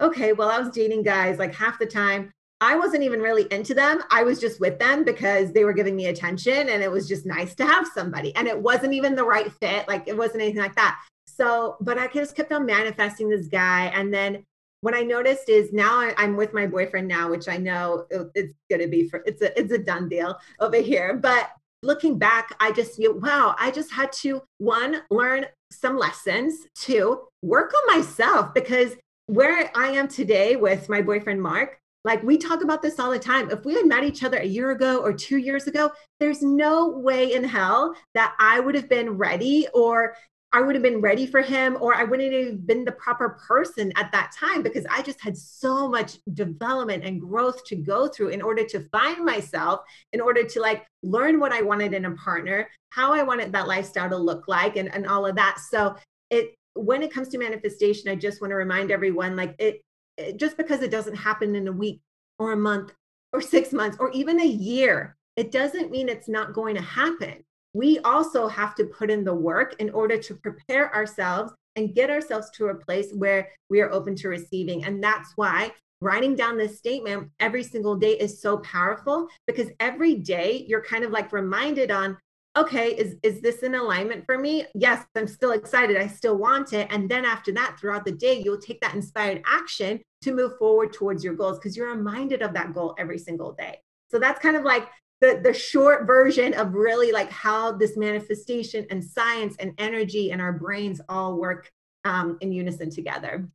okay, 0.00 0.32
well, 0.32 0.50
I 0.50 0.58
was 0.58 0.70
dating 0.70 1.04
guys 1.04 1.38
like 1.38 1.54
half 1.54 1.78
the 1.78 1.86
time. 1.86 2.32
I 2.60 2.76
wasn't 2.76 3.02
even 3.02 3.20
really 3.20 3.46
into 3.50 3.74
them. 3.74 4.02
I 4.10 4.22
was 4.22 4.40
just 4.40 4.60
with 4.60 4.78
them 4.78 5.04
because 5.04 5.52
they 5.52 5.64
were 5.64 5.74
giving 5.74 5.94
me 5.94 6.06
attention 6.06 6.70
and 6.70 6.82
it 6.82 6.90
was 6.90 7.06
just 7.06 7.26
nice 7.26 7.54
to 7.56 7.66
have 7.66 7.86
somebody. 7.86 8.34
And 8.34 8.48
it 8.48 8.58
wasn't 8.58 8.94
even 8.94 9.14
the 9.14 9.24
right 9.24 9.52
fit. 9.60 9.86
Like 9.86 10.08
it 10.08 10.16
wasn't 10.16 10.42
anything 10.42 10.62
like 10.62 10.76
that. 10.76 10.98
So, 11.26 11.76
but 11.80 11.98
I 11.98 12.06
just 12.06 12.34
kept 12.34 12.52
on 12.52 12.64
manifesting 12.64 13.28
this 13.28 13.46
guy. 13.48 13.86
And 13.94 14.12
then 14.12 14.42
what 14.80 14.94
I 14.94 15.02
noticed 15.02 15.48
is 15.48 15.72
now 15.72 16.10
I'm 16.16 16.36
with 16.36 16.54
my 16.54 16.66
boyfriend 16.66 17.08
now, 17.08 17.30
which 17.30 17.48
I 17.48 17.58
know 17.58 18.06
it's 18.34 18.54
going 18.70 18.80
to 18.80 18.88
be 18.88 19.08
for 19.08 19.22
it's 19.26 19.42
a 19.42 19.58
it's 19.58 19.72
a 19.72 19.78
done 19.78 20.08
deal 20.08 20.38
over 20.60 20.76
here. 20.76 21.14
But 21.14 21.50
looking 21.82 22.18
back, 22.18 22.54
I 22.58 22.72
just 22.72 22.96
feel 22.96 23.18
wow, 23.18 23.54
I 23.58 23.70
just 23.70 23.92
had 23.92 24.12
to 24.12 24.42
one 24.58 25.02
learn 25.10 25.46
some 25.70 25.98
lessons, 25.98 26.54
two 26.74 27.20
work 27.42 27.72
on 27.74 27.96
myself 27.98 28.54
because 28.54 28.94
where 29.26 29.70
I 29.74 29.88
am 29.88 30.08
today 30.08 30.56
with 30.56 30.88
my 30.88 31.02
boyfriend, 31.02 31.42
Mark, 31.42 31.80
like 32.06 32.22
we 32.22 32.38
talk 32.38 32.62
about 32.62 32.82
this 32.82 33.00
all 33.00 33.10
the 33.10 33.18
time. 33.18 33.50
If 33.50 33.64
we 33.64 33.74
had 33.74 33.84
met 33.84 34.04
each 34.04 34.22
other 34.22 34.38
a 34.38 34.46
year 34.46 34.70
ago 34.70 34.98
or 34.98 35.12
two 35.12 35.38
years 35.38 35.66
ago, 35.66 35.90
there's 36.20 36.40
no 36.40 36.88
way 36.88 37.34
in 37.34 37.42
hell 37.42 37.96
that 38.14 38.36
I 38.38 38.60
would 38.60 38.76
have 38.76 38.88
been 38.88 39.10
ready 39.10 39.66
or 39.74 40.14
I 40.52 40.60
would 40.60 40.76
have 40.76 40.84
been 40.84 41.00
ready 41.00 41.26
for 41.26 41.42
him 41.42 41.76
or 41.80 41.96
I 41.96 42.04
wouldn't 42.04 42.32
have 42.32 42.64
been 42.64 42.84
the 42.84 42.92
proper 42.92 43.30
person 43.48 43.92
at 43.96 44.12
that 44.12 44.30
time 44.38 44.62
because 44.62 44.86
I 44.88 45.02
just 45.02 45.20
had 45.20 45.36
so 45.36 45.88
much 45.88 46.18
development 46.32 47.04
and 47.04 47.20
growth 47.20 47.64
to 47.64 47.74
go 47.74 48.06
through 48.06 48.28
in 48.28 48.40
order 48.40 48.64
to 48.66 48.88
find 48.90 49.24
myself, 49.24 49.80
in 50.12 50.20
order 50.20 50.44
to 50.44 50.60
like 50.60 50.86
learn 51.02 51.40
what 51.40 51.50
I 51.50 51.62
wanted 51.62 51.92
in 51.92 52.04
a 52.04 52.12
partner, 52.12 52.68
how 52.90 53.14
I 53.14 53.24
wanted 53.24 53.50
that 53.50 53.66
lifestyle 53.66 54.08
to 54.08 54.16
look 54.16 54.46
like, 54.46 54.76
and, 54.76 54.94
and 54.94 55.08
all 55.08 55.26
of 55.26 55.34
that. 55.34 55.58
So 55.70 55.96
it 56.30 56.54
when 56.76 57.02
it 57.02 57.12
comes 57.12 57.28
to 57.28 57.38
manifestation, 57.38 58.10
I 58.10 58.14
just 58.14 58.40
want 58.40 58.50
to 58.50 58.56
remind 58.56 58.90
everyone 58.90 59.34
like 59.34 59.54
it, 59.58 59.64
it, 59.74 59.82
Eh, 60.18 60.32
just 60.32 60.56
because 60.56 60.82
it 60.82 60.90
doesn't 60.90 61.16
happen 61.16 61.54
in 61.54 61.68
a 61.68 61.72
week 61.72 62.00
or 62.38 62.52
a 62.52 62.56
month 62.56 62.92
or 63.32 63.40
six 63.40 63.72
months 63.72 63.96
or 64.00 64.10
even 64.12 64.40
a 64.40 64.46
year, 64.46 65.16
it 65.36 65.52
doesn't 65.52 65.90
mean 65.90 66.08
it's 66.08 66.28
not 66.28 66.54
going 66.54 66.74
to 66.74 66.82
happen. 66.82 67.44
We 67.74 67.98
also 68.00 68.48
have 68.48 68.74
to 68.76 68.84
put 68.84 69.10
in 69.10 69.24
the 69.24 69.34
work 69.34 69.76
in 69.78 69.90
order 69.90 70.16
to 70.16 70.34
prepare 70.34 70.94
ourselves 70.94 71.52
and 71.76 71.94
get 71.94 72.08
ourselves 72.08 72.48
to 72.54 72.68
a 72.68 72.74
place 72.74 73.12
where 73.12 73.50
we 73.68 73.82
are 73.82 73.90
open 73.90 74.16
to 74.16 74.28
receiving. 74.28 74.84
And 74.84 75.04
that's 75.04 75.32
why 75.36 75.72
writing 76.00 76.34
down 76.34 76.56
this 76.56 76.78
statement 76.78 77.30
every 77.40 77.62
single 77.62 77.96
day 77.96 78.12
is 78.12 78.40
so 78.40 78.58
powerful 78.58 79.28
because 79.46 79.68
every 79.80 80.14
day 80.14 80.64
you're 80.66 80.82
kind 80.82 81.04
of 81.04 81.10
like 81.10 81.32
reminded 81.32 81.90
on 81.90 82.16
okay 82.56 82.94
is 82.94 83.16
is 83.22 83.40
this 83.40 83.62
in 83.62 83.74
alignment 83.74 84.24
for 84.24 84.38
me? 84.38 84.66
Yes 84.74 85.04
i'm 85.14 85.26
still 85.26 85.52
excited 85.52 85.96
i 85.96 86.06
still 86.06 86.36
want 86.36 86.72
it. 86.72 86.88
And 86.90 87.08
then 87.08 87.24
after 87.24 87.52
that 87.52 87.76
throughout 87.78 88.04
the 88.04 88.12
day 88.12 88.42
you'll 88.42 88.60
take 88.60 88.80
that 88.80 88.94
inspired 88.94 89.42
action 89.46 90.00
to 90.22 90.34
move 90.34 90.58
forward 90.58 90.92
towards 90.92 91.22
your 91.22 91.34
goals 91.34 91.58
because 91.58 91.76
you're 91.76 91.94
reminded 91.94 92.42
of 92.42 92.54
that 92.54 92.72
goal 92.74 92.94
every 92.98 93.18
single 93.18 93.52
day. 93.52 93.78
So 94.10 94.18
that's 94.18 94.40
kind 94.40 94.56
of 94.56 94.64
like 94.64 94.88
the 95.20 95.40
the 95.42 95.52
short 95.52 96.06
version 96.06 96.54
of 96.54 96.74
really 96.74 97.12
like 97.12 97.30
how 97.30 97.72
this 97.72 97.96
manifestation 97.96 98.86
and 98.90 99.02
science 99.02 99.56
and 99.58 99.72
energy 99.78 100.30
and 100.30 100.40
our 100.40 100.52
brains 100.52 101.00
all 101.08 101.38
work 101.38 101.70
um, 102.04 102.38
in 102.40 102.52
unison 102.52 102.90
together 102.90 103.48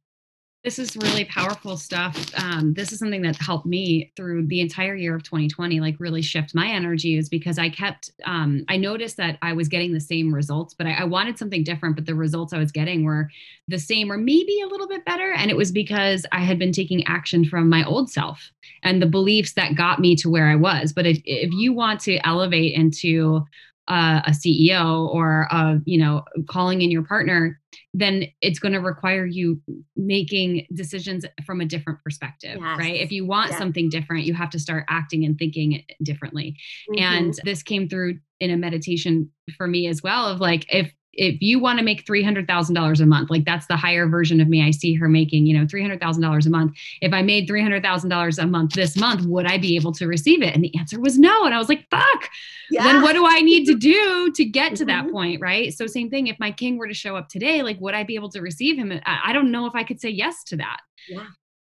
This 0.64 0.78
is 0.78 0.96
really 0.96 1.26
powerful 1.26 1.76
stuff. 1.76 2.24
Um, 2.38 2.76
this 2.76 2.92
is 2.92 3.00
something 3.00 3.24
that 3.24 3.36
helped 3.38 3.66
me 3.66 4.12
through 4.16 4.46
the 4.46 4.62
entire 4.62 4.94
year 4.94 5.16
of 5.16 5.24
2020, 5.24 5.80
like 5.80 5.96
really 5.98 6.22
shift 6.22 6.54
my 6.54 6.68
energy, 6.68 7.18
is 7.18 7.30
because 7.30 7.58
I 7.58 7.70
kept, 7.70 8.12
um, 8.26 8.64
I 8.70 8.78
noticed 8.78 9.18
that 9.18 9.40
I 9.42 9.54
was 9.54 9.68
getting 9.68 9.92
the 9.92 10.00
same 10.00 10.32
results, 10.32 10.76
but 10.76 10.86
I, 10.86 10.94
I 10.94 11.04
wanted 11.06 11.40
something 11.40 11.64
different. 11.64 11.96
But 11.96 12.06
the 12.06 12.14
results 12.14 12.54
I 12.54 12.60
was 12.60 12.72
getting 12.72 13.04
were 13.04 13.32
the 13.70 13.80
same 13.80 14.12
or 14.12 14.18
maybe 14.18 14.62
a 14.62 14.68
little 14.68 14.88
bit 14.88 15.04
better. 15.04 15.34
And 15.34 15.50
it 15.50 15.58
was 15.58 15.72
because 15.72 16.28
I 16.32 16.42
had 16.42 16.60
been 16.60 16.74
taking 16.74 17.08
action 17.08 17.44
from 17.44 17.68
my 17.68 17.84
old 17.84 18.12
self 18.12 18.52
and 18.84 19.02
the 19.02 19.08
beliefs 19.08 19.54
that 19.54 19.76
got 19.76 20.00
me 20.00 20.16
to 20.18 20.30
where 20.30 20.48
I 20.48 20.56
was. 20.56 20.94
But 20.94 21.08
if, 21.08 21.20
if 21.26 21.52
you 21.54 21.74
want 21.74 22.02
to 22.02 22.20
elevate 22.24 22.76
into 22.76 23.48
uh, 23.92 24.22
a 24.26 24.32
CEO 24.32 25.10
or 25.10 25.48
a, 25.52 25.82
you 25.86 26.00
know 26.00 26.24
calling 26.48 26.82
in 26.82 26.90
your 26.90 27.04
partner, 27.04 27.60
then 27.94 28.24
it's 28.40 28.58
going 28.58 28.72
to 28.72 28.80
require 28.80 29.26
you 29.26 29.62
making 29.98 30.66
decisions 30.74 31.26
from 31.46 31.60
a 31.60 31.66
different 31.66 32.00
perspective, 32.02 32.58
yes. 32.62 32.80
right? 32.80 32.96
If 32.96 33.12
you 33.12 33.26
want 33.26 33.50
yes. 33.50 33.60
something 33.60 33.90
different, 33.90 34.24
you 34.24 34.34
have 34.34 34.50
to 34.52 34.60
start 34.60 34.86
acting 34.88 35.26
and 35.26 35.38
thinking 35.38 35.84
differently. 36.02 36.56
Mm-hmm. 36.90 37.04
And 37.04 37.34
this 37.44 37.62
came 37.64 37.90
through 37.90 38.20
in 38.40 38.50
a 38.50 38.56
meditation 38.56 39.30
for 39.58 39.68
me 39.68 39.88
as 39.88 40.02
well 40.02 40.26
of 40.26 40.40
like 40.40 40.66
if 40.74 40.94
if 41.14 41.42
you 41.42 41.60
want 41.60 41.80
to 41.80 41.86
make 41.86 42.06
$300,000 42.06 43.02
a 43.02 43.06
month, 43.06 43.30
like 43.30 43.46
that's 43.46 43.68
the 43.68 43.76
higher 43.76 44.08
version 44.08 44.40
of 44.40 44.48
me. 44.48 44.66
I 44.66 44.72
see 44.72 44.94
her 44.96 45.10
making, 45.10 45.46
you 45.46 45.58
know, 45.58 45.66
$300,000 45.66 46.46
a 46.46 46.50
month. 46.50 46.78
If 47.02 47.14
I 47.14 47.22
made 47.22 47.50
$300,000 47.50 48.44
a 48.44 48.48
month 48.48 48.74
this 48.74 48.98
month, 48.98 49.26
would 49.26 49.46
I 49.46 49.58
be 49.58 49.76
able 49.76 49.92
to 49.94 50.08
receive 50.08 50.42
it? 50.42 50.56
And 50.56 50.64
the 50.64 50.74
answer 50.78 51.00
was 51.00 51.18
no. 51.18 51.46
And 51.46 51.54
I 51.54 51.58
was 51.58 51.70
like, 51.70 51.90
fuck, 51.90 52.30
yeah. 52.70 52.84
then 52.84 53.02
what 53.02 53.14
do 53.14 53.26
I 53.28 53.42
need 53.42 53.66
to 53.66 53.76
do 53.76 54.32
to 54.32 54.46
get 54.46 54.76
to 54.78 54.86
mm-hmm. 54.86 55.06
that 55.06 55.12
point? 55.12 55.42
Right. 55.42 55.74
So, 55.74 55.86
same 55.88 56.10
thing. 56.10 56.28
If 56.28 56.40
my 56.40 56.52
king 56.52 56.78
were 56.78 56.88
to 56.88 56.94
show 56.94 57.16
up 57.16 57.30
today, 57.30 57.62
like, 57.62 57.80
would 57.82 57.94
I 57.94 58.04
be 58.04 58.16
able 58.16 58.30
to 58.30 58.42
receive 58.42 58.78
him? 58.78 58.94
I 59.06 59.34
don't 59.34 59.52
know 59.52 59.66
if 59.66 59.76
I 59.76 59.84
could 59.84 60.00
say 60.00 60.10
yes 60.10 60.44
to 60.46 60.58
that. 60.58 60.80
Yeah 61.10 61.26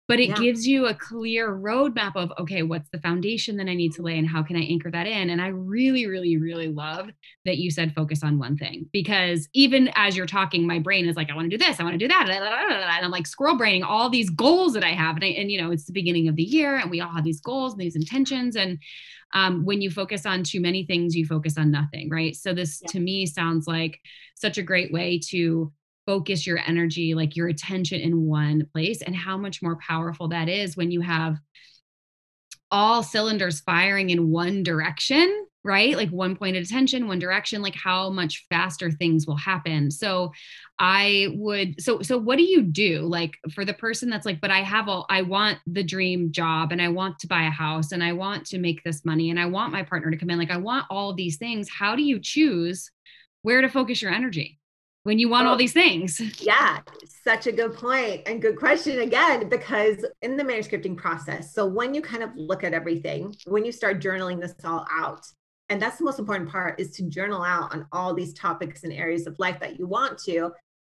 but 0.10 0.20
it 0.20 0.30
yeah. 0.30 0.36
gives 0.36 0.68
you 0.68 0.88
a 0.88 0.94
clear 0.96 1.56
roadmap 1.56 2.16
of 2.16 2.34
okay 2.40 2.64
what's 2.64 2.90
the 2.90 3.00
foundation 3.00 3.56
that 3.56 3.68
i 3.70 3.74
need 3.74 3.94
to 3.94 4.02
lay 4.02 4.18
and 4.18 4.28
how 4.28 4.44
can 4.44 4.58
i 4.58 4.62
anchor 4.62 4.92
that 4.92 5.08
in 5.08 5.30
and 5.30 5.42
i 5.42 5.48
really 5.48 6.08
really 6.08 6.36
really 6.36 6.68
love 6.68 7.08
that 7.46 7.60
you 7.60 7.72
said 7.72 7.94
focus 7.96 8.24
on 8.24 8.38
one 8.38 8.58
thing 8.58 8.90
because 8.92 9.48
even 9.54 9.90
as 9.96 10.18
you're 10.18 10.26
talking 10.26 10.68
my 10.68 10.80
brain 10.80 11.08
is 11.08 11.16
like 11.16 11.30
i 11.30 11.36
want 11.36 11.50
to 11.50 11.56
do 11.56 11.64
this 11.64 11.80
i 11.80 11.84
want 11.84 11.94
to 11.94 12.00
do 12.00 12.08
that 12.08 12.28
and 12.30 13.06
i'm 13.06 13.12
like 13.12 13.28
squirrel 13.28 13.56
braining 13.56 13.84
all 13.84 14.10
these 14.10 14.30
goals 14.32 14.74
that 14.74 14.84
i 14.84 14.92
have 14.92 15.16
and, 15.16 15.24
I, 15.24 15.28
and 15.28 15.50
you 15.50 15.62
know 15.62 15.72
it's 15.72 15.86
the 15.86 15.94
beginning 15.94 16.28
of 16.28 16.36
the 16.36 16.44
year 16.44 16.76
and 16.76 16.90
we 16.90 17.00
all 17.00 17.14
have 17.14 17.24
these 17.24 17.40
goals 17.40 17.74
and 17.74 17.82
these 17.82 17.96
intentions 17.96 18.58
and 18.58 18.80
um, 19.32 19.64
when 19.64 19.80
you 19.80 19.92
focus 19.92 20.26
on 20.26 20.44
too 20.44 20.60
many 20.60 20.86
things 20.86 21.16
you 21.16 21.24
focus 21.24 21.56
on 21.56 21.70
nothing 21.70 22.10
right 22.10 22.36
so 22.36 22.52
this 22.52 22.80
yeah. 22.82 22.88
to 22.90 23.00
me 23.00 23.28
sounds 23.28 23.68
like 23.68 24.00
such 24.34 24.58
a 24.58 24.64
great 24.64 24.92
way 24.92 25.20
to 25.30 25.72
focus 26.10 26.48
your 26.48 26.58
energy, 26.66 27.14
like 27.14 27.36
your 27.36 27.50
attention 27.50 28.02
in 28.02 28.26
one 28.26 28.66
place, 28.74 29.04
and 29.04 29.16
how 29.16 29.38
much 29.38 29.62
more 29.62 29.78
powerful 29.78 30.30
that 30.30 30.50
is 30.50 30.76
when 30.76 30.90
you 30.90 31.02
have 31.02 31.38
all 32.72 33.04
cylinders 33.04 33.60
firing 33.60 34.10
in 34.10 34.32
one 34.32 34.64
direction, 34.64 35.46
right? 35.64 35.96
Like 35.96 36.10
one 36.10 36.36
point 36.36 36.58
of 36.58 36.64
attention, 36.64 37.08
one 37.08 37.20
direction, 37.20 37.62
like 37.62 37.76
how 37.76 38.10
much 38.10 38.48
faster 38.50 38.90
things 38.90 39.28
will 39.28 39.38
happen. 39.38 39.92
So 39.92 40.32
I 40.80 41.28
would 41.36 41.80
so 41.80 42.02
so 42.02 42.18
what 42.18 42.40
do 42.40 42.44
you 42.44 42.64
do 42.64 43.02
like 43.02 43.38
for 43.54 43.64
the 43.64 43.76
person 43.76 44.10
that's 44.10 44.26
like 44.26 44.42
but 44.42 44.50
I 44.50 44.62
have 44.62 44.90
all 44.90 45.06
I 45.12 45.22
want 45.22 45.60
the 45.68 45.84
dream 45.84 46.32
job 46.32 46.72
and 46.72 46.82
I 46.82 46.90
want 46.90 47.20
to 47.20 47.28
buy 47.28 47.44
a 47.44 47.52
house 47.52 47.92
and 47.92 48.04
I 48.04 48.14
want 48.14 48.48
to 48.48 48.58
make 48.58 48.84
this 48.84 49.06
money 49.06 49.30
and 49.30 49.40
I 49.40 49.46
want 49.46 49.74
my 49.74 49.84
partner 49.84 50.10
to 50.10 50.18
come 50.18 50.32
in 50.32 50.40
like 50.40 50.50
I 50.50 50.58
want 50.58 50.88
all 50.90 51.14
these 51.14 51.38
things. 51.38 51.70
How 51.70 51.96
do 51.96 52.02
you 52.02 52.20
choose 52.20 52.90
where 53.44 53.62
to 53.62 53.70
focus 53.70 54.02
your 54.02 54.12
energy? 54.12 54.59
When 55.10 55.18
you 55.18 55.28
want 55.28 55.48
all 55.48 55.58
these 55.58 55.74
things? 55.74 56.22
Yeah, 56.40 56.80
such 57.24 57.48
a 57.48 57.52
good 57.52 57.74
point 57.74 58.22
and 58.28 58.42
good 58.42 58.58
question 58.58 59.00
again, 59.00 59.50
because 59.50 60.06
in 60.22 60.38
the 60.38 60.44
manuscripting 60.44 60.96
process, 60.96 61.54
so 61.54 61.66
when 61.66 61.96
you 61.96 62.02
kind 62.02 62.22
of 62.22 62.30
look 62.36 62.64
at 62.64 62.74
everything, 62.74 63.36
when 63.46 63.66
you 63.66 63.72
start 63.72 64.00
journaling 64.00 64.40
this 64.40 64.54
all 64.64 64.86
out, 64.92 65.26
and 65.70 65.82
that's 65.82 65.98
the 65.98 66.04
most 66.04 66.20
important 66.20 66.48
part 66.48 66.80
is 66.80 66.92
to 66.92 67.04
journal 67.04 67.42
out 67.42 67.74
on 67.74 67.88
all 67.92 68.14
these 68.14 68.34
topics 68.34 68.84
and 68.84 68.94
areas 68.94 69.26
of 69.26 69.38
life 69.40 69.60
that 69.60 69.80
you 69.80 69.88
want 69.88 70.20
to 70.20 70.52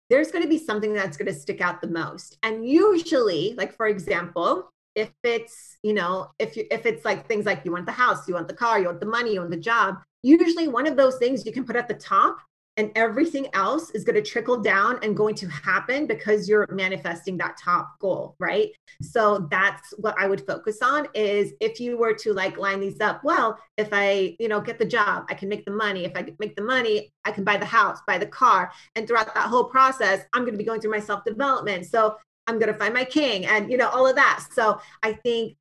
there's 0.10 0.32
going 0.32 0.44
to 0.44 0.50
be 0.50 0.60
something 0.60 0.94
that's 0.94 1.18
going 1.18 1.32
to 1.34 1.40
stick 1.40 1.62
out 1.62 1.82
the 1.82 1.88
most 1.88 2.38
and 2.44 2.68
usually 2.68 3.56
like 3.58 3.76
for 3.76 3.88
example 3.88 4.70
if 4.94 5.10
it's 5.24 5.78
you 5.82 5.94
know 5.94 6.30
if 6.40 6.56
you 6.56 6.66
if 6.70 6.86
it's 6.86 7.06
like 7.06 7.28
things 7.28 7.46
like 7.46 7.64
you 7.66 7.72
want 7.72 7.86
the 7.86 7.92
house 7.92 8.28
you 8.28 8.34
want 8.34 8.48
the 8.48 8.54
car 8.54 8.80
you 8.80 8.86
want 8.86 9.00
the 9.00 9.06
money 9.06 9.34
you 9.34 9.40
want 9.40 9.50
the 9.50 9.58
job 9.58 9.96
usually 10.22 10.68
one 10.68 10.86
of 10.86 10.96
those 10.96 11.18
things 11.18 11.46
you 11.46 11.52
can 11.52 11.66
put 11.66 11.76
at 11.76 11.88
the 11.88 11.96
top 11.96 12.38
and 12.78 12.92
everything 12.96 13.48
else 13.54 13.90
is 13.92 14.04
going 14.04 14.16
to 14.16 14.22
trickle 14.22 14.62
down 14.62 15.00
and 15.02 15.16
going 15.16 15.36
to 15.36 15.48
happen 15.48 16.06
because 16.06 16.50
you're 16.50 16.68
manifesting 16.72 17.38
that 17.38 17.58
top 17.58 17.98
goal 18.00 18.36
right? 18.40 18.72
So 19.02 19.48
that's 19.52 19.94
what 19.98 20.16
i 20.18 20.28
would 20.28 20.46
focus 20.46 20.82
on 20.82 21.08
is 21.14 21.54
if 21.60 21.80
you 21.80 21.98
were 21.98 22.14
to 22.14 22.34
like 22.34 22.58
line 22.58 22.80
these 22.80 23.00
up 23.02 23.24
well 23.24 23.58
if 23.78 23.90
i 23.92 24.36
you 24.40 24.48
know 24.48 24.62
get 24.62 24.80
the 24.80 24.86
job 24.86 25.26
i 25.30 25.34
can 25.34 25.50
make 25.50 25.66
the 25.66 25.72
money. 25.72 26.06
If 26.06 26.14
i 26.16 26.26
make 26.40 26.56
the 26.56 26.64
money 26.64 27.12
i 27.26 27.32
can 27.32 27.44
buy 27.44 27.58
the 27.58 27.66
house 27.66 28.00
buy 28.08 28.18
the 28.18 28.26
car. 28.26 28.72
And 28.96 29.08
throughout 29.08 29.34
that 29.34 29.48
whole 29.48 29.66
process 29.66 30.26
i'm 30.34 30.44
going 30.44 30.54
to 30.54 30.58
be 30.58 30.64
going 30.64 30.82
through 30.82 30.92
my 30.92 31.00
self 31.00 31.24
development 31.26 31.86
so 31.86 32.18
i'm 32.48 32.60
going 32.60 32.72
to 32.72 32.78
find 32.78 32.94
my 32.94 33.06
king 33.06 33.46
and 33.46 33.72
you 33.72 33.78
know 33.78 33.90
all 33.90 34.08
of 34.08 34.16
that. 34.16 34.46
So 34.52 34.80
i 35.04 35.14
think 35.14 35.58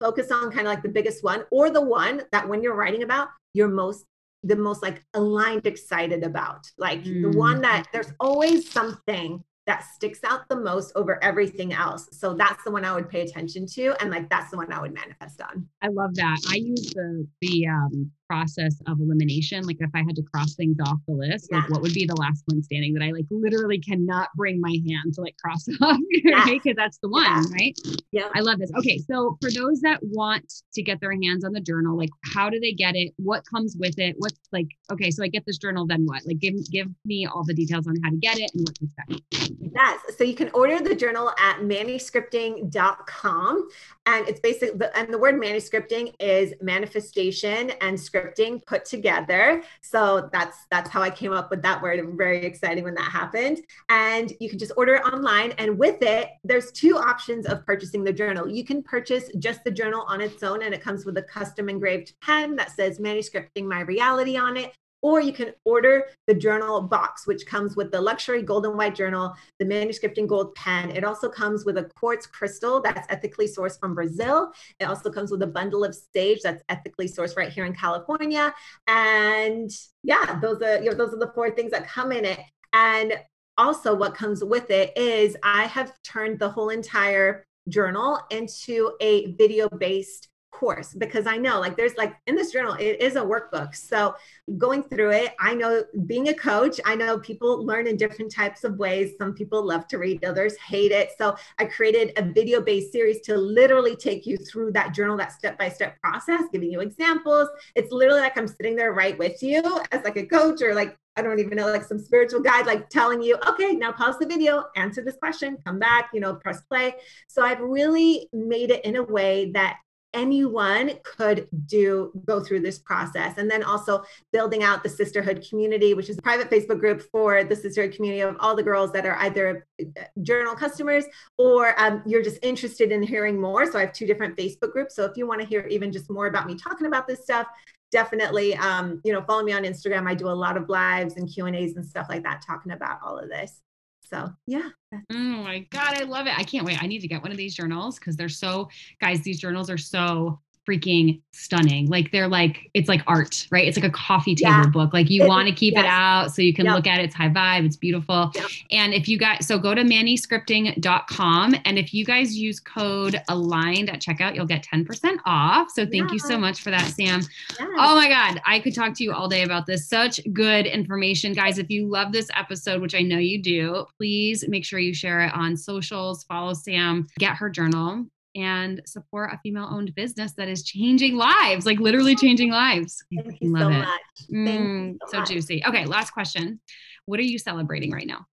focus 0.00 0.30
on 0.30 0.50
kind 0.50 0.66
of 0.66 0.72
like 0.72 0.82
the 0.82 0.88
biggest 0.88 1.22
one 1.22 1.44
or 1.50 1.70
the 1.70 1.80
one 1.80 2.22
that 2.32 2.48
when 2.48 2.62
you're 2.62 2.74
writing 2.74 3.02
about 3.02 3.28
you're 3.54 3.68
most 3.68 4.04
the 4.44 4.56
most 4.56 4.82
like 4.82 5.02
aligned 5.14 5.66
excited 5.66 6.22
about 6.22 6.70
like 6.78 7.02
mm. 7.02 7.22
the 7.22 7.38
one 7.38 7.60
that 7.62 7.86
there's 7.92 8.12
always 8.20 8.70
something 8.70 9.42
that 9.66 9.84
sticks 9.94 10.20
out 10.24 10.46
the 10.48 10.56
most 10.56 10.92
over 10.94 11.22
everything 11.24 11.72
else. 11.72 12.08
So 12.12 12.34
that's 12.34 12.62
the 12.64 12.70
one 12.70 12.84
I 12.84 12.94
would 12.94 13.08
pay 13.08 13.22
attention 13.22 13.66
to, 13.68 13.94
and 14.00 14.10
like 14.10 14.28
that's 14.28 14.50
the 14.50 14.58
one 14.58 14.70
I 14.72 14.80
would 14.80 14.92
manifest 14.92 15.40
on. 15.40 15.66
I 15.82 15.88
love 15.88 16.14
that. 16.16 16.38
I 16.50 16.56
use 16.56 16.92
the 16.92 17.26
the 17.40 17.66
um, 17.66 18.10
process 18.34 18.80
of 18.88 19.00
elimination. 19.00 19.64
Like 19.64 19.76
if 19.78 19.90
I 19.94 19.98
had 19.98 20.16
to 20.16 20.22
cross 20.22 20.54
things 20.54 20.76
off 20.84 20.98
the 21.06 21.14
list, 21.14 21.48
yeah. 21.50 21.58
like 21.58 21.70
what 21.70 21.82
would 21.82 21.94
be 21.94 22.04
the 22.04 22.16
last 22.16 22.42
one 22.46 22.62
standing 22.64 22.92
that 22.94 23.02
I 23.02 23.12
like 23.12 23.26
literally 23.30 23.78
cannot 23.78 24.28
bring 24.34 24.60
my 24.60 24.76
hand 24.88 25.14
to 25.14 25.20
like 25.20 25.36
cross 25.36 25.66
off, 25.80 26.00
right? 26.24 26.60
Because 26.62 26.76
that's 26.76 26.98
the 26.98 27.08
one, 27.08 27.22
yeah. 27.22 27.42
right? 27.52 27.78
Yeah. 28.10 28.28
I 28.34 28.40
love 28.40 28.58
this. 28.58 28.72
Okay, 28.76 28.98
so 28.98 29.38
for 29.40 29.52
those 29.52 29.80
that 29.82 30.00
want 30.02 30.52
to 30.74 30.82
get 30.82 31.00
their 31.00 31.12
hands 31.12 31.44
on 31.44 31.52
the 31.52 31.60
journal, 31.60 31.96
like 31.96 32.10
how 32.24 32.50
do 32.50 32.58
they 32.58 32.72
get 32.72 32.96
it? 32.96 33.12
What 33.16 33.44
comes 33.48 33.76
with 33.78 33.98
it? 33.98 34.16
What's 34.18 34.40
like? 34.52 34.68
Okay, 34.90 35.12
so 35.12 35.22
I 35.22 35.28
get 35.28 35.44
this 35.46 35.58
journal, 35.58 35.86
then 35.86 36.04
what? 36.04 36.26
Like 36.26 36.40
give 36.40 36.54
give 36.70 36.88
me 37.04 37.26
all 37.26 37.44
the 37.44 37.54
details 37.54 37.86
on 37.86 37.94
how 38.02 38.10
to 38.10 38.16
get 38.16 38.38
it 38.38 38.50
and 38.54 38.66
what 38.66 38.74
to 38.76 38.84
expect. 38.84 39.44
Yes. 39.74 40.00
So 40.16 40.24
you 40.24 40.34
can 40.34 40.50
order 40.50 40.80
the 40.80 40.94
journal 40.94 41.32
at 41.38 41.60
manuscripting.com. 41.60 43.68
And 44.06 44.28
it's 44.28 44.40
basically, 44.40 44.86
and 44.94 45.12
the 45.12 45.18
word 45.18 45.34
manuscripting 45.34 46.14
is 46.20 46.54
manifestation 46.60 47.70
and 47.80 47.98
scripting 48.24 48.64
put 48.66 48.84
together. 48.84 49.62
So 49.82 50.28
that's 50.32 50.66
that's 50.70 50.90
how 50.90 51.02
I 51.02 51.10
came 51.10 51.32
up 51.32 51.50
with 51.50 51.62
that 51.62 51.82
word. 51.82 52.00
Very 52.16 52.44
exciting 52.44 52.84
when 52.84 52.94
that 52.94 53.10
happened. 53.10 53.60
And 53.88 54.32
you 54.40 54.48
can 54.48 54.58
just 54.58 54.72
order 54.76 54.94
it 54.94 55.04
online. 55.04 55.52
And 55.52 55.78
with 55.78 56.02
it, 56.02 56.30
there's 56.44 56.72
two 56.72 56.96
options 56.96 57.46
of 57.46 57.64
purchasing 57.66 58.04
the 58.04 58.12
journal. 58.12 58.48
You 58.48 58.64
can 58.64 58.82
purchase 58.82 59.30
just 59.38 59.64
the 59.64 59.70
journal 59.70 60.04
on 60.08 60.20
its 60.20 60.42
own, 60.42 60.62
and 60.62 60.74
it 60.74 60.82
comes 60.82 61.04
with 61.04 61.16
a 61.18 61.22
custom 61.22 61.68
engraved 61.68 62.14
pen 62.20 62.56
that 62.56 62.70
says 62.70 62.98
manuscripting 62.98 63.64
my 63.64 63.80
reality 63.80 64.36
on 64.36 64.56
it 64.56 64.72
or 65.04 65.20
you 65.20 65.34
can 65.34 65.52
order 65.66 66.06
the 66.26 66.34
journal 66.34 66.80
box, 66.80 67.26
which 67.26 67.44
comes 67.44 67.76
with 67.76 67.92
the 67.92 68.00
luxury 68.00 68.40
gold 68.40 68.64
and 68.64 68.78
white 68.78 68.94
journal, 68.94 69.34
the 69.58 69.66
manuscript 69.66 70.14
manuscripting 70.14 70.26
gold 70.26 70.54
pen. 70.54 70.90
It 70.90 71.04
also 71.04 71.28
comes 71.28 71.64
with 71.64 71.76
a 71.76 71.84
quartz 71.96 72.26
crystal 72.26 72.80
that's 72.80 73.06
ethically 73.10 73.46
sourced 73.46 73.78
from 73.78 73.94
Brazil. 73.94 74.52
It 74.80 74.84
also 74.84 75.10
comes 75.10 75.30
with 75.30 75.42
a 75.42 75.46
bundle 75.46 75.84
of 75.84 75.94
sage 75.94 76.40
that's 76.42 76.62
ethically 76.68 77.08
sourced 77.08 77.36
right 77.36 77.52
here 77.52 77.64
in 77.64 77.74
California. 77.74 78.54
And 78.86 79.70
yeah, 80.02 80.38
those 80.40 80.62
are 80.62 80.82
you 80.82 80.90
know, 80.90 80.96
those 80.96 81.12
are 81.12 81.18
the 81.18 81.32
four 81.34 81.50
things 81.50 81.70
that 81.72 81.86
come 81.86 82.12
in 82.12 82.24
it. 82.24 82.40
And 82.72 83.14
also, 83.56 83.94
what 83.94 84.14
comes 84.14 84.42
with 84.42 84.70
it 84.70 84.96
is 84.96 85.36
I 85.42 85.66
have 85.66 85.92
turned 86.02 86.38
the 86.38 86.48
whole 86.48 86.70
entire 86.70 87.44
journal 87.68 88.20
into 88.30 88.92
a 89.00 89.32
video 89.34 89.68
based 89.68 90.28
course 90.54 90.94
because 90.94 91.26
I 91.26 91.36
know 91.36 91.60
like 91.60 91.76
there's 91.76 91.96
like 91.96 92.14
in 92.26 92.36
this 92.36 92.52
journal, 92.52 92.74
it 92.74 93.00
is 93.00 93.16
a 93.16 93.20
workbook. 93.20 93.74
So 93.74 94.14
going 94.56 94.84
through 94.84 95.10
it, 95.10 95.34
I 95.40 95.54
know 95.54 95.82
being 96.06 96.28
a 96.28 96.34
coach, 96.34 96.80
I 96.84 96.94
know 96.94 97.18
people 97.18 97.64
learn 97.64 97.86
in 97.86 97.96
different 97.96 98.32
types 98.32 98.64
of 98.64 98.78
ways. 98.78 99.12
Some 99.18 99.34
people 99.34 99.64
love 99.64 99.88
to 99.88 99.98
read, 99.98 100.24
others 100.24 100.56
hate 100.56 100.92
it. 100.92 101.10
So 101.18 101.36
I 101.58 101.64
created 101.64 102.12
a 102.16 102.22
video 102.22 102.60
based 102.60 102.92
series 102.92 103.20
to 103.22 103.36
literally 103.36 103.96
take 103.96 104.26
you 104.26 104.36
through 104.36 104.72
that 104.72 104.94
journal, 104.94 105.16
that 105.16 105.32
step 105.32 105.58
by 105.58 105.68
step 105.68 106.00
process, 106.00 106.42
giving 106.52 106.70
you 106.70 106.80
examples. 106.80 107.48
It's 107.74 107.92
literally 107.92 108.20
like 108.20 108.38
I'm 108.38 108.48
sitting 108.48 108.76
there 108.76 108.92
right 108.92 109.18
with 109.18 109.42
you 109.42 109.62
as 109.92 110.04
like 110.04 110.16
a 110.16 110.26
coach 110.26 110.62
or 110.62 110.74
like 110.74 110.96
I 111.16 111.22
don't 111.22 111.38
even 111.38 111.56
know, 111.56 111.66
like 111.66 111.84
some 111.84 112.00
spiritual 112.00 112.40
guide, 112.40 112.66
like 112.66 112.88
telling 112.88 113.22
you, 113.22 113.38
okay, 113.46 113.72
now 113.72 113.92
pause 113.92 114.18
the 114.18 114.26
video, 114.26 114.64
answer 114.74 115.00
this 115.00 115.16
question, 115.16 115.56
come 115.64 115.78
back, 115.78 116.10
you 116.12 116.18
know, 116.18 116.34
press 116.34 116.62
play. 116.62 116.94
So 117.28 117.44
I've 117.44 117.60
really 117.60 118.28
made 118.32 118.72
it 118.72 118.84
in 118.84 118.96
a 118.96 119.02
way 119.02 119.52
that 119.52 119.76
anyone 120.14 120.92
could 121.02 121.48
do 121.66 122.12
go 122.24 122.40
through 122.40 122.60
this 122.60 122.78
process. 122.78 123.36
And 123.36 123.50
then 123.50 123.62
also 123.62 124.04
building 124.32 124.62
out 124.62 124.82
the 124.82 124.88
sisterhood 124.88 125.44
community, 125.48 125.92
which 125.92 126.08
is 126.08 126.18
a 126.18 126.22
private 126.22 126.50
Facebook 126.50 126.80
group 126.80 127.02
for 127.12 127.44
the 127.44 127.56
sisterhood 127.56 127.92
community 127.92 128.20
of 128.20 128.36
all 128.40 128.56
the 128.56 128.62
girls 128.62 128.92
that 128.92 129.04
are 129.04 129.16
either 129.16 129.66
uh, 129.80 130.02
journal 130.22 130.54
customers 130.54 131.04
or 131.36 131.78
um, 131.80 132.02
you're 132.06 132.22
just 132.22 132.38
interested 132.42 132.92
in 132.92 133.02
hearing 133.02 133.40
more. 133.40 133.70
So 133.70 133.78
I 133.78 133.82
have 133.82 133.92
two 133.92 134.06
different 134.06 134.36
Facebook 134.36 134.72
groups. 134.72 134.94
So 134.94 135.04
if 135.04 135.16
you 135.16 135.26
want 135.26 135.40
to 135.40 135.46
hear 135.46 135.66
even 135.66 135.92
just 135.92 136.10
more 136.10 136.28
about 136.28 136.46
me 136.46 136.54
talking 136.54 136.86
about 136.86 137.06
this 137.06 137.22
stuff, 137.22 137.46
definitely 137.90 138.56
um, 138.56 139.00
you 139.04 139.12
know 139.12 139.22
follow 139.22 139.44
me 139.44 139.52
on 139.52 139.62
instagram 139.62 140.08
i 140.08 140.14
do 140.16 140.26
a 140.26 140.30
lot 140.30 140.56
of 140.56 140.68
lives 140.68 141.14
and 141.14 141.32
q 141.32 141.46
and 141.46 141.54
a's 141.54 141.76
and 141.76 141.86
stuff 141.86 142.06
like 142.08 142.24
that 142.24 142.42
talking 142.44 142.72
about 142.72 142.98
all 143.04 143.16
of 143.16 143.28
this 143.28 143.62
so 144.10 144.28
yeah. 144.46 144.70
Oh 144.92 145.14
my 145.14 145.60
God, 145.70 145.98
I 145.98 146.04
love 146.04 146.26
it. 146.26 146.38
I 146.38 146.44
can't 146.44 146.64
wait. 146.64 146.82
I 146.82 146.86
need 146.86 147.00
to 147.00 147.08
get 147.08 147.22
one 147.22 147.32
of 147.32 147.36
these 147.36 147.54
journals 147.54 147.98
because 147.98 148.16
they're 148.16 148.28
so, 148.28 148.68
guys, 149.00 149.22
these 149.22 149.40
journals 149.40 149.70
are 149.70 149.78
so 149.78 150.40
freaking 150.68 151.20
stunning. 151.32 151.86
Like 151.88 152.10
they're 152.10 152.28
like, 152.28 152.70
it's 152.74 152.88
like 152.88 153.02
art, 153.06 153.46
right? 153.50 153.66
It's 153.66 153.76
like 153.76 153.86
a 153.86 153.92
coffee 153.92 154.34
table 154.34 154.50
yeah. 154.50 154.66
book. 154.66 154.92
Like 154.92 155.10
you 155.10 155.26
want 155.26 155.48
to 155.48 155.54
keep 155.54 155.74
yes. 155.74 155.84
it 155.84 155.86
out 155.86 156.34
so 156.34 156.42
you 156.42 156.54
can 156.54 156.66
yep. 156.66 156.74
look 156.74 156.86
at 156.86 157.00
it. 157.00 157.04
It's 157.04 157.14
high 157.14 157.28
vibe. 157.28 157.66
It's 157.66 157.76
beautiful. 157.76 158.30
Yep. 158.34 158.46
And 158.70 158.94
if 158.94 159.08
you 159.08 159.18
guys, 159.18 159.46
so 159.46 159.58
go 159.58 159.74
to 159.74 159.82
manuscripting.com. 159.82 161.54
And 161.64 161.78
if 161.78 161.92
you 161.92 162.04
guys 162.04 162.36
use 162.36 162.60
code 162.60 163.20
aligned 163.28 163.90
at 163.90 164.00
checkout, 164.00 164.34
you'll 164.34 164.46
get 164.46 164.64
10% 164.64 165.18
off. 165.26 165.70
So 165.70 165.84
thank 165.84 166.08
yeah. 166.08 166.12
you 166.12 166.18
so 166.18 166.38
much 166.38 166.62
for 166.62 166.70
that, 166.70 166.86
Sam. 166.92 167.20
Yes. 167.20 167.28
Oh 167.60 167.94
my 167.94 168.08
God. 168.08 168.40
I 168.46 168.60
could 168.60 168.74
talk 168.74 168.94
to 168.94 169.04
you 169.04 169.12
all 169.12 169.28
day 169.28 169.42
about 169.42 169.66
this. 169.66 169.88
Such 169.88 170.20
good 170.32 170.66
information. 170.66 171.32
Guys, 171.32 171.58
if 171.58 171.70
you 171.70 171.86
love 171.86 172.12
this 172.12 172.28
episode, 172.34 172.80
which 172.80 172.94
I 172.94 173.00
know 173.00 173.18
you 173.18 173.42
do, 173.42 173.86
please 173.98 174.44
make 174.48 174.64
sure 174.64 174.78
you 174.78 174.94
share 174.94 175.20
it 175.22 175.34
on 175.34 175.56
socials, 175.56 176.24
follow 176.24 176.54
Sam, 176.54 177.06
get 177.18 177.36
her 177.36 177.50
journal 177.50 178.06
and 178.34 178.82
support 178.86 179.32
a 179.32 179.38
female 179.38 179.68
owned 179.70 179.94
business 179.94 180.32
that 180.34 180.48
is 180.48 180.64
changing 180.64 181.16
lives, 181.16 181.66
like 181.66 181.78
literally 181.78 182.16
changing 182.16 182.50
lives. 182.50 183.04
Thank 183.14 183.40
you 183.40 183.52
Love 183.52 183.62
so 183.62 183.68
it. 183.70 183.78
much. 183.78 184.00
Mm, 184.32 184.92
so, 185.02 185.12
so 185.12 185.18
much. 185.20 185.28
juicy. 185.28 185.62
Okay, 185.66 185.84
last 185.84 186.10
question. 186.10 186.60
What 187.06 187.20
are 187.20 187.24
you 187.24 187.38
celebrating 187.38 187.90
right 187.90 188.06
now? 188.06 188.26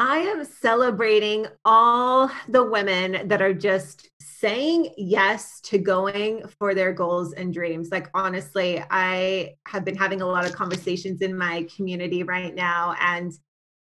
I 0.00 0.18
am 0.18 0.44
celebrating 0.44 1.48
all 1.64 2.30
the 2.48 2.62
women 2.62 3.26
that 3.26 3.42
are 3.42 3.52
just 3.52 4.08
saying 4.20 4.94
yes 4.96 5.60
to 5.62 5.78
going 5.78 6.46
for 6.58 6.72
their 6.72 6.92
goals 6.92 7.32
and 7.32 7.52
dreams. 7.52 7.88
Like, 7.90 8.08
honestly, 8.14 8.80
I 8.90 9.56
have 9.66 9.84
been 9.84 9.96
having 9.96 10.20
a 10.20 10.26
lot 10.26 10.46
of 10.46 10.52
conversations 10.52 11.20
in 11.20 11.36
my 11.36 11.66
community 11.74 12.22
right 12.22 12.54
now, 12.54 12.94
and 13.00 13.32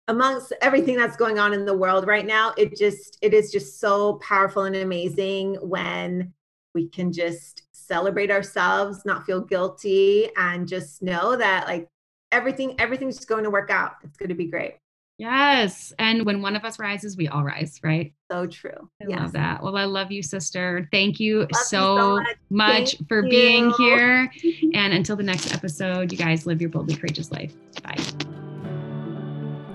amongst 0.07 0.53
everything 0.61 0.95
that's 0.95 1.17
going 1.17 1.37
on 1.37 1.53
in 1.53 1.65
the 1.65 1.75
world 1.75 2.07
right 2.07 2.25
now 2.25 2.53
it 2.57 2.75
just 2.77 3.17
it 3.21 3.33
is 3.33 3.51
just 3.51 3.79
so 3.79 4.15
powerful 4.15 4.63
and 4.63 4.75
amazing 4.75 5.55
when 5.55 6.33
we 6.73 6.87
can 6.87 7.11
just 7.11 7.63
celebrate 7.71 8.31
ourselves 8.31 9.05
not 9.05 9.25
feel 9.25 9.41
guilty 9.41 10.29
and 10.37 10.67
just 10.67 11.01
know 11.01 11.35
that 11.35 11.67
like 11.67 11.87
everything 12.31 12.79
everything's 12.79 13.15
just 13.15 13.27
going 13.27 13.43
to 13.43 13.49
work 13.49 13.69
out. 13.69 13.93
It's 14.03 14.17
going 14.17 14.29
to 14.29 14.35
be 14.35 14.47
great. 14.47 14.75
Yes 15.17 15.93
and 15.97 16.25
when 16.25 16.43
one 16.43 16.55
of 16.55 16.63
us 16.63 16.77
rises 16.77 17.17
we 17.17 17.27
all 17.27 17.43
rise 17.43 17.79
right? 17.83 18.13
So 18.31 18.45
true. 18.45 18.89
I 19.01 19.05
yes. 19.07 19.19
love 19.19 19.31
that. 19.31 19.63
Well 19.63 19.75
i 19.75 19.85
love 19.85 20.11
you 20.11 20.21
sister. 20.21 20.87
Thank 20.91 21.19
you 21.19 21.47
so, 21.51 21.55
you 21.55 21.61
so, 21.63 22.15
much, 22.17 22.37
much 22.49 22.95
for 23.07 23.23
you. 23.23 23.29
being 23.29 23.73
here 23.79 24.31
and 24.75 24.93
until 24.93 25.15
the 25.15 25.23
next 25.23 25.53
episode 25.53 26.11
you 26.11 26.17
guys 26.17 26.45
live 26.45 26.61
your 26.61 26.69
boldly 26.69 26.95
courageous 26.95 27.31
life. 27.31 27.53
Bye 27.81 27.95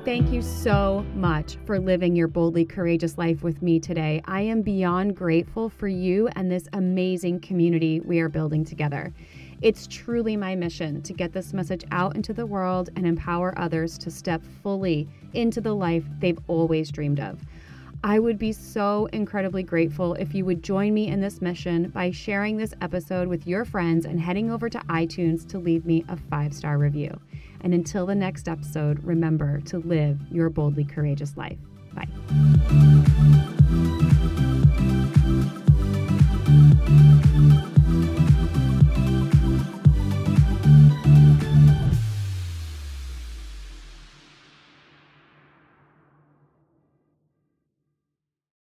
Thank 0.05 0.33
you 0.33 0.43
so 0.43 1.07
much 1.15 1.59
for 1.65 1.79
living 1.79 2.17
your 2.17 2.27
boldly 2.27 2.65
courageous 2.65 3.17
life 3.19 3.45
with 3.45 3.63
me 3.63 3.79
today. 3.79 4.21
I 4.25 4.41
am 4.41 4.61
beyond 4.61 5.15
grateful 5.15 5.69
for 5.69 5.87
you 5.87 6.27
and 6.35 6.51
this 6.51 6.67
amazing 6.73 7.39
community 7.39 8.01
we 8.01 8.19
are 8.19 8.29
building 8.29 8.65
together. 8.65 9.15
It's 9.61 9.87
truly 9.87 10.37
my 10.37 10.57
mission 10.57 11.03
to 11.03 11.13
get 11.13 11.33
this 11.33 11.53
message 11.53 11.85
out 11.93 12.17
into 12.17 12.33
the 12.33 12.45
world 12.45 12.91
and 12.97 13.07
empower 13.07 13.57
others 13.57 13.97
to 13.99 14.11
step 14.11 14.43
fully 14.61 15.09
into 15.35 15.61
the 15.61 15.73
life 15.73 16.03
they've 16.19 16.41
always 16.49 16.91
dreamed 16.91 17.21
of. 17.21 17.39
I 18.03 18.19
would 18.19 18.41
be 18.41 18.51
so 18.51 19.07
incredibly 19.13 19.63
grateful 19.63 20.15
if 20.15 20.35
you 20.35 20.45
would 20.47 20.65
join 20.65 20.95
me 20.95 21.07
in 21.07 21.21
this 21.21 21.41
mission 21.41 21.91
by 21.91 22.11
sharing 22.11 22.57
this 22.57 22.75
episode 22.81 23.29
with 23.29 23.47
your 23.47 23.65
friends 23.65 24.05
and 24.05 24.21
heading 24.21 24.51
over 24.51 24.69
to 24.69 24.81
iTunes 24.89 25.47
to 25.51 25.61
leave 25.61 25.87
me 25.87 26.05
a 26.09 26.17
five 26.17 26.53
star 26.53 26.77
review. 26.77 27.21
And 27.63 27.75
until 27.75 28.07
the 28.07 28.15
next 28.15 28.49
episode, 28.49 29.03
remember 29.05 29.61
to 29.63 29.79
live 29.79 30.19
your 30.31 30.51
boldly 30.51 30.85
courageous 30.85 31.37
life. 31.37 31.59
Bye. 31.95 32.09